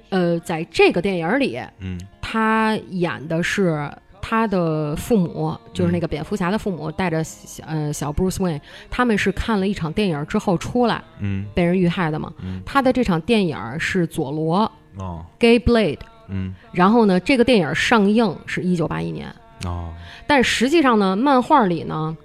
[0.10, 3.88] 呃，在这个电影里，嗯他演的是
[4.20, 8.60] 他的父母，就是嗯那个蝙蝠侠的父母，带着小呃小 Bruce Wayne，
[8.90, 12.34] 他们是看了一场电影之后出来嗯被人遇害的嘛。
[12.42, 19.28] 嗯他的这场电影是佐罗哦 Gay Blade，嗯然后呢，这个电影上映是一九八一年，
[19.66, 19.94] 哦
[20.28, 22.18] 但实际上呢，漫画里呢。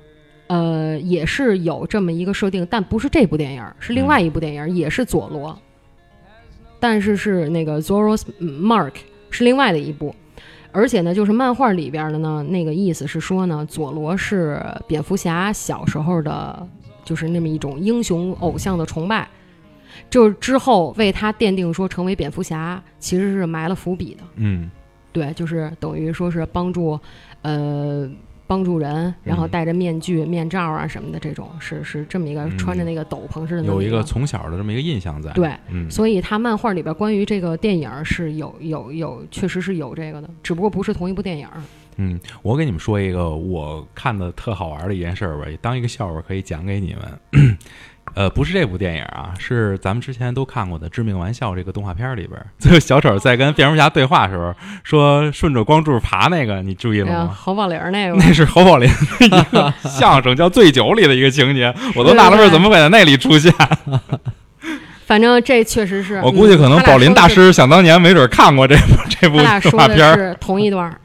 [0.47, 5.59] 呃，也是有这么一个设定，但不是这部电影，是另外一部电影，也是佐罗，
[6.79, 8.93] 但是是那个 Zorro's Mark
[9.31, 10.15] 是另外的一部，
[10.71, 16.69] 而且呢，就是漫画里边的呢，那个意思是说呢，佐罗是蝙蝠侠小时候的，
[17.05, 19.27] 就是那么一种英雄偶像的崇拜，
[20.11, 24.23] 就是之后为他奠定说成为蝙蝠侠，其实是埋了伏笔的。
[24.37, 24.71] 嗯
[25.15, 26.99] 对，就是等于说是帮助，
[27.43, 28.11] 呃，
[28.49, 41.49] 帮助人，然后嗯戴着面具、面罩啊什么的，这种是是这么一个、嗯穿着那个斗篷似的有一个个从小的这么一个印象在对，嗯所以他漫画里边关于这个电影是有有有，确实是有这个的，只不过不是同一部电影。
[41.97, 47.57] 嗯，我给你们说一个我看的特好玩的一件事儿吧，当一个笑话可以讲给你们。
[48.15, 54.55] 呃，不是这部电影啊，是咱们之前都看过的《致命玩笑》这个动画片里边儿， 最后小丑在跟蝙蝠侠对话的时候
[54.85, 57.37] 说顺着光柱爬那个，你注意了吗？
[57.37, 63.53] 侯宝林那个 那是侯宝林的一个 相声叫《醉酒》里的一个情节，我都纳了闷儿怎么会在那里出现。
[65.07, 67.29] 反正这确实是，我估计可能嗯宝林大。
[67.29, 71.01] 师想当年没准看过这部这部动画片是同一段儿。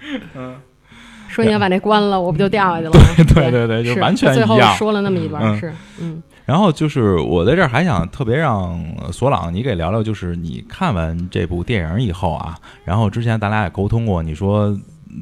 [1.28, 3.00] 说你要把那关了，我不就掉下去了吗？
[3.34, 4.76] 对对对，就完全最后一样。
[4.76, 6.22] 说了那么一段，嗯是嗯。
[6.50, 14.76] 然后就是我在这儿还想特别让呃索朗你给聊聊，就是你看完这部电影以后啊，然后之前咱俩也沟通过，你说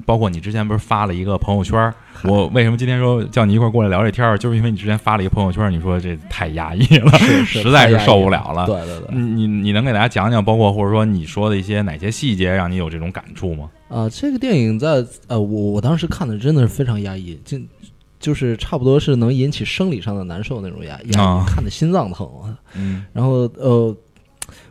[0.06, 1.94] 包括你之前不是发了一个朋友圈儿，
[2.24, 8.66] 我为什么今天说叫你一块儿过来聊这天儿，就是因为你之前发了一个朋友圈儿，你说这太压抑了，是是 实在是受不了了。
[8.66, 13.70] 对对对，你你你能给大家讲讲，包括或者说你说的一些哪些细节让你有这种感触吗？
[13.90, 17.58] 啊，这个电影在呃，我我当时看的真的是非常压抑，就
[18.20, 22.58] 就是差不多是能引起生理上的难受那种压压抑，啊看的心脏疼啊。
[22.76, 23.06] 嗯。
[23.14, 23.96] 然后呃，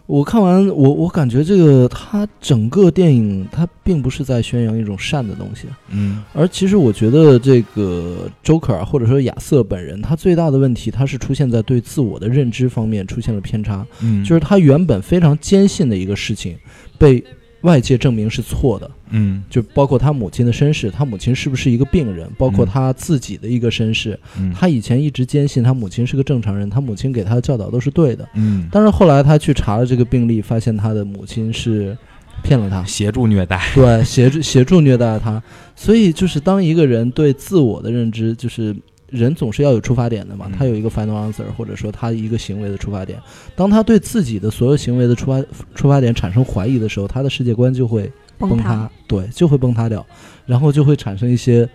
[0.06, 6.22] 我看完我我感觉这个它整个电影它并不是在宣扬一种善的东西，嗯。
[6.32, 16.56] 而其实我觉得这个 Joker 啊或者说亚瑟本人，他最大的问题，他是出现在对自我的认知方面出现了偏差，嗯，就是他原本非常坚信的一个事情，
[16.98, 17.22] 被
[17.62, 18.90] 外界证明是错的。
[19.10, 24.18] 嗯就包括他母亲的身世，他母亲是不是一个病人，包括嗯他自己的一个身世。
[24.38, 28.28] 嗯他以前一直坚信他母亲是个正常人，他母亲给他的教导都是对的。
[28.34, 31.96] 嗯，但是后来他去查了这个病例，发现他的母亲是
[32.42, 35.42] 骗了他，协助虐待，对，协助协助虐待他。
[35.74, 38.74] 所以就是当一个人对自我的认知，就是
[39.10, 43.18] 人总是要有出发点的嘛，嗯他有一个 final answer，或者说他一个行为的出发点。
[43.54, 45.42] 当他对自己的所有行为的出发
[45.74, 50.04] 出发点产生怀疑的时候，他的世界观就会崩塌塌，对，就会崩塌掉，
[50.44, 51.68] 然后就会产生一些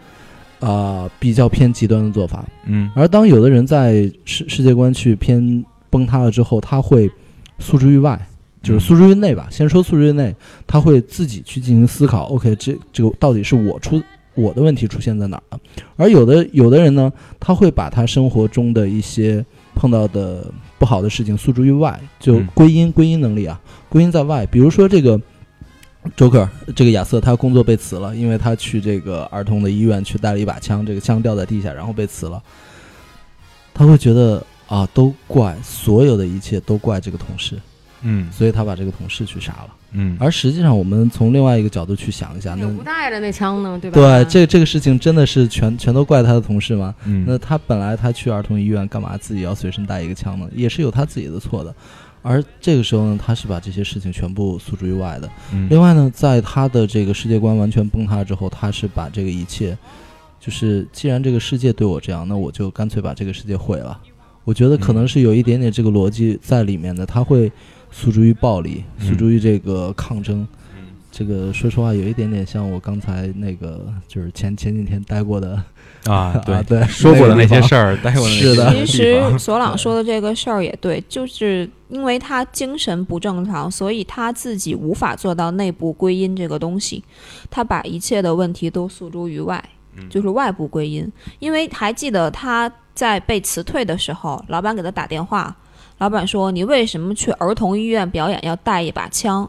[0.59, 2.45] 啊、比较偏极端的做法。
[2.65, 7.09] 嗯而当有的人在世世界观去偏崩塌了之后，他会
[7.57, 8.27] 诉之于外，
[8.61, 9.47] 就是诉之于内吧。
[9.49, 10.35] 先说诉之于内，
[10.67, 12.25] 他会自己去进行思考。
[12.25, 13.99] OK，这这个到底是我出
[14.35, 15.59] 我的问题出现在哪儿了？
[15.95, 19.43] 而有的有的人呢，他会把他生活中的一些
[19.73, 20.45] 碰到的
[20.77, 23.59] 不好的事情诉诸于外，就嗯归因归因能力啊，
[23.89, 24.45] 归因在外。
[24.45, 25.19] 比如说这个。
[26.17, 32.41] Joker 这个亚瑟他工作被辞了，因为他去这个儿童的医院去带了一把枪，这个枪掉在地下，然后被辞了。
[33.73, 37.55] 他会觉得啊，都怪所有的一切都怪这个同事，
[38.01, 39.69] 嗯所以他把这个同事去杀了。
[39.93, 43.95] 嗯，而实际上，我们从另外一个角度去想一下，那有不带着那枪呢，对吧？
[43.95, 46.95] 对这这个事情真的是全全都怪他的同事吗？
[47.05, 50.47] 嗯那他本来他去儿童医院干嘛自己要随身带一个枪呢？
[50.55, 51.75] 也是有他自己的错的。
[52.21, 55.29] 而这个时候呢，他是把这些事情全部诉诸于外的。
[55.53, 59.77] 嗯另外呢，在他的这个世界观完全崩塌之后，他是把这个一切，
[60.39, 63.99] 就是既然这个世界对我这样，那我就干脆把这个世界毁了。
[64.43, 67.51] 我觉得可能是有一点点这个逻辑在里面的，他会
[67.91, 70.41] 诉诸于暴力，嗯诉诸于这个抗争。
[70.41, 70.47] 嗯
[71.11, 75.61] 这个说实话，有一点点像我刚才那个，就是前前几天待过的
[76.09, 77.61] 啊，对对，说过的那些。
[77.61, 87.03] 事儿，待过的那些是的其实索朗说的这个事儿也对，就是因为他精神不正常，所以他自己无法做到内部归因这个东西，
[87.51, 89.63] 他把一切的问题都诉诸于外，
[89.95, 91.07] 嗯就是外部归因。
[91.37, 95.55] 因为还记得他在被辞退的时候，老板给他打电话，
[95.99, 99.47] 老板说：“你为什么去儿童医院表演要带一把枪？”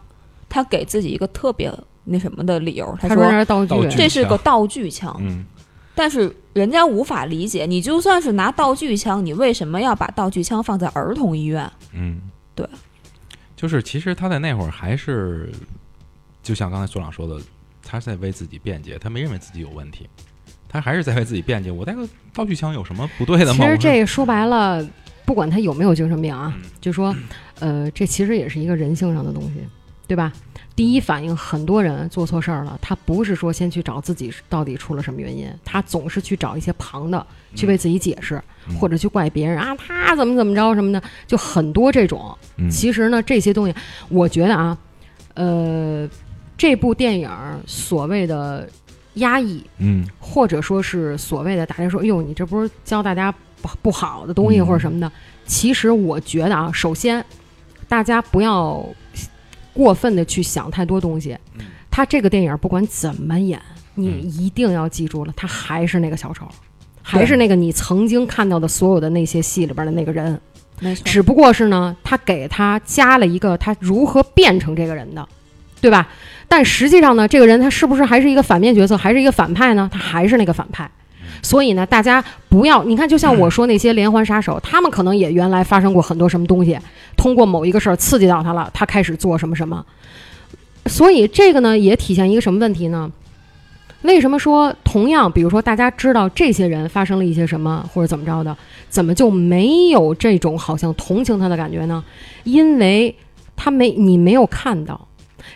[0.50, 1.72] 他给自己一个特别
[2.04, 5.16] 那什么的理由，他他说那说是道具，这是个道具枪。
[5.20, 5.46] 嗯
[5.94, 11.70] 但是人家无法理解，你就算是拿道具枪，你为什么要把道具枪放在儿童医院？
[11.92, 12.20] 嗯，
[12.54, 12.68] 对，
[13.56, 15.50] 就是其实他在那会儿还是，
[16.42, 17.40] 就像刚才所长说的，
[17.82, 20.08] 他在为自己辩解，他没认为自己有问题，
[20.68, 21.70] 他还是在为自己辩解。
[21.70, 23.64] 我带个道具枪有什么不对的吗？
[23.64, 24.86] 其实这个说白了，
[25.24, 27.16] 不管他有没有精神病啊，嗯就说，
[27.60, 29.66] 呃，这其实也是一个人性上的东西，
[30.06, 30.32] 对吧？
[30.74, 37.24] 第一反应，很多人做错事儿了，他不是说先去找自己到底出了什么原因，他总是去找一些旁的
[37.54, 42.36] 去为自己解释，嗯或者去怪别人啊，他怎么怎么着什么的，就很多这种。
[42.56, 43.74] 嗯其实呢，这些东西，
[44.08, 44.78] 我觉得啊，
[45.34, 46.08] 呃，
[46.56, 47.30] 这部电影
[47.66, 48.66] 所谓的
[49.14, 53.30] 压抑，嗯或者说是所谓的大家说，哎呦，你这不是教大家
[53.60, 55.12] 不不好的东西嗯或者什么的。
[55.44, 57.22] 其实我觉得啊，首先
[57.88, 58.82] 大家不要
[59.72, 61.36] 过分的去想太多东西。
[61.58, 63.60] 嗯他这个电影不管怎么演，
[63.94, 66.48] 你嗯一定要记住了，他还是那个小丑，
[67.02, 70.40] 还是那个你曾经看到的所有的那些戏里边的那个人。
[70.80, 75.28] 没错，只不过是呢，他给他加了一个他如何变成这个人的，
[75.82, 76.08] 对吧？
[76.48, 79.90] 但实际上呢，这个人他是不是还是一个反面角色，还是一个反派呢？
[79.92, 80.90] 他还是那个反派。
[81.42, 86.78] 所以呢，大家不要，你看，就像我说那些连环杀手，他们可能也原来发生过很多什么东西，
[87.16, 89.84] 通过某一个事儿刺激到他了，他开始做什么什么。
[90.86, 93.10] 所以这个呢，也体现一个什么问题呢？
[94.02, 98.56] 为什么说同样，比如说大家知道这些人发生了一些什么或者怎么着的，
[98.88, 102.02] 怎么就没有这种好像同情他的感觉呢？
[102.44, 103.14] 因为
[103.56, 105.08] 他没你没有看到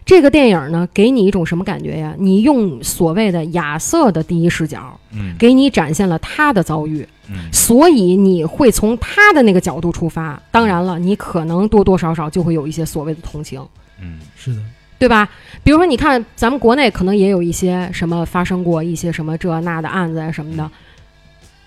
[0.05, 2.15] 这个电影呢，给你一种什么感觉呀？
[2.19, 10.41] 你用所谓的亚瑟的第一视角，嗯给你展现了他的遭遇，嗯所以你会从他的那个角度出发。
[10.51, 13.61] 当然了，你可能多多少少就会有一些所谓的同情。
[14.01, 14.61] 嗯是的，
[14.99, 15.29] 对吧？
[15.65, 20.71] 比如说，你看咱们国内可能也有一些什么发生过一些什么这那的案子呀什么的，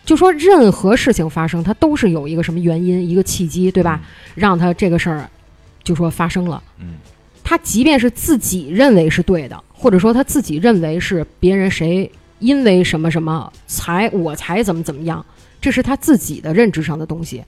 [0.06, 4.02] 就说任何事情发生，它都是有一个什么原因、一个契机，对吧？
[4.36, 5.30] 让他这个事儿
[5.84, 6.62] 就说发生了。
[6.80, 6.94] 嗯
[7.50, 15.26] 他即便是自己认为是对的，或者说他自己认为是别人谁因为什么什么才我才怎么怎么样，
[15.60, 17.44] 这是他自己的认知上的东西。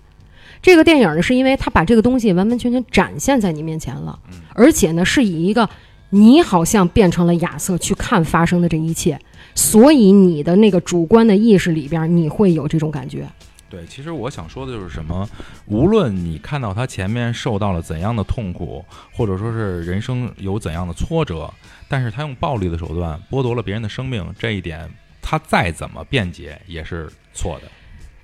[0.59, 4.17] 这个电影呢，是因为他把这个东西完完全全展现在你面前了，
[4.55, 5.69] 而且呢，是以一个
[6.09, 9.19] 你好像变成了亚瑟去看发生的这一切，
[9.53, 13.27] 所以你的那个主观的意识里边，你会有这种感觉。
[13.71, 15.27] 对，其实我想说的就是什么，
[15.65, 21.49] 无论你看到他前面受到了怎样的痛苦，或者说是人生有怎样的挫折，
[21.87, 24.87] 但是他用暴力的手段剥夺了别人的生命，这一点
[25.21, 27.63] 他再怎么辩解也是错的。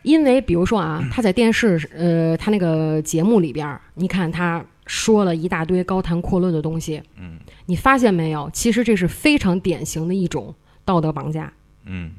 [0.03, 8.49] 因为比如说啊，他在电视呃，他那个节目里边，你看他说了一大堆高谈阔论的东西，嗯你发现没有？
[8.53, 10.53] 其实这是非常典型的一种
[10.85, 11.51] 道德绑架。
[11.83, 12.11] 嗯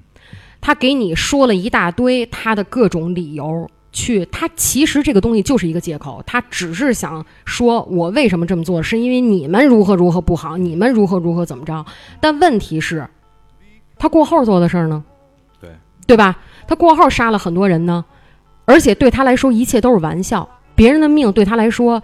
[0.60, 11.84] 他给你说了一大堆他的各种理由，去他其实这个东西就是一个借口，他只是想说我为什么这么做，是因为你们如何如何不好，你们如何如何怎么着。
[12.20, 13.08] 但问题是，
[13.98, 15.04] 他过后做的事儿呢？
[15.60, 15.70] 对
[16.06, 16.38] 对吧？
[16.66, 18.04] 他过后杀了很多人呢，
[18.66, 22.02] 而且对他来说一切都是玩笑，别人的命对他来说，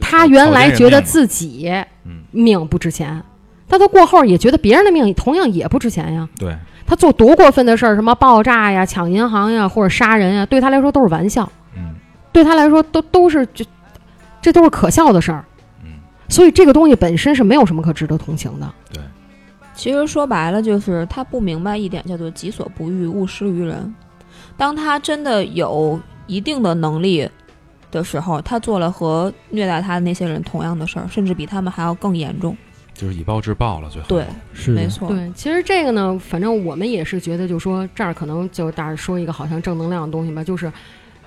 [0.00, 1.68] 他原来觉得自己
[2.04, 3.22] 嗯命不值钱，
[3.66, 6.28] 但他过后也觉得别人的命同样也不值钱呀。
[6.38, 6.56] 对
[6.86, 11.94] 他做多过分的事儿，什么爆炸呀、抢银行呀，或者杀人呀，对他来说都是玩笑，嗯
[12.32, 13.64] 对他来说都都是这
[14.40, 15.44] 这都是可笑的事儿。
[15.82, 15.94] 嗯
[16.28, 18.72] 所以这个东西本身是没有什么可值得同情的。
[18.92, 19.02] 对
[19.74, 23.94] 其实说白了就是他不明白一点，叫做己所不欲，勿施于人。
[24.56, 27.28] 当他真的有一定的能力，
[27.90, 32.56] 的时候，他做了和虐待他的那些人同样的事儿，甚至比他们还要更严重。
[32.96, 34.08] 就是以暴制暴了，最后。
[34.08, 40.72] 对，是的，没错，对，其实这个呢，反正我们也是觉得，就说这儿可能就大家说一个好像正能量的东西吧，就是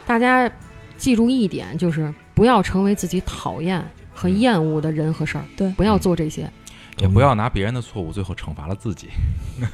[0.05, 0.51] 大家
[0.97, 3.83] 记住一点，就是不要成为自己讨厌
[4.13, 5.69] 和厌恶的人和事儿，对。
[5.73, 6.49] 不要做这些，
[6.97, 9.07] 也不要拿别人的错误最后惩罚了自己。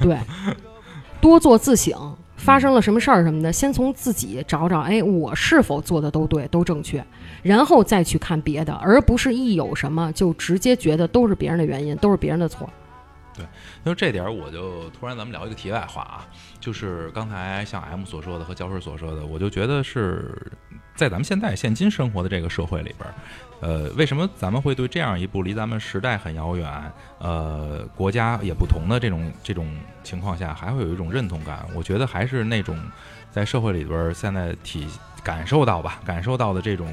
[0.00, 0.16] 对，
[1.20, 7.04] 多做自省，发生了什么事儿什么的，先从自己找找，哎，我是否做的都对，都正确，
[7.46, 12.68] 然后再去看别的，而不是一有什么就直接觉得都是别人的原因，都是别人的错。
[13.84, 16.26] 因为这点，我就突然咱们聊一个题外话啊，
[16.58, 20.50] 就是刚才像 M 所说的和胶水所说的，我就觉得是
[20.94, 23.14] 在咱们现在现今生活的这个社会里边，
[23.60, 29.70] 呃，为什么咱们会对这样一部离咱们时代很遥远，呃，国家也不同的这种这种
[30.02, 31.66] 情况下，还会有一种认同感？
[31.74, 32.74] 我觉得还是那种
[33.36, 34.86] 在社会里边儿现在体
[35.22, 36.88] 感受到吧，感受到的这种，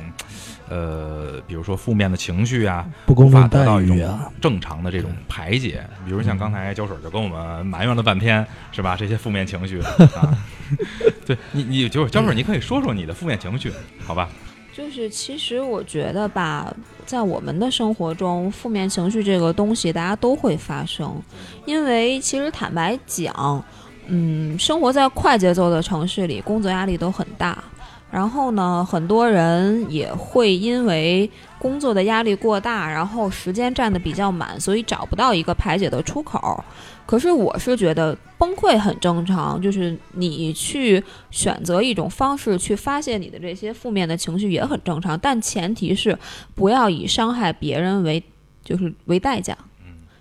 [0.68, 8.98] 呃，比如说负面的情绪啊，不公无法平待得到一种遇啊，正常的这种排解，比如像刚才胶水就跟我们埋怨了半天，是吧？
[8.98, 10.38] 这些负面情绪啊，
[11.26, 13.72] 对你，你就是胶水，你可以说说你的负面情绪，
[14.06, 14.28] 好吧？
[14.74, 16.76] 就是其实我觉得吧，
[17.06, 21.22] 在我们的生活中，负面情绪这个东西大家都会发生，
[21.66, 23.64] 因为其实坦白讲，
[24.08, 27.64] 嗯，生活在快节奏的城市里，工作压力都很大。
[28.12, 31.28] 然后呢，很多人也会因为
[31.58, 36.64] 工作的压力过大，然后时间占的比较满，所以找不到一个排解的出口。
[37.08, 46.16] 可是我是觉得崩溃很正常，就是你去选择一种方式去发泄你的这些负面的情绪也很正常，但前提是
[46.54, 48.24] 不要以伤害别人为
[48.64, 49.58] 就是为代价。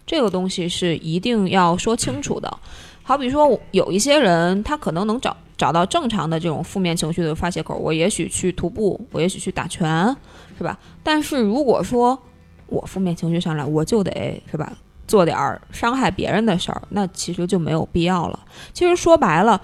[0.06, 2.59] 这个东西是一定要说清楚的。
[3.02, 10.16] 好比说，有一些人他可能能找找到正常的这种负面情绪的发泄口，我也许去徒步，我也许去打拳，
[10.56, 10.78] 是吧？
[11.02, 12.18] 但是如果说
[12.66, 14.72] 我负面情绪上来，我就得是吧，
[15.06, 18.38] 做点儿伤害别人的事儿，那其实就没有必要了。
[18.72, 19.60] 其实说白了，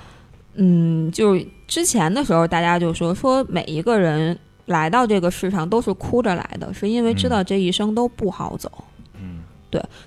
[0.55, 8.70] 嗯，就之前的时候，大家就说说每一个人来到这个世上都是哭着来的，是因为知道这一生都不好走。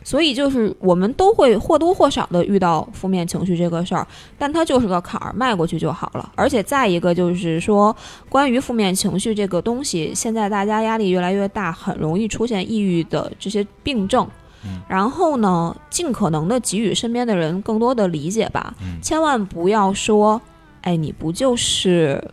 [0.03, 4.05] 所以就是我们都会或多或少的遇到负面情绪这个事儿，
[4.37, 6.31] 但它就是个坎儿，迈过去就好了。
[6.35, 7.95] 而且再一个就是说，
[8.29, 14.27] 关于负面情绪这个东西，现在大家压力越来越大，很容易出现抑郁的这些病症。
[14.63, 20.39] 嗯然后呢，尽可能的给予身边的人更多的理解吧，嗯千万不要说，
[20.81, 22.23] 哎，你不就是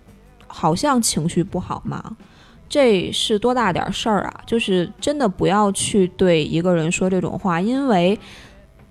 [0.47, 2.17] 好像情绪不好吗？
[2.69, 4.41] 这是多大点儿事儿啊！
[4.45, 8.19] 就是真的不要去对一个人说这种话，因为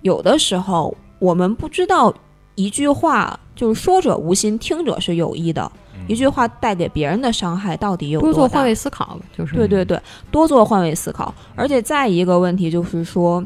[0.02, 2.12] 有的时候我们不知道
[2.56, 5.70] 一句话就是说者无心，听者是有意的。
[6.06, 8.64] 一句话带给别人的伤害到底有多大多做换？
[8.64, 10.00] 位思考，就是对对对，
[10.30, 11.34] 多做换位思考。
[11.54, 13.44] 而且再一个问题就是说，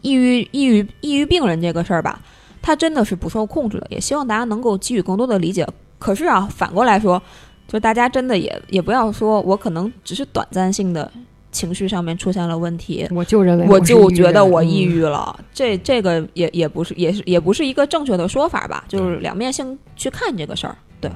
[0.00, 2.18] 抑郁、抑郁、抑郁病人这个事儿吧，
[2.62, 3.86] 他真的是不受控制的。
[3.90, 5.66] 也希望大家能够给予更多的理解。
[5.98, 7.20] 可是啊，反过来说，
[7.68, 11.10] 就大家真的也也不要说我可能只是短暂性的
[11.50, 15.38] 情绪上面出现了问题，我就认为我就觉得我抑嗯郁了。
[15.54, 20.76] 这这个也也不是也是也不是一个正确的说法吧，就是两面性去看这个事儿。
[21.00, 21.10] 对，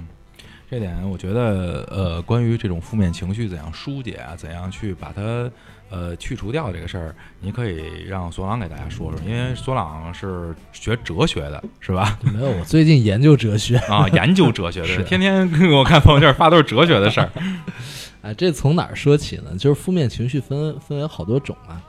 [0.71, 5.51] 这点我觉得，呃，关于这种负面情绪怎样疏解啊，怎样去把它
[5.91, 12.19] 呃去除掉这个事儿，你可以让索朗给大家说说，因为索朗是学哲学的，是吧？
[12.33, 17.31] 没有，我最近研究哲学，啊，研究哲学的， 是天天给我看朋友圈发都是哲学的事儿。
[18.23, 19.57] 哎，这从哪儿说起呢？
[19.59, 21.83] 就是负面情绪分分为好多种啊。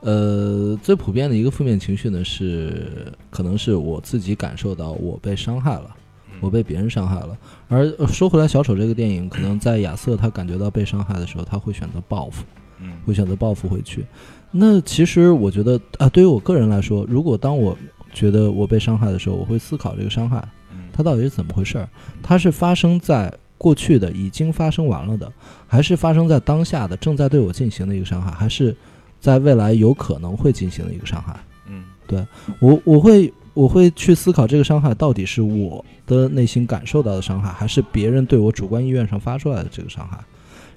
[0.00, 5.94] 呃，最普遍的一个负面情绪呢，是可能是我自己感受到我被伤害了，
[6.40, 7.36] 我被别人伤害了。
[7.68, 12.44] 而呃说回来，小丑这个电影，可能在亚瑟他感觉到被伤害的时候，他会选择报复，
[12.82, 14.04] 嗯会选择报复回去。
[14.50, 17.76] 那其实我觉得啊，对于我个人来说，如果当我
[18.12, 21.88] 觉得我被伤害的时候，我会思考这个伤害嗯它到底是怎么回事儿？
[22.22, 25.32] 它是发生在过去的、已经发生完了的，
[25.66, 28.76] 还是发生在当下的、正在对我进行的一个伤害，还是
[29.20, 31.34] 在未来有可能会进行的一个伤害？
[31.68, 32.26] 嗯对
[32.60, 40.18] 我我会我会去思考这个伤害到底是我的内心感受到的伤害，还是别人对我主观意愿上发出来的这个伤害？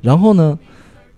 [0.01, 0.57] 然后呢，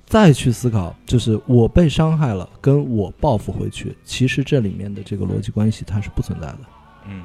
[0.07, 6.59] 再去思考，就是我被伤害了，跟我报复回去，其实这里面的这个逻辑关系它是不存在的。
[7.09, 7.23] 嗯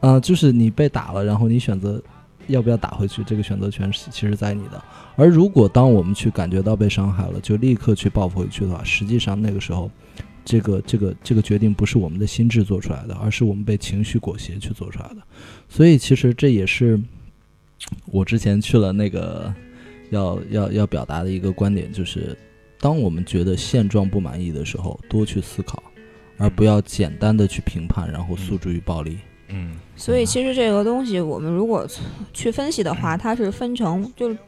[0.00, 2.02] 啊、就是你被打了，然后你选择
[2.48, 4.82] 要不要打回去，这个选择权是其实在你的。
[5.16, 9.90] 而如果当我们去感觉到被伤害了，就立刻去报复回去的话，实际上那个时候，
[10.44, 15.18] 这个这个这个决定不是我们的心智做出来的，而是我们被情绪裹挟去做出来的。
[15.68, 17.00] 所以其实这也是
[18.06, 19.54] 我之前去了那个
[20.14, 22.36] 要要要表达的一个观点，就是
[22.80, 25.82] 当我们觉得现状不满意的时候，多去思考，
[26.38, 29.18] 而不要简单的去评判，然后诉诸于暴力。
[29.48, 29.76] 嗯。
[29.96, 31.86] 所以其实这个东西，我们如果
[32.32, 34.38] 去分析的话， 它是分成就是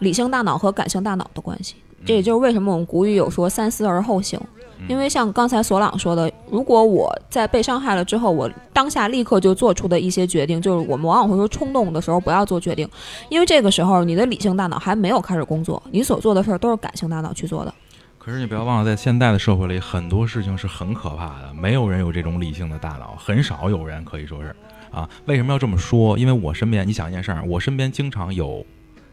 [0.00, 1.76] 理性大脑和感性大脑的关系。
[2.04, 4.40] 这也就是为什么我们古语有说“三思而后行”，
[4.88, 12.88] 因为像刚才索朗说的，如果我在被伤害了之后，我当下立刻就做出的一些决定，就是我们往往会说冲动的时候不要做决定，
[13.28, 17.72] 因为这个时候你的理性大脑还没有开始工作，你所做的事儿都是感性大脑去做的。
[18.18, 24.54] 可是你不要忘了，在现在的社会里，很多事情是很可怕的，没有人有这种理性的大脑，很少有人可以说是
[24.90, 25.08] 啊。
[25.26, 26.16] 为什么要这么说？
[26.16, 28.64] 因为我身边，你想一件事儿，我身边经常有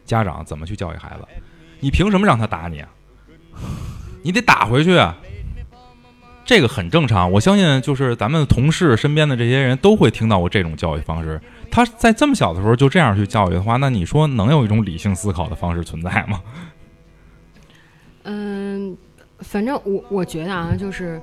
[0.04, 1.24] 家长怎么去教育孩子，
[1.80, 2.88] 你凭什么让他打你啊？
[4.22, 5.16] 你得打回去啊！
[6.50, 11.40] 这个很正常，我相信就是咱们同事身边的这些人都会听到过这种教育方式。
[11.70, 16.42] 他在这么小的时候就这样去教育的话，那你说能有一种理性思考的方式存在吗？
[18.24, 18.96] 嗯，
[19.38, 21.22] 反正我我觉得啊，就是，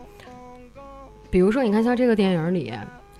[1.30, 2.72] 比如说，你看像这个电影里，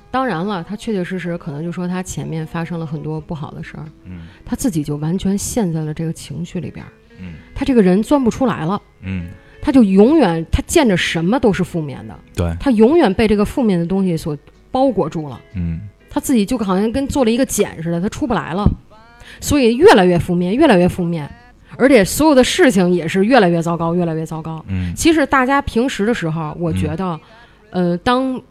[0.10, 6.90] 当然了，他确确实实可能就说他前面发生了很多不好的事儿，嗯他自己就完全陷在了这个情绪里边儿，
[7.20, 9.28] 嗯他这个人钻不出来了，嗯，
[9.68, 14.38] 他就永远他见着什么都是负面的，对，他永远被这个负面的东西所
[14.72, 15.82] 包裹住了，嗯。
[16.10, 18.66] 他自己就好像跟做了一个茧似的，他出不来了，
[19.42, 21.30] 所以越来越负面，越来越负面，
[21.78, 24.64] 而且所有的事情也是越来越糟糕，越来越糟糕。
[24.70, 24.96] 嗯。
[24.96, 27.20] 其实大家平时的时候，我觉得，
[27.72, 28.42] 呃，当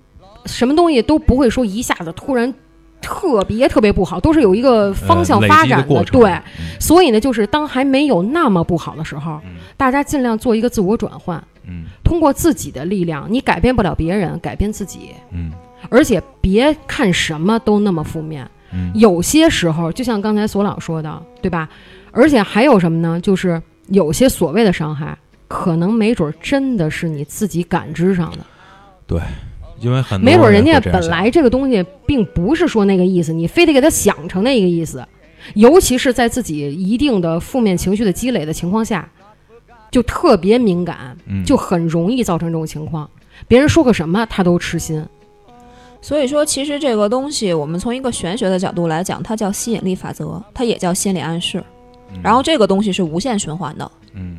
[0.45, 2.53] 什么东西都不会说一下子突然
[3.01, 6.21] 特别特别不好，都是有一个方向发展过程。
[6.21, 6.43] 对，嗯
[6.81, 9.57] 所以呢，就是当还没有那么不好的时候，嗯。
[9.77, 11.85] 大家尽量做一个自我转换，嗯。
[12.03, 15.53] 通过自己的力量，你改变不了别人，改变自己，嗯。
[15.89, 18.49] 而且别看什么都那么负面。
[18.73, 18.91] 嗯。
[18.95, 21.69] 有些时候，就像刚才索朗说的，对吧？
[22.13, 23.21] 而且还有什么呢？
[23.21, 25.17] 就是有些所谓的伤害，
[25.49, 28.39] 可能没准儿真的是你自己感知上的，
[29.81, 35.07] 因为很没准儿人家本来这个东西并不是说那个意思，你非得给他想成那个意思。
[35.55, 39.09] 尤其是在自己一定的负面情绪的积累的情况下，
[39.91, 43.09] 就特别敏感，嗯就很容易造成这种情况。
[43.47, 45.07] 别人说个什么，他都痴心。
[46.01, 51.63] 所以说，其实这个东西，我们从一个玄学的角度来讲，它叫吸引力法则，它也叫心理暗示。
[52.13, 53.91] 嗯然后这个东西是无限循环的。
[54.15, 54.39] 嗯，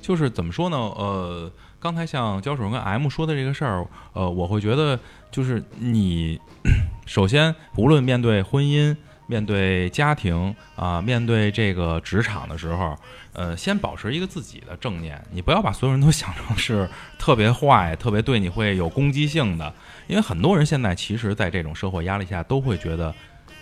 [0.00, 0.76] 就是怎么说呢？
[0.76, 1.50] 呃，
[1.80, 4.98] 刚才像焦主任跟 M 说的这个事儿，呃，我会觉得
[5.30, 6.40] 就是你
[7.06, 8.96] 首先无论面对婚姻、
[9.26, 12.96] 面对家庭啊、面对这个职场的时候，
[13.32, 19.72] 呃，先保持一个自己的正念，你不要把所有人都想成是特别坏、特别对你会有攻击性的，
[20.08, 23.14] 因为很多人现在其实，在这种社会压力下，都会觉得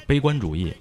[0.07, 0.73] 悲观主义。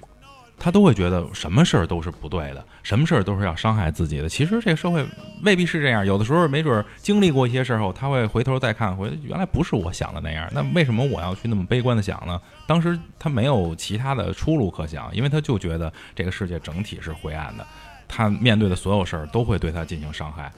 [0.58, 4.30] 他都会觉得什么事儿都是不对的，什么事儿都是要伤害自己的。
[4.30, 5.06] 其实这个社会
[5.44, 10.50] 未必是这样，有的时候没准经历过一些事儿后，他会回头再看，回原来不是我想的那样。
[10.52, 12.40] 那为什么我要去那么悲观的想呢？
[12.66, 17.68] 当时他没有其他的出路可想，因为他就觉得这个世界整体是灰暗的，
[18.08, 20.52] 他面对的所有事儿都会对他进行伤害。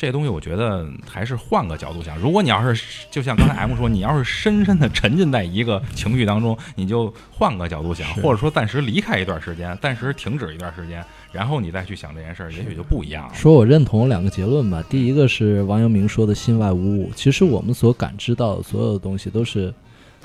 [0.00, 2.16] 这东西我觉得还是换个角度想。
[2.16, 13.34] 如果你要是就像刚才 M 说，你要是深深的沉浸在一个情绪当中，你就换个角度想，或者说暂时离开一段时间，暂时停止一段时间，然后你再去想这件事儿，也许就不一样了。
[13.34, 14.82] 说我认同两个结论吧。
[14.88, 19.70] 第一个是王阳明说的“心外无物”，其实我们所感知到的所有的东西都是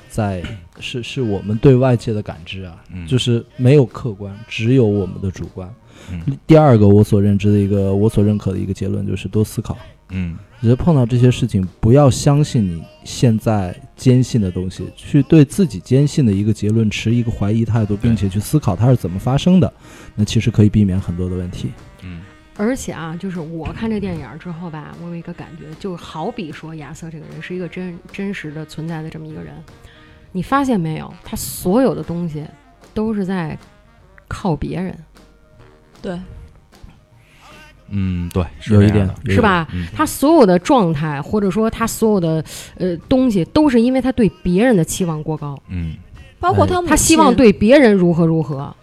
[0.08, 0.42] 在
[0.80, 5.70] 是是我们对外界的感知啊，嗯就是没有客观，只有我们的主观。
[6.10, 9.76] 嗯第二个，我所认知的一个我所认可的一个结论就是多思考。
[10.10, 19.72] 嗯觉得碰到这些事情，不要相信你现在坚信的东西，去对自己坚信的一个结论持一个怀疑态度，并且去思考它是怎么发生的，
[20.14, 21.72] 那其实可以避免很多的问题。
[22.02, 22.22] 嗯
[22.56, 29.52] 而且啊，就是我看这电影儿之后吧，我有一个感觉，就好比说亚瑟这个人是一个真真实的存在的这么一个人，
[30.32, 31.12] 你发现没有？
[31.22, 32.46] 他所有的东西
[32.94, 33.58] 都是在
[34.26, 34.98] 靠别人，
[36.02, 36.18] 对，
[37.90, 39.66] 嗯，对，是有一点是吧？
[39.72, 42.44] 嗯他所有的状态，或者说他所有的
[42.78, 45.98] 呃东西，都是因为他对别人的期望过高，嗯哎
[46.38, 48.74] 包括他，他希望对别人如何如何。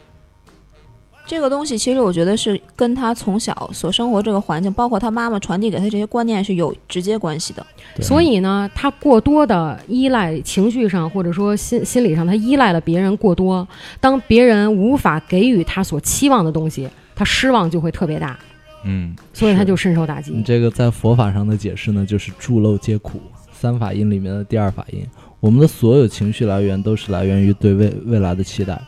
[1.26, 7.65] 这个东西，其实我觉得是跟他从小所生活这个环境，包括他妈妈传递给他这些观念是有直接关系的。
[8.02, 13.65] 所以呢，他过多的依赖情绪上，或者说心心理上，他依赖了别人过多。
[14.02, 18.38] 当别人无法给予他所期望的东西，他失望就会特别大，
[18.85, 20.31] 嗯所以他就深受打击。
[20.31, 23.22] 你这个在佛法上的解释呢，就是诸漏皆苦，
[23.52, 25.06] 三法印里面的第二法印。
[25.40, 28.80] 我们的所有情绪来源都是来源于对未未来的期待。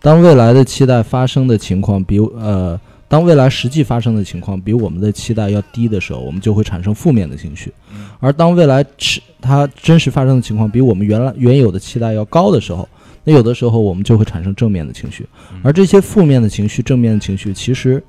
[0.00, 7.70] 当未来的期待发生的情况比呃当未来实际发生的情况比我们的期待要低的时候，我们就会产生负面的情绪；
[8.20, 12.88] 而当未来是它真实发生的情况比我们原来原有的期待要高的时候，
[13.28, 15.26] 那有的时候我们就会产生正面的情绪。
[15.62, 18.02] 而这些负面的情绪、正面的情绪，其实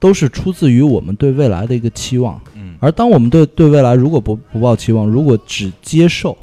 [0.00, 2.40] 都是出自于我们对未来的一个期望。
[2.56, 6.36] 嗯而当我们对对未来如果不不抱期望，如果只接受，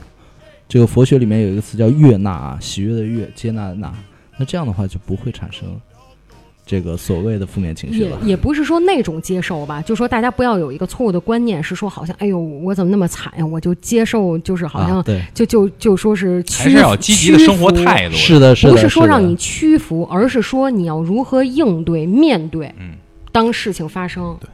[0.67, 3.93] 这个佛学里面有一个词叫悦纳啊，喜悦的悦，接纳的纳，
[4.37, 5.67] 那这样的话就不会产生
[6.65, 8.17] 这个所谓的负面情绪也了。
[8.23, 18.15] 也不是说那种接受吧，就说大家不要有一个错误的观念，是说好像哎呦我怎么那么惨呀，我就接受，就是好像啊、对，就就就说是屈还是要积极的生活态度。
[18.15, 22.93] 是的，是的，不是说让你屈服，而是说你要如何应对、面对，嗯
[23.31, 24.49] 当事情发生，对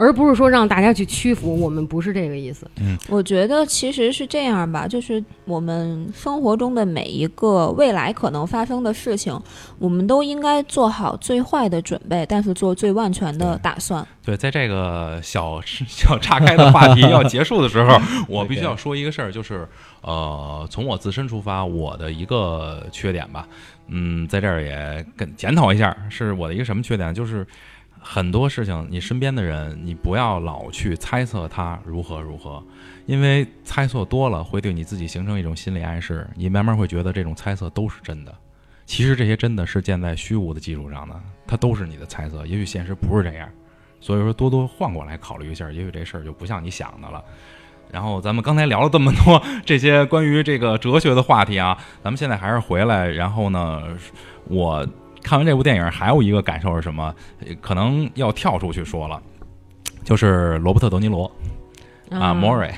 [0.00, 1.54] 而不是说让大家去屈服。
[1.60, 2.66] 我们不是这个意思。
[2.80, 9.38] 嗯我觉得其实是这样吧，就是我们生活中的每一个未来可能发生的事情，
[9.78, 14.06] 我们都应该做好最坏的准备，但是做最万全的打算。
[14.24, 19.68] 对，在这个小 小岔开的话题要结束的时候， 我必须要说一个事儿，就是
[20.02, 23.46] 呃，从我自身出发，我的一个缺点吧，
[23.88, 27.46] 嗯，在这儿也跟检讨一下，是我的一个什么缺点，就是
[28.00, 32.62] 很多事情，你身边的人，你不要老去猜测他如何如何，
[33.06, 38.34] 因为猜测多了会对你自己形成一种心理暗示，你慢慢会觉得这种猜测都是真的。
[38.86, 41.14] 其实这些真的是建在虚无的基础上的，
[41.46, 43.48] 它都是你的猜测，也许现实不是这样。
[44.00, 47.22] 所以说，多多换过来考虑一下，也许这事儿就不像你想的了。
[47.92, 53.06] 然后咱们刚才聊了这么多 这些关于这个哲学的话题啊，咱们现在还是回来。
[53.08, 53.82] 然后呢，
[54.44, 54.86] 我
[55.22, 57.14] 看完这部电影还有一个感受是什么？
[57.46, 59.20] 呃可能要跳出去说了，
[60.04, 61.30] 就是罗伯特·德尼罗
[62.10, 62.70] 啊，莫瑞，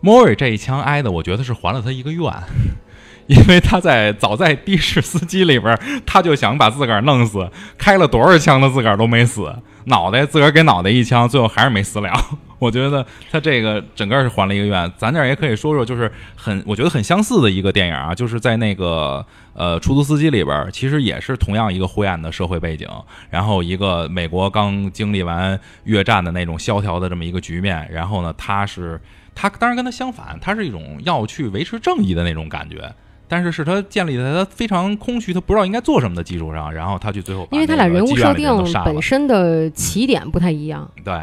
[0.00, 2.24] 莫瑞这一枪挨的，我觉得是还了他一个愿。
[3.28, 7.48] 因为他在早在的士司机里边，他就想把自个儿弄死，
[7.78, 9.54] 开了多少枪他自个儿都没死，
[9.84, 12.10] 脑袋自个儿给脑袋一枪，最后还是没死了。
[12.58, 14.92] 我觉得他这个整个是还了一个愿。
[14.96, 22.86] 咱这儿也可以说说，就是很我觉得很相似的一个电影啊，就是在那个呃出租司机里边，其实也是同样一个灰暗的社会背景，
[23.30, 29.00] 然后一个美国刚经历完越战的那种萧条的这么一个局面，然后呢，他是
[29.34, 32.94] 他当然跟他相反，他是一种要去维持正义的那种感觉。
[33.32, 38.46] 但是是他建立在他非常空虚，他不知道应该做什么的基础上，然后他去最后把因为他俩那个人物设定
[38.84, 40.86] 本身的起点不太一样。
[41.02, 41.18] 对，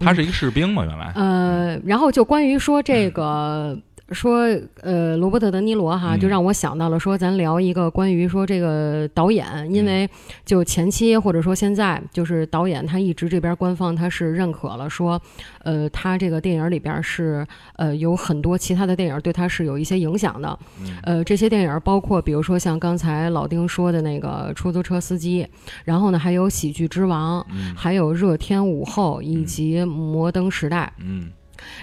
[0.00, 3.78] 他是一个士兵嘛，原来呃，然后就关于说这个。
[4.12, 4.46] 说
[4.80, 6.20] 呃，罗伯特·德尼罗哈，嗯。
[6.20, 10.08] 就让我想到了说，咱聊一个关于说这个导演，因为
[10.44, 15.20] 就前期或者说现在，就是导演他一直这边官方他是认可了说，
[15.64, 17.44] 呃，他这个电影里边是
[17.76, 20.58] 呃有很多其他的电影对他是有一些影响的，
[21.02, 25.46] 呃，这些电影包括比如说像刚才老丁说的那个出租车司机，
[25.84, 27.44] 然后呢还有喜剧之王，
[27.74, 31.30] 还有热天午后以及摩登时代，嗯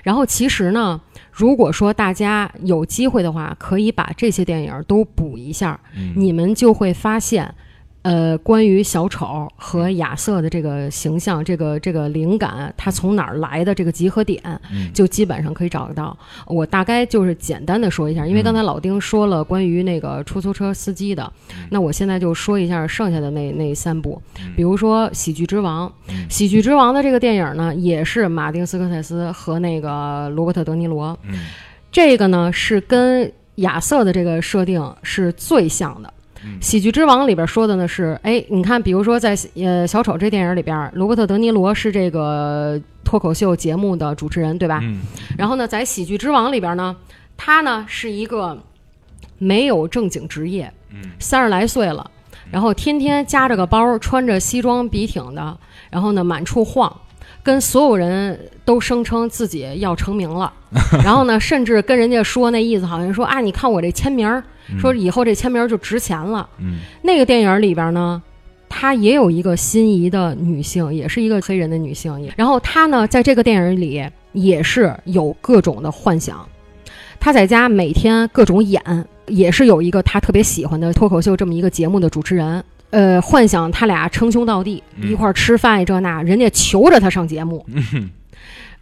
[0.04, 1.00] 然后其实呢，
[1.32, 7.54] 如果说大家有机会的话，可以把这些电影都补一下，嗯你们就会发现。
[8.02, 13.76] 呃，关于小丑和亚瑟的这个形象，这个这个灵感，它从哪儿来的？
[13.76, 16.18] 这个集合点，嗯就基本上可以找得到。
[16.48, 21.32] 我大概就是简单的说一下，因为刚才老丁说了关于那个出租车司机的，
[21.70, 24.22] 那我现在就说一下剩下的那那三部，
[24.56, 25.88] 比如说《喜剧之王》。
[26.30, 31.18] 喜剧之王》的这个电影呢，也是马丁斯科塞斯和那个罗伯特德尼罗。
[31.24, 31.40] 嗯
[31.92, 36.14] 这个呢是跟亚瑟的这个设定是最像的。
[36.62, 44.80] 喜剧之王》里边说的呢是，哎，你看，比如说在呃小丑这电影里边，罗伯特·德尼罗是这个脱口秀节目的主持人，对吧？
[44.82, 45.00] 嗯。
[45.38, 46.96] 然后呢，在《喜剧之王》里边呢，
[47.36, 48.58] 他呢是一个
[49.38, 51.12] 没有正经职业，嗯。
[51.20, 52.10] 三十来岁了，
[52.52, 55.58] 然后天天夹着个包，穿着西装笔挺的，
[55.90, 56.94] 然后呢满处晃，
[57.44, 60.54] 跟所有人都声称自己要成名了，
[61.04, 64.44] 然后呢，甚至跟人家说那意思好像说啊，你看我这签名儿，
[64.78, 66.48] 说以后这签名就值钱了。
[66.60, 68.22] 嗯那个电影里边呢，
[68.68, 72.30] 她也有一个心仪的女性，也是一个黑人的女性。
[72.36, 76.48] 然后她呢，在这个电影里也是有各种的幻想。
[77.20, 78.82] 她在家每天各种演，
[79.28, 82.64] 也是有一个她特别喜欢的脱口秀这么一个节目的主持人。
[82.92, 88.10] 呃，幻想他俩称兄道弟，嗯一块儿吃饭这那，人家求着他上节目，嗯，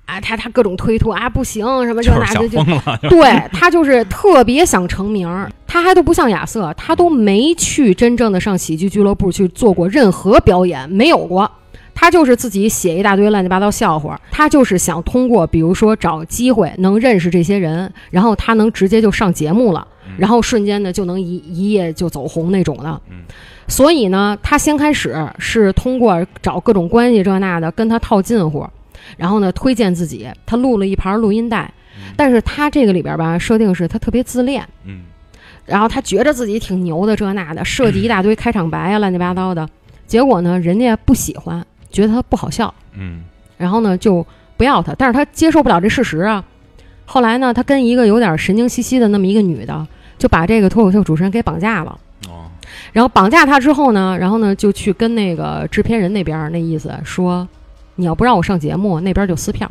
[0.07, 11.51] 啊，他他各种推脱啊，不行，什么这就那这就，对他就是特别想成名儿，他还都不像亚瑟，他都没去真正的上喜剧俱乐部去做过任何表演，没有过。
[11.93, 19.85] 他就是自己写一大堆乱七八糟笑话，他就是想通过比如说找机会能认识这些人，然后他能直接就上节目了。
[20.17, 23.01] 然后瞬间呢就能一一夜就走红那种的。
[23.09, 23.17] 嗯
[23.67, 28.65] 所以呢，他先开始是通过找各种关系这那的跟他套近乎，
[29.15, 31.71] 然后呢推荐自己，他录了一盘录音带，
[32.15, 35.01] 但是他这个里边吧设定是他特别自恋，嗯。
[35.65, 39.67] 然后他觉着自己挺牛的这那的，设计一大堆开场白啊乱七八糟的，
[40.05, 43.23] 结果呢人家不喜欢，觉得他不好笑，嗯。
[43.57, 44.25] 然后呢就
[44.55, 46.43] 不要他，但是他接受不了这事实啊。
[47.05, 51.97] 后来呢，他跟一个有点神经兮兮的那么一个女的，就把这个脱口秀主持人给绑架了。
[52.27, 52.45] 哦。
[52.93, 57.47] 然后绑架他之后呢，然后呢就去跟那个制片人那边儿那意思说，
[57.97, 59.69] 你要不让我上节目，那边就撕票，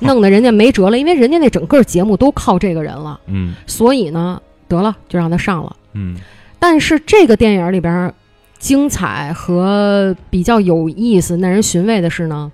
[0.00, 3.54] 弄得人家没辙了，因为人家那整个节目都靠这个人了，嗯。
[3.66, 5.74] 所以呢，得了就让他上了。
[5.94, 6.16] 嗯。
[6.58, 8.14] 但是这个电影里边儿
[8.58, 12.52] 精彩和比较有意思、耐人寻味的是呢，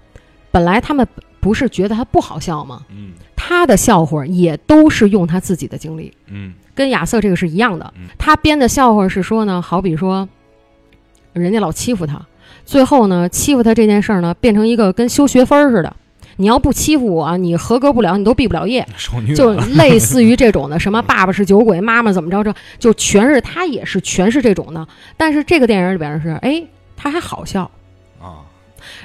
[0.52, 1.04] 本来他们
[1.40, 2.82] 不是觉得他不好笑吗？
[2.90, 3.12] 嗯。
[3.34, 6.52] 他的笑话也都是用他自己的经历，嗯。
[6.74, 7.94] 跟亚瑟这个是一样的。
[7.96, 8.08] 嗯。
[8.18, 10.28] 他编的笑话是说呢，好比说，
[11.32, 12.26] 人家老欺负他，
[12.66, 15.96] 最后呢，欺负他这件事儿呢，变成一个跟修学分儿似的。
[16.38, 18.86] 你要不欺负我啊，你合格不了，你都毕不了业。
[19.34, 24.86] 就类似于这种的，什么爸爸是酒鬼，妈妈怎么着着，就全是他也是全是这种的。
[25.16, 26.62] 但是这个电影里边是，哎，
[26.94, 27.62] 他还好笑。
[28.20, 28.44] 啊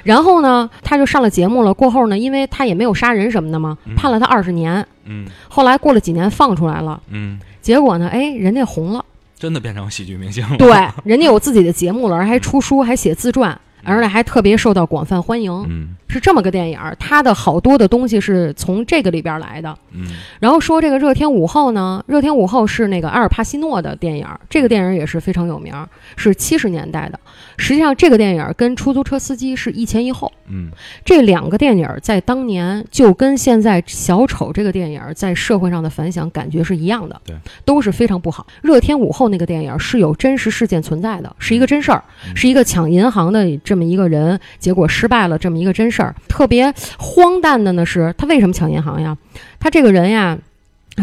[0.04, 1.72] 然后呢，他就上了节目了。
[1.74, 4.86] 过后呢，因为他也没有杀人什么的嘛嗯，判了他二十年。
[5.04, 9.04] 嗯后来过了几年放出来了，嗯，结果呢，哎，人家红了，
[9.42, 10.56] 真的变成喜剧明星了。
[10.56, 10.70] 对，
[11.02, 16.94] 人家有自己的节目了，而还出书，还写自传，而且还特别受到广泛欢迎，嗯是这么个电影儿。
[17.00, 19.76] 它的好多的东西是从这个里边来的。
[19.90, 20.06] 嗯
[20.38, 27.18] 然后说这个《热天午后》呢，《热天午后》是那个阿尔帕西诺的电影儿，这个电影也是非常有名儿，是七十年代的。
[27.62, 30.68] 实际上，这个电影跟《出租车司机》是一前一后，嗯
[31.04, 38.44] 这两个电影在当年就跟现在《小丑》这个电影在社会上的反响感觉是一样的，对，都是非常不好。
[38.60, 46.14] 《热天午后》那个电影是有真实事件存在的，是一个真事儿，嗯是一个抢银行的这么一个人，结果失败了这么一个真事儿。
[46.28, 49.16] 特别荒诞的呢是，他为什么抢银行呀？
[49.60, 50.36] 他这个人呀。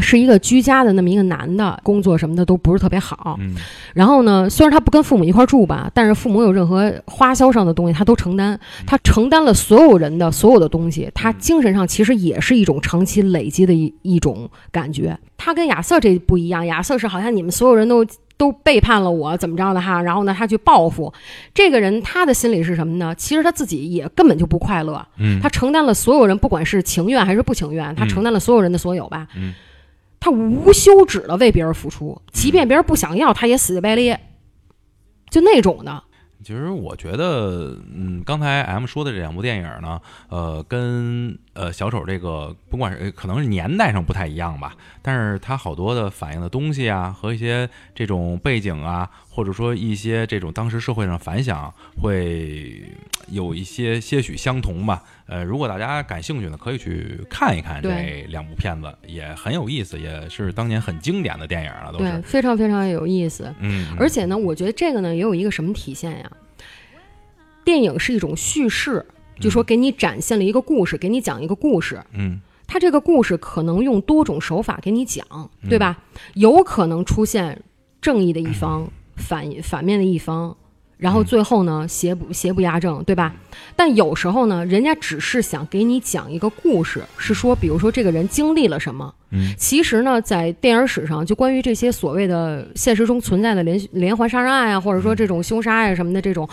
[0.02, 3.38] 是一个居家的那么一个男的，工作什么的都不是特别好。
[3.40, 3.56] 嗯
[3.94, 15.18] 然后呢，虽然他不跟父母一块儿住吧，但是父母有任何花销上的东西他都承担，他承担了所有人的所有的东西，他精神上其实也是一种长期累积的一一种感觉。
[15.38, 18.06] 他跟亚瑟这不一样，亚瑟是好像你们所有人都
[18.38, 21.11] 都背叛了我，怎么着的哈，然后呢他去报复。
[21.53, 23.14] 这个人他的心理是什么呢？
[23.16, 29.28] 其实他自己也根本就不快乐，嗯，他承担了所有人，不管是情愿还是不情愿，他承担了所有人的所有吧。
[29.36, 29.53] 嗯
[30.20, 34.20] 他无休止的为别人付出，即便别人不想要，他也死乞白咧，
[35.30, 36.04] 就那种的。
[36.41, 52.84] 其实我觉得，嗯，刚才 M 说的这两部电影呢，呃，跟呃小丑这个，不管是可能是年代上不太一样吧，但是它好多的反映的东西啊，和一些这种背景啊，或者说一些这种当时社会上反响，会
[53.30, 55.03] 有一些些许相同吧。
[55.27, 62.21] 呃，如果大家感兴趣呢，可以去看一看这两部片子，也很有意思，也是当年很经典的电影了，都对，是。
[62.21, 63.53] 非常非常有意思。
[63.59, 66.31] 嗯，而且呢，我觉得这个呢也有一个什么体现呀？
[67.63, 69.05] 电影是一种叙事，
[69.40, 71.99] 就说给你展现了一个故事，给你讲一个故事。
[72.14, 72.40] 嗯
[72.72, 75.26] 他这个故事可能用多种手法给你讲，
[75.68, 75.98] 对吧？
[76.36, 77.60] 有可能出现
[77.99, 80.56] 正义的一方、反反面的一方，
[80.95, 83.34] 然后最后呢邪不邪不压正，对吧？
[83.76, 89.11] 但有时候呢，人家只是想给你讲一个故事，是说，比如说这个人经历了什么。
[89.32, 96.48] 嗯其实呢，在电影史上，就关于这些所谓的现实中存在的连连环杀人案啊，或者说这种凶杀呀、什么的这种，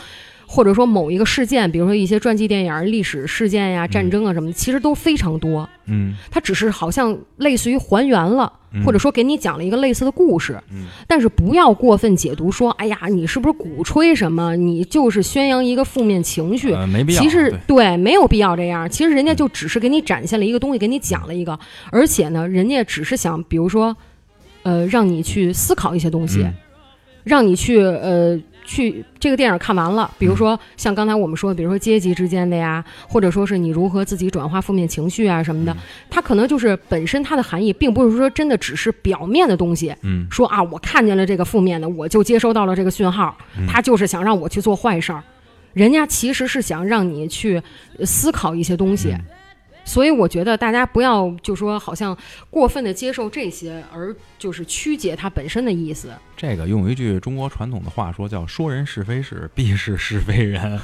[0.46, 5.68] 或者说某一个事件，比如说一些传记电影、历史事件呀、战争啊什么的，其实都非常多。
[5.88, 14.56] 嗯它只是好像类似于还原了，嗯或者说给你讲了一个类似的故事，嗯但是不要过分解读说，哎呀，你是不是鼓吹什么？
[14.56, 16.72] 你就是宣扬一个负面情绪。
[16.72, 17.22] 呃，没必要。
[17.22, 18.88] 其实对对，没有必要这样。
[18.88, 21.58] 其实人家就只是给你展现了一个东西，给你讲了一个，
[21.90, 23.96] 而且呢，人家只是想，比如说，
[24.62, 26.54] 呃，让你去思考一些东西，嗯
[27.24, 35.74] 让你去呃去这个电影看完了，比如说像刚才我们说的，比如说阶级之间的呀，或者说是你如何自己转化负面情绪啊什么的，
[36.10, 39.94] 它可能就是本身它的含义，并不是说真的只是表面的东西。
[40.02, 43.34] 嗯说啊，我看见了这个负面的，我就接收到了这个讯号，
[43.68, 45.22] 他就是想让我去做坏事儿。
[45.72, 47.62] 人家其实是想让你去
[47.98, 49.14] 呃思考一些东西，
[49.86, 52.14] 所以我觉得大家不要就说好像
[52.50, 56.10] 过分的接受这些，而就是曲解它本身的意思。
[56.36, 60.78] 这个用一句中国传统的话说，叫“说人是非事，必是是非人”。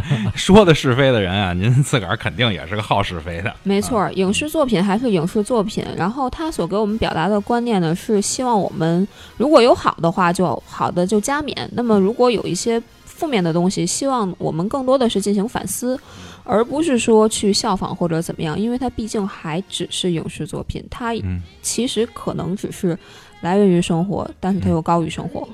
[0.36, 3.52] 说的是非的人啊，您自个儿肯定也是个好是非的。
[3.64, 15.98] 没错儿，影视作品还是影视作品，然后他所给我们表达的观念呢，是希望我们如果有好的话，就好的就加冕；那么如果有一些负面的东西，希望我们更多的是进行反思，
[16.44, 22.96] 而不是说去效仿或者怎么样，因为它毕竟还只是影视作品，它嗯其实可能只是
[23.40, 25.48] 来源于生活，但是它又高于生活。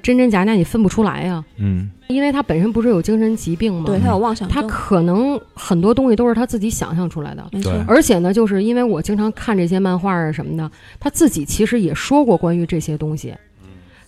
[0.00, 3.84] 真真假假你分不出来呀、嗯因为他本身不是有精神疾病吗？
[3.84, 7.46] 对，他有妄想他，可能很多东西都是他自己想象出来的。
[7.52, 7.84] 没错对。
[7.86, 13.34] 而且呢，就是因为我经常看这些漫画啊什么的，他自己其实也说过关于这些东西。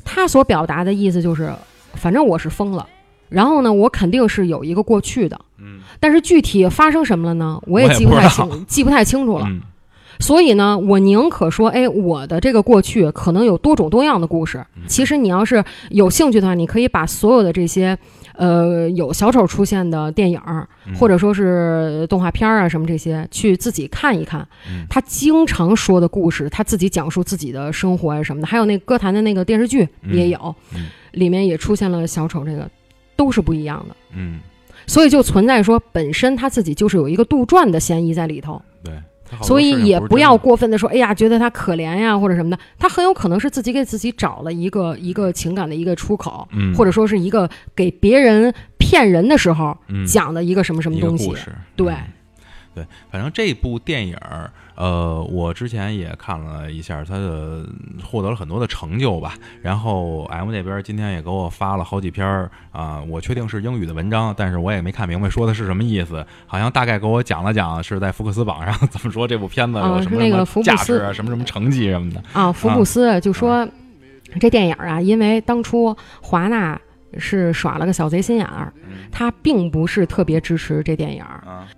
[0.02, 1.52] 他所表达的意思就是，
[1.94, 2.86] 反正我是疯了，
[3.28, 5.80] 然后呢，我肯定是有一个过去的，嗯。
[5.98, 9.46] 但是具体发生什么了呢，我也记不太清，记不太清楚了。
[9.48, 9.60] 嗯。
[10.18, 14.62] 所以呢，我宁可说，哎，我的这个过去可能有多种多样的故事。
[14.86, 17.96] 其实你要是有兴趣的话，你可以把所有的这些，
[18.34, 20.38] 呃，有小丑出现的电影，
[20.86, 20.94] 嗯。
[20.94, 24.46] 或者说是动画片啊什么这些，去自己看一看。
[24.68, 24.84] 嗯。
[24.90, 30.14] 他经常说的故事，他自己讲述自己的生活啊什么的，还有那歌坛的那个电视剧嗯。
[30.14, 32.69] 也有，嗯里面也出现了小丑，这个
[33.16, 33.97] 都是不一样的。
[34.15, 34.41] 嗯，
[34.87, 38.61] 所以就存在说，本身他自己就是有一个杜撰的嫌疑在里头。
[38.82, 38.95] 对。
[39.43, 50.05] 所以也不要过分的说，哎呀，觉得他可怜呀或者什么的，他很有可能是自己给自己找了一个一个情感的一个出口，嗯，或者说是一个给别人骗人的时候嗯。
[50.05, 51.32] 讲的一个什么什么东西。
[51.77, 51.93] 对。
[51.93, 51.99] 嗯
[52.81, 57.65] 对，反正这部电影儿，呃，我之前也看了一下，它的
[58.02, 59.35] 获得了很多的成就吧。
[59.62, 66.24] 然后 M 那边今天也给我发了好几篇儿啊、我确定是英语的文章，但是我也没看明白说的是什么意思。
[66.47, 72.23] 好像大概给我讲了讲是在福克斯榜上 怎么说这部片子啊有什么什么是那个价值斯啊，什么什么成绩什么的。
[72.32, 73.69] 啊，福布斯就说、
[74.40, 76.81] 这电影啊，因为当初华纳
[77.19, 78.73] 是耍了个小贼心眼儿，
[79.11, 81.24] 他并不是特别支持这电影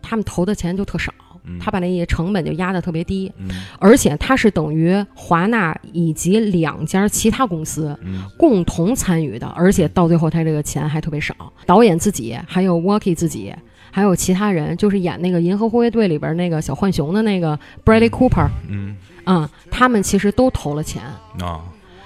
[0.00, 1.12] 他们投的钱就特少，
[1.44, 1.58] 嗯。
[1.58, 3.48] 他把那些成本就压得特别低，嗯。
[3.78, 7.96] 而且他是等于华纳以及两家其他公司。
[8.02, 8.22] 嗯。
[8.38, 11.34] 共同参与的，而且到最后他这个钱还特别少。
[11.64, 13.54] 导演自己，还有 Walkie 自己，
[13.90, 18.96] 还有其他人，就是演那个《银河护卫队》里边那个小浣熊的那个 Bradley Cooper，嗯。
[19.24, 21.02] 嗯，他们其实都投了钱。
[21.40, 21.62] 啊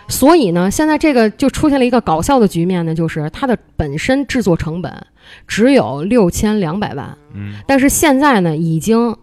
[0.09, 5.07] 所以呢，现在这个就出现了一个搞笑的局面呢，就是它的本身制作成本
[5.47, 7.55] 只有六千两百万，嗯。
[7.67, 9.17] 但是现在呢已经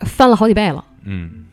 [0.00, 0.84] 翻了好几倍了。
[1.04, 1.46] 嗯，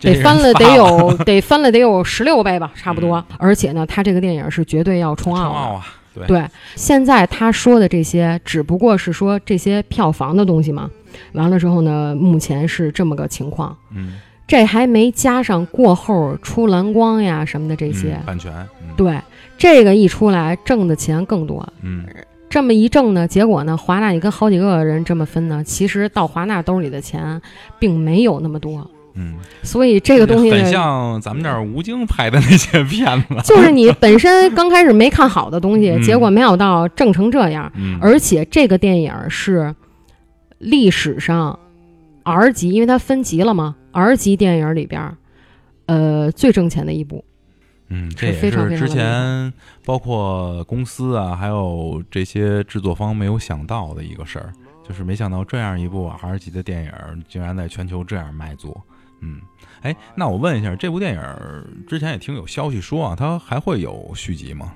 [0.00, 3.24] 得翻了得有 得翻了得有十六倍吧，差不多。
[3.38, 6.26] 而且呢，他这个电影是绝对要冲奥啊，对。
[6.26, 6.46] 对，
[6.76, 10.90] 现在他说的这些只不过是说这些票房的东西嘛。
[11.32, 14.14] 完了之后呢，目前是这么个情况，嗯
[14.52, 18.12] 这还没加上过后出蓝光呀什么的这些。
[18.20, 18.52] 嗯版权，
[18.82, 19.18] 嗯对，
[19.56, 21.66] 这个一出来挣的钱更多。
[21.80, 22.04] 嗯
[22.50, 27.40] 这么一挣呢，结果呢，华纳你跟好几个人这么分呢，其实到华纳兜里的钱
[27.78, 28.86] 并没有那么多。
[29.14, 37.72] 嗯，所以这个东西呢很，像咱们这儿吴京拍的那些片子， 就是你本身刚开始没看好的东西，嗯结果没想到挣成这样。
[37.74, 39.74] 嗯，而且这个电影是
[40.58, 41.58] 历史上
[42.22, 45.16] R 级，因为它分级了嘛，R 级电影里边儿，
[45.86, 47.24] 呃，最挣钱的一部。
[47.88, 49.52] 嗯，这也是之前
[49.84, 54.52] 包括公司啊，还有这些制作方没有想到的一个事儿，
[54.88, 58.80] 就是没想到这样一部 R 级的电影儿竟然在全球这样卖座。
[59.20, 59.40] 嗯，
[59.82, 64.72] 哎，那我问一下，这部电影儿之前也听有消息说啊，它还会有续集吗？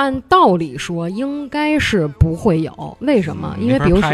[0.00, 3.54] 按道理说应该是不会有，为什么？
[3.60, 4.08] 因为比如说，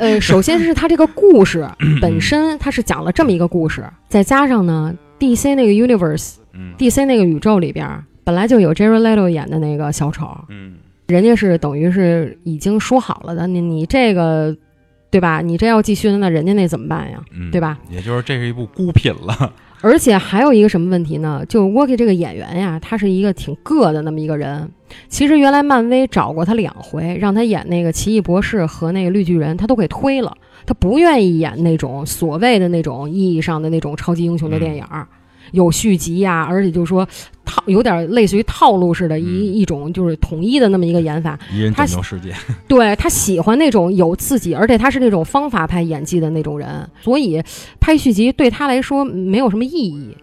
[0.00, 1.68] 呃，首先是他这个故事
[2.00, 10.76] 本身，他是讲了这么一个故事，再加上呢，DC 那个 universe，DC 嗯那个宇宙里边本来就有 Jared Leto 演的那个小丑，嗯
[11.06, 14.56] 人家是等于是已经说好了的，你你这个，
[15.10, 15.42] 对吧？
[15.42, 17.22] 你这要继续，那人家那怎么办呀？
[17.30, 17.78] 嗯，对吧？
[17.90, 19.52] 也就是这是一部孤品了。
[19.84, 21.44] 而且还有一个什么问题呢？
[21.46, 24.70] 就 Walkie 这个演员呀，他是一个挺个的那么一个人。
[25.10, 30.34] 其实原来漫威找过他两回，让他演那个奇异博士和那个绿巨人，他都给推了。
[30.64, 35.06] 他不愿意演那种所谓的那种意义上的那种超级英雄的电影儿，
[35.52, 37.06] 有续集呀，而且就是说
[37.44, 41.38] 套有点类似于套路似的一、嗯一种就是统一的那么一个演法。
[41.52, 42.34] 一人他拯救世界。
[42.68, 47.42] 对他喜欢那种有自己，而且他是那种方法派演技的那种人，所以
[47.80, 50.16] 拍续集对他来说没有什么意义。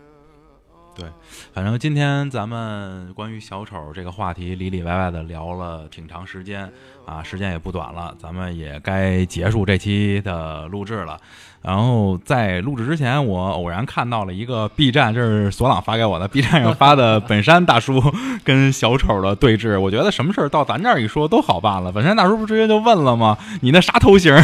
[0.93, 1.06] 对
[1.53, 6.69] 反正今天咱们关于小丑这个话题里里外外的聊了挺长时间
[7.06, 11.18] 啊，时间也不短了，咱们也该结束这期的录制了。
[11.61, 18.01] 然后在录制之前，我偶然看到了一个 B 站，这是索朗发给我的 B 站上发的本山大叔
[18.43, 19.79] 跟小丑的对峙。
[19.79, 21.91] 我觉得什么事儿到咱这儿一说都好办了。
[21.91, 23.38] 本山大叔不直接就问了吗？
[23.61, 24.35] 你那啥头型，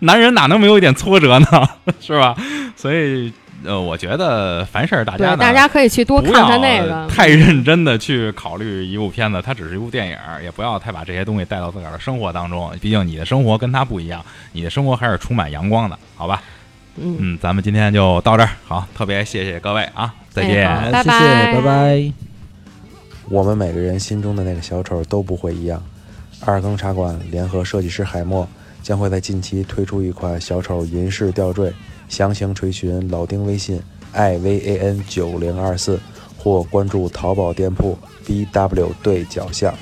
[0.00, 1.46] 男人哪能没有一点挫折呢？
[2.00, 2.36] 是吧？
[2.76, 3.32] 所以
[3.64, 7.06] 呃，我觉得凡事儿大家对，大家可以去多看看那个。
[7.08, 12.72] 太认真的去考虑一部片子，它只是一部电影，也不要太把这些东西带到自个儿的生活当中。
[12.80, 16.42] 毕竟你的生活跟他不一样，你的生活还是充满阳光的，好吧？
[16.96, 20.68] 嗯，嗯，咱们今天就到这儿，好，特别谢谢各位啊，再见。
[20.68, 22.12] 哎好拜谢谢，拜拜拜。
[23.28, 25.82] 我们每个人心中的那个小丑都不会一样。
[26.44, 28.46] 二更茶馆联合设计师海默
[28.82, 31.72] 将会在近期推出一款小丑银饰吊坠，
[32.12, 33.80] 详情垂询老丁微信
[34.14, 35.98] ivan 九零二四
[36.36, 39.74] 或关注淘宝店铺 bw 对角巷。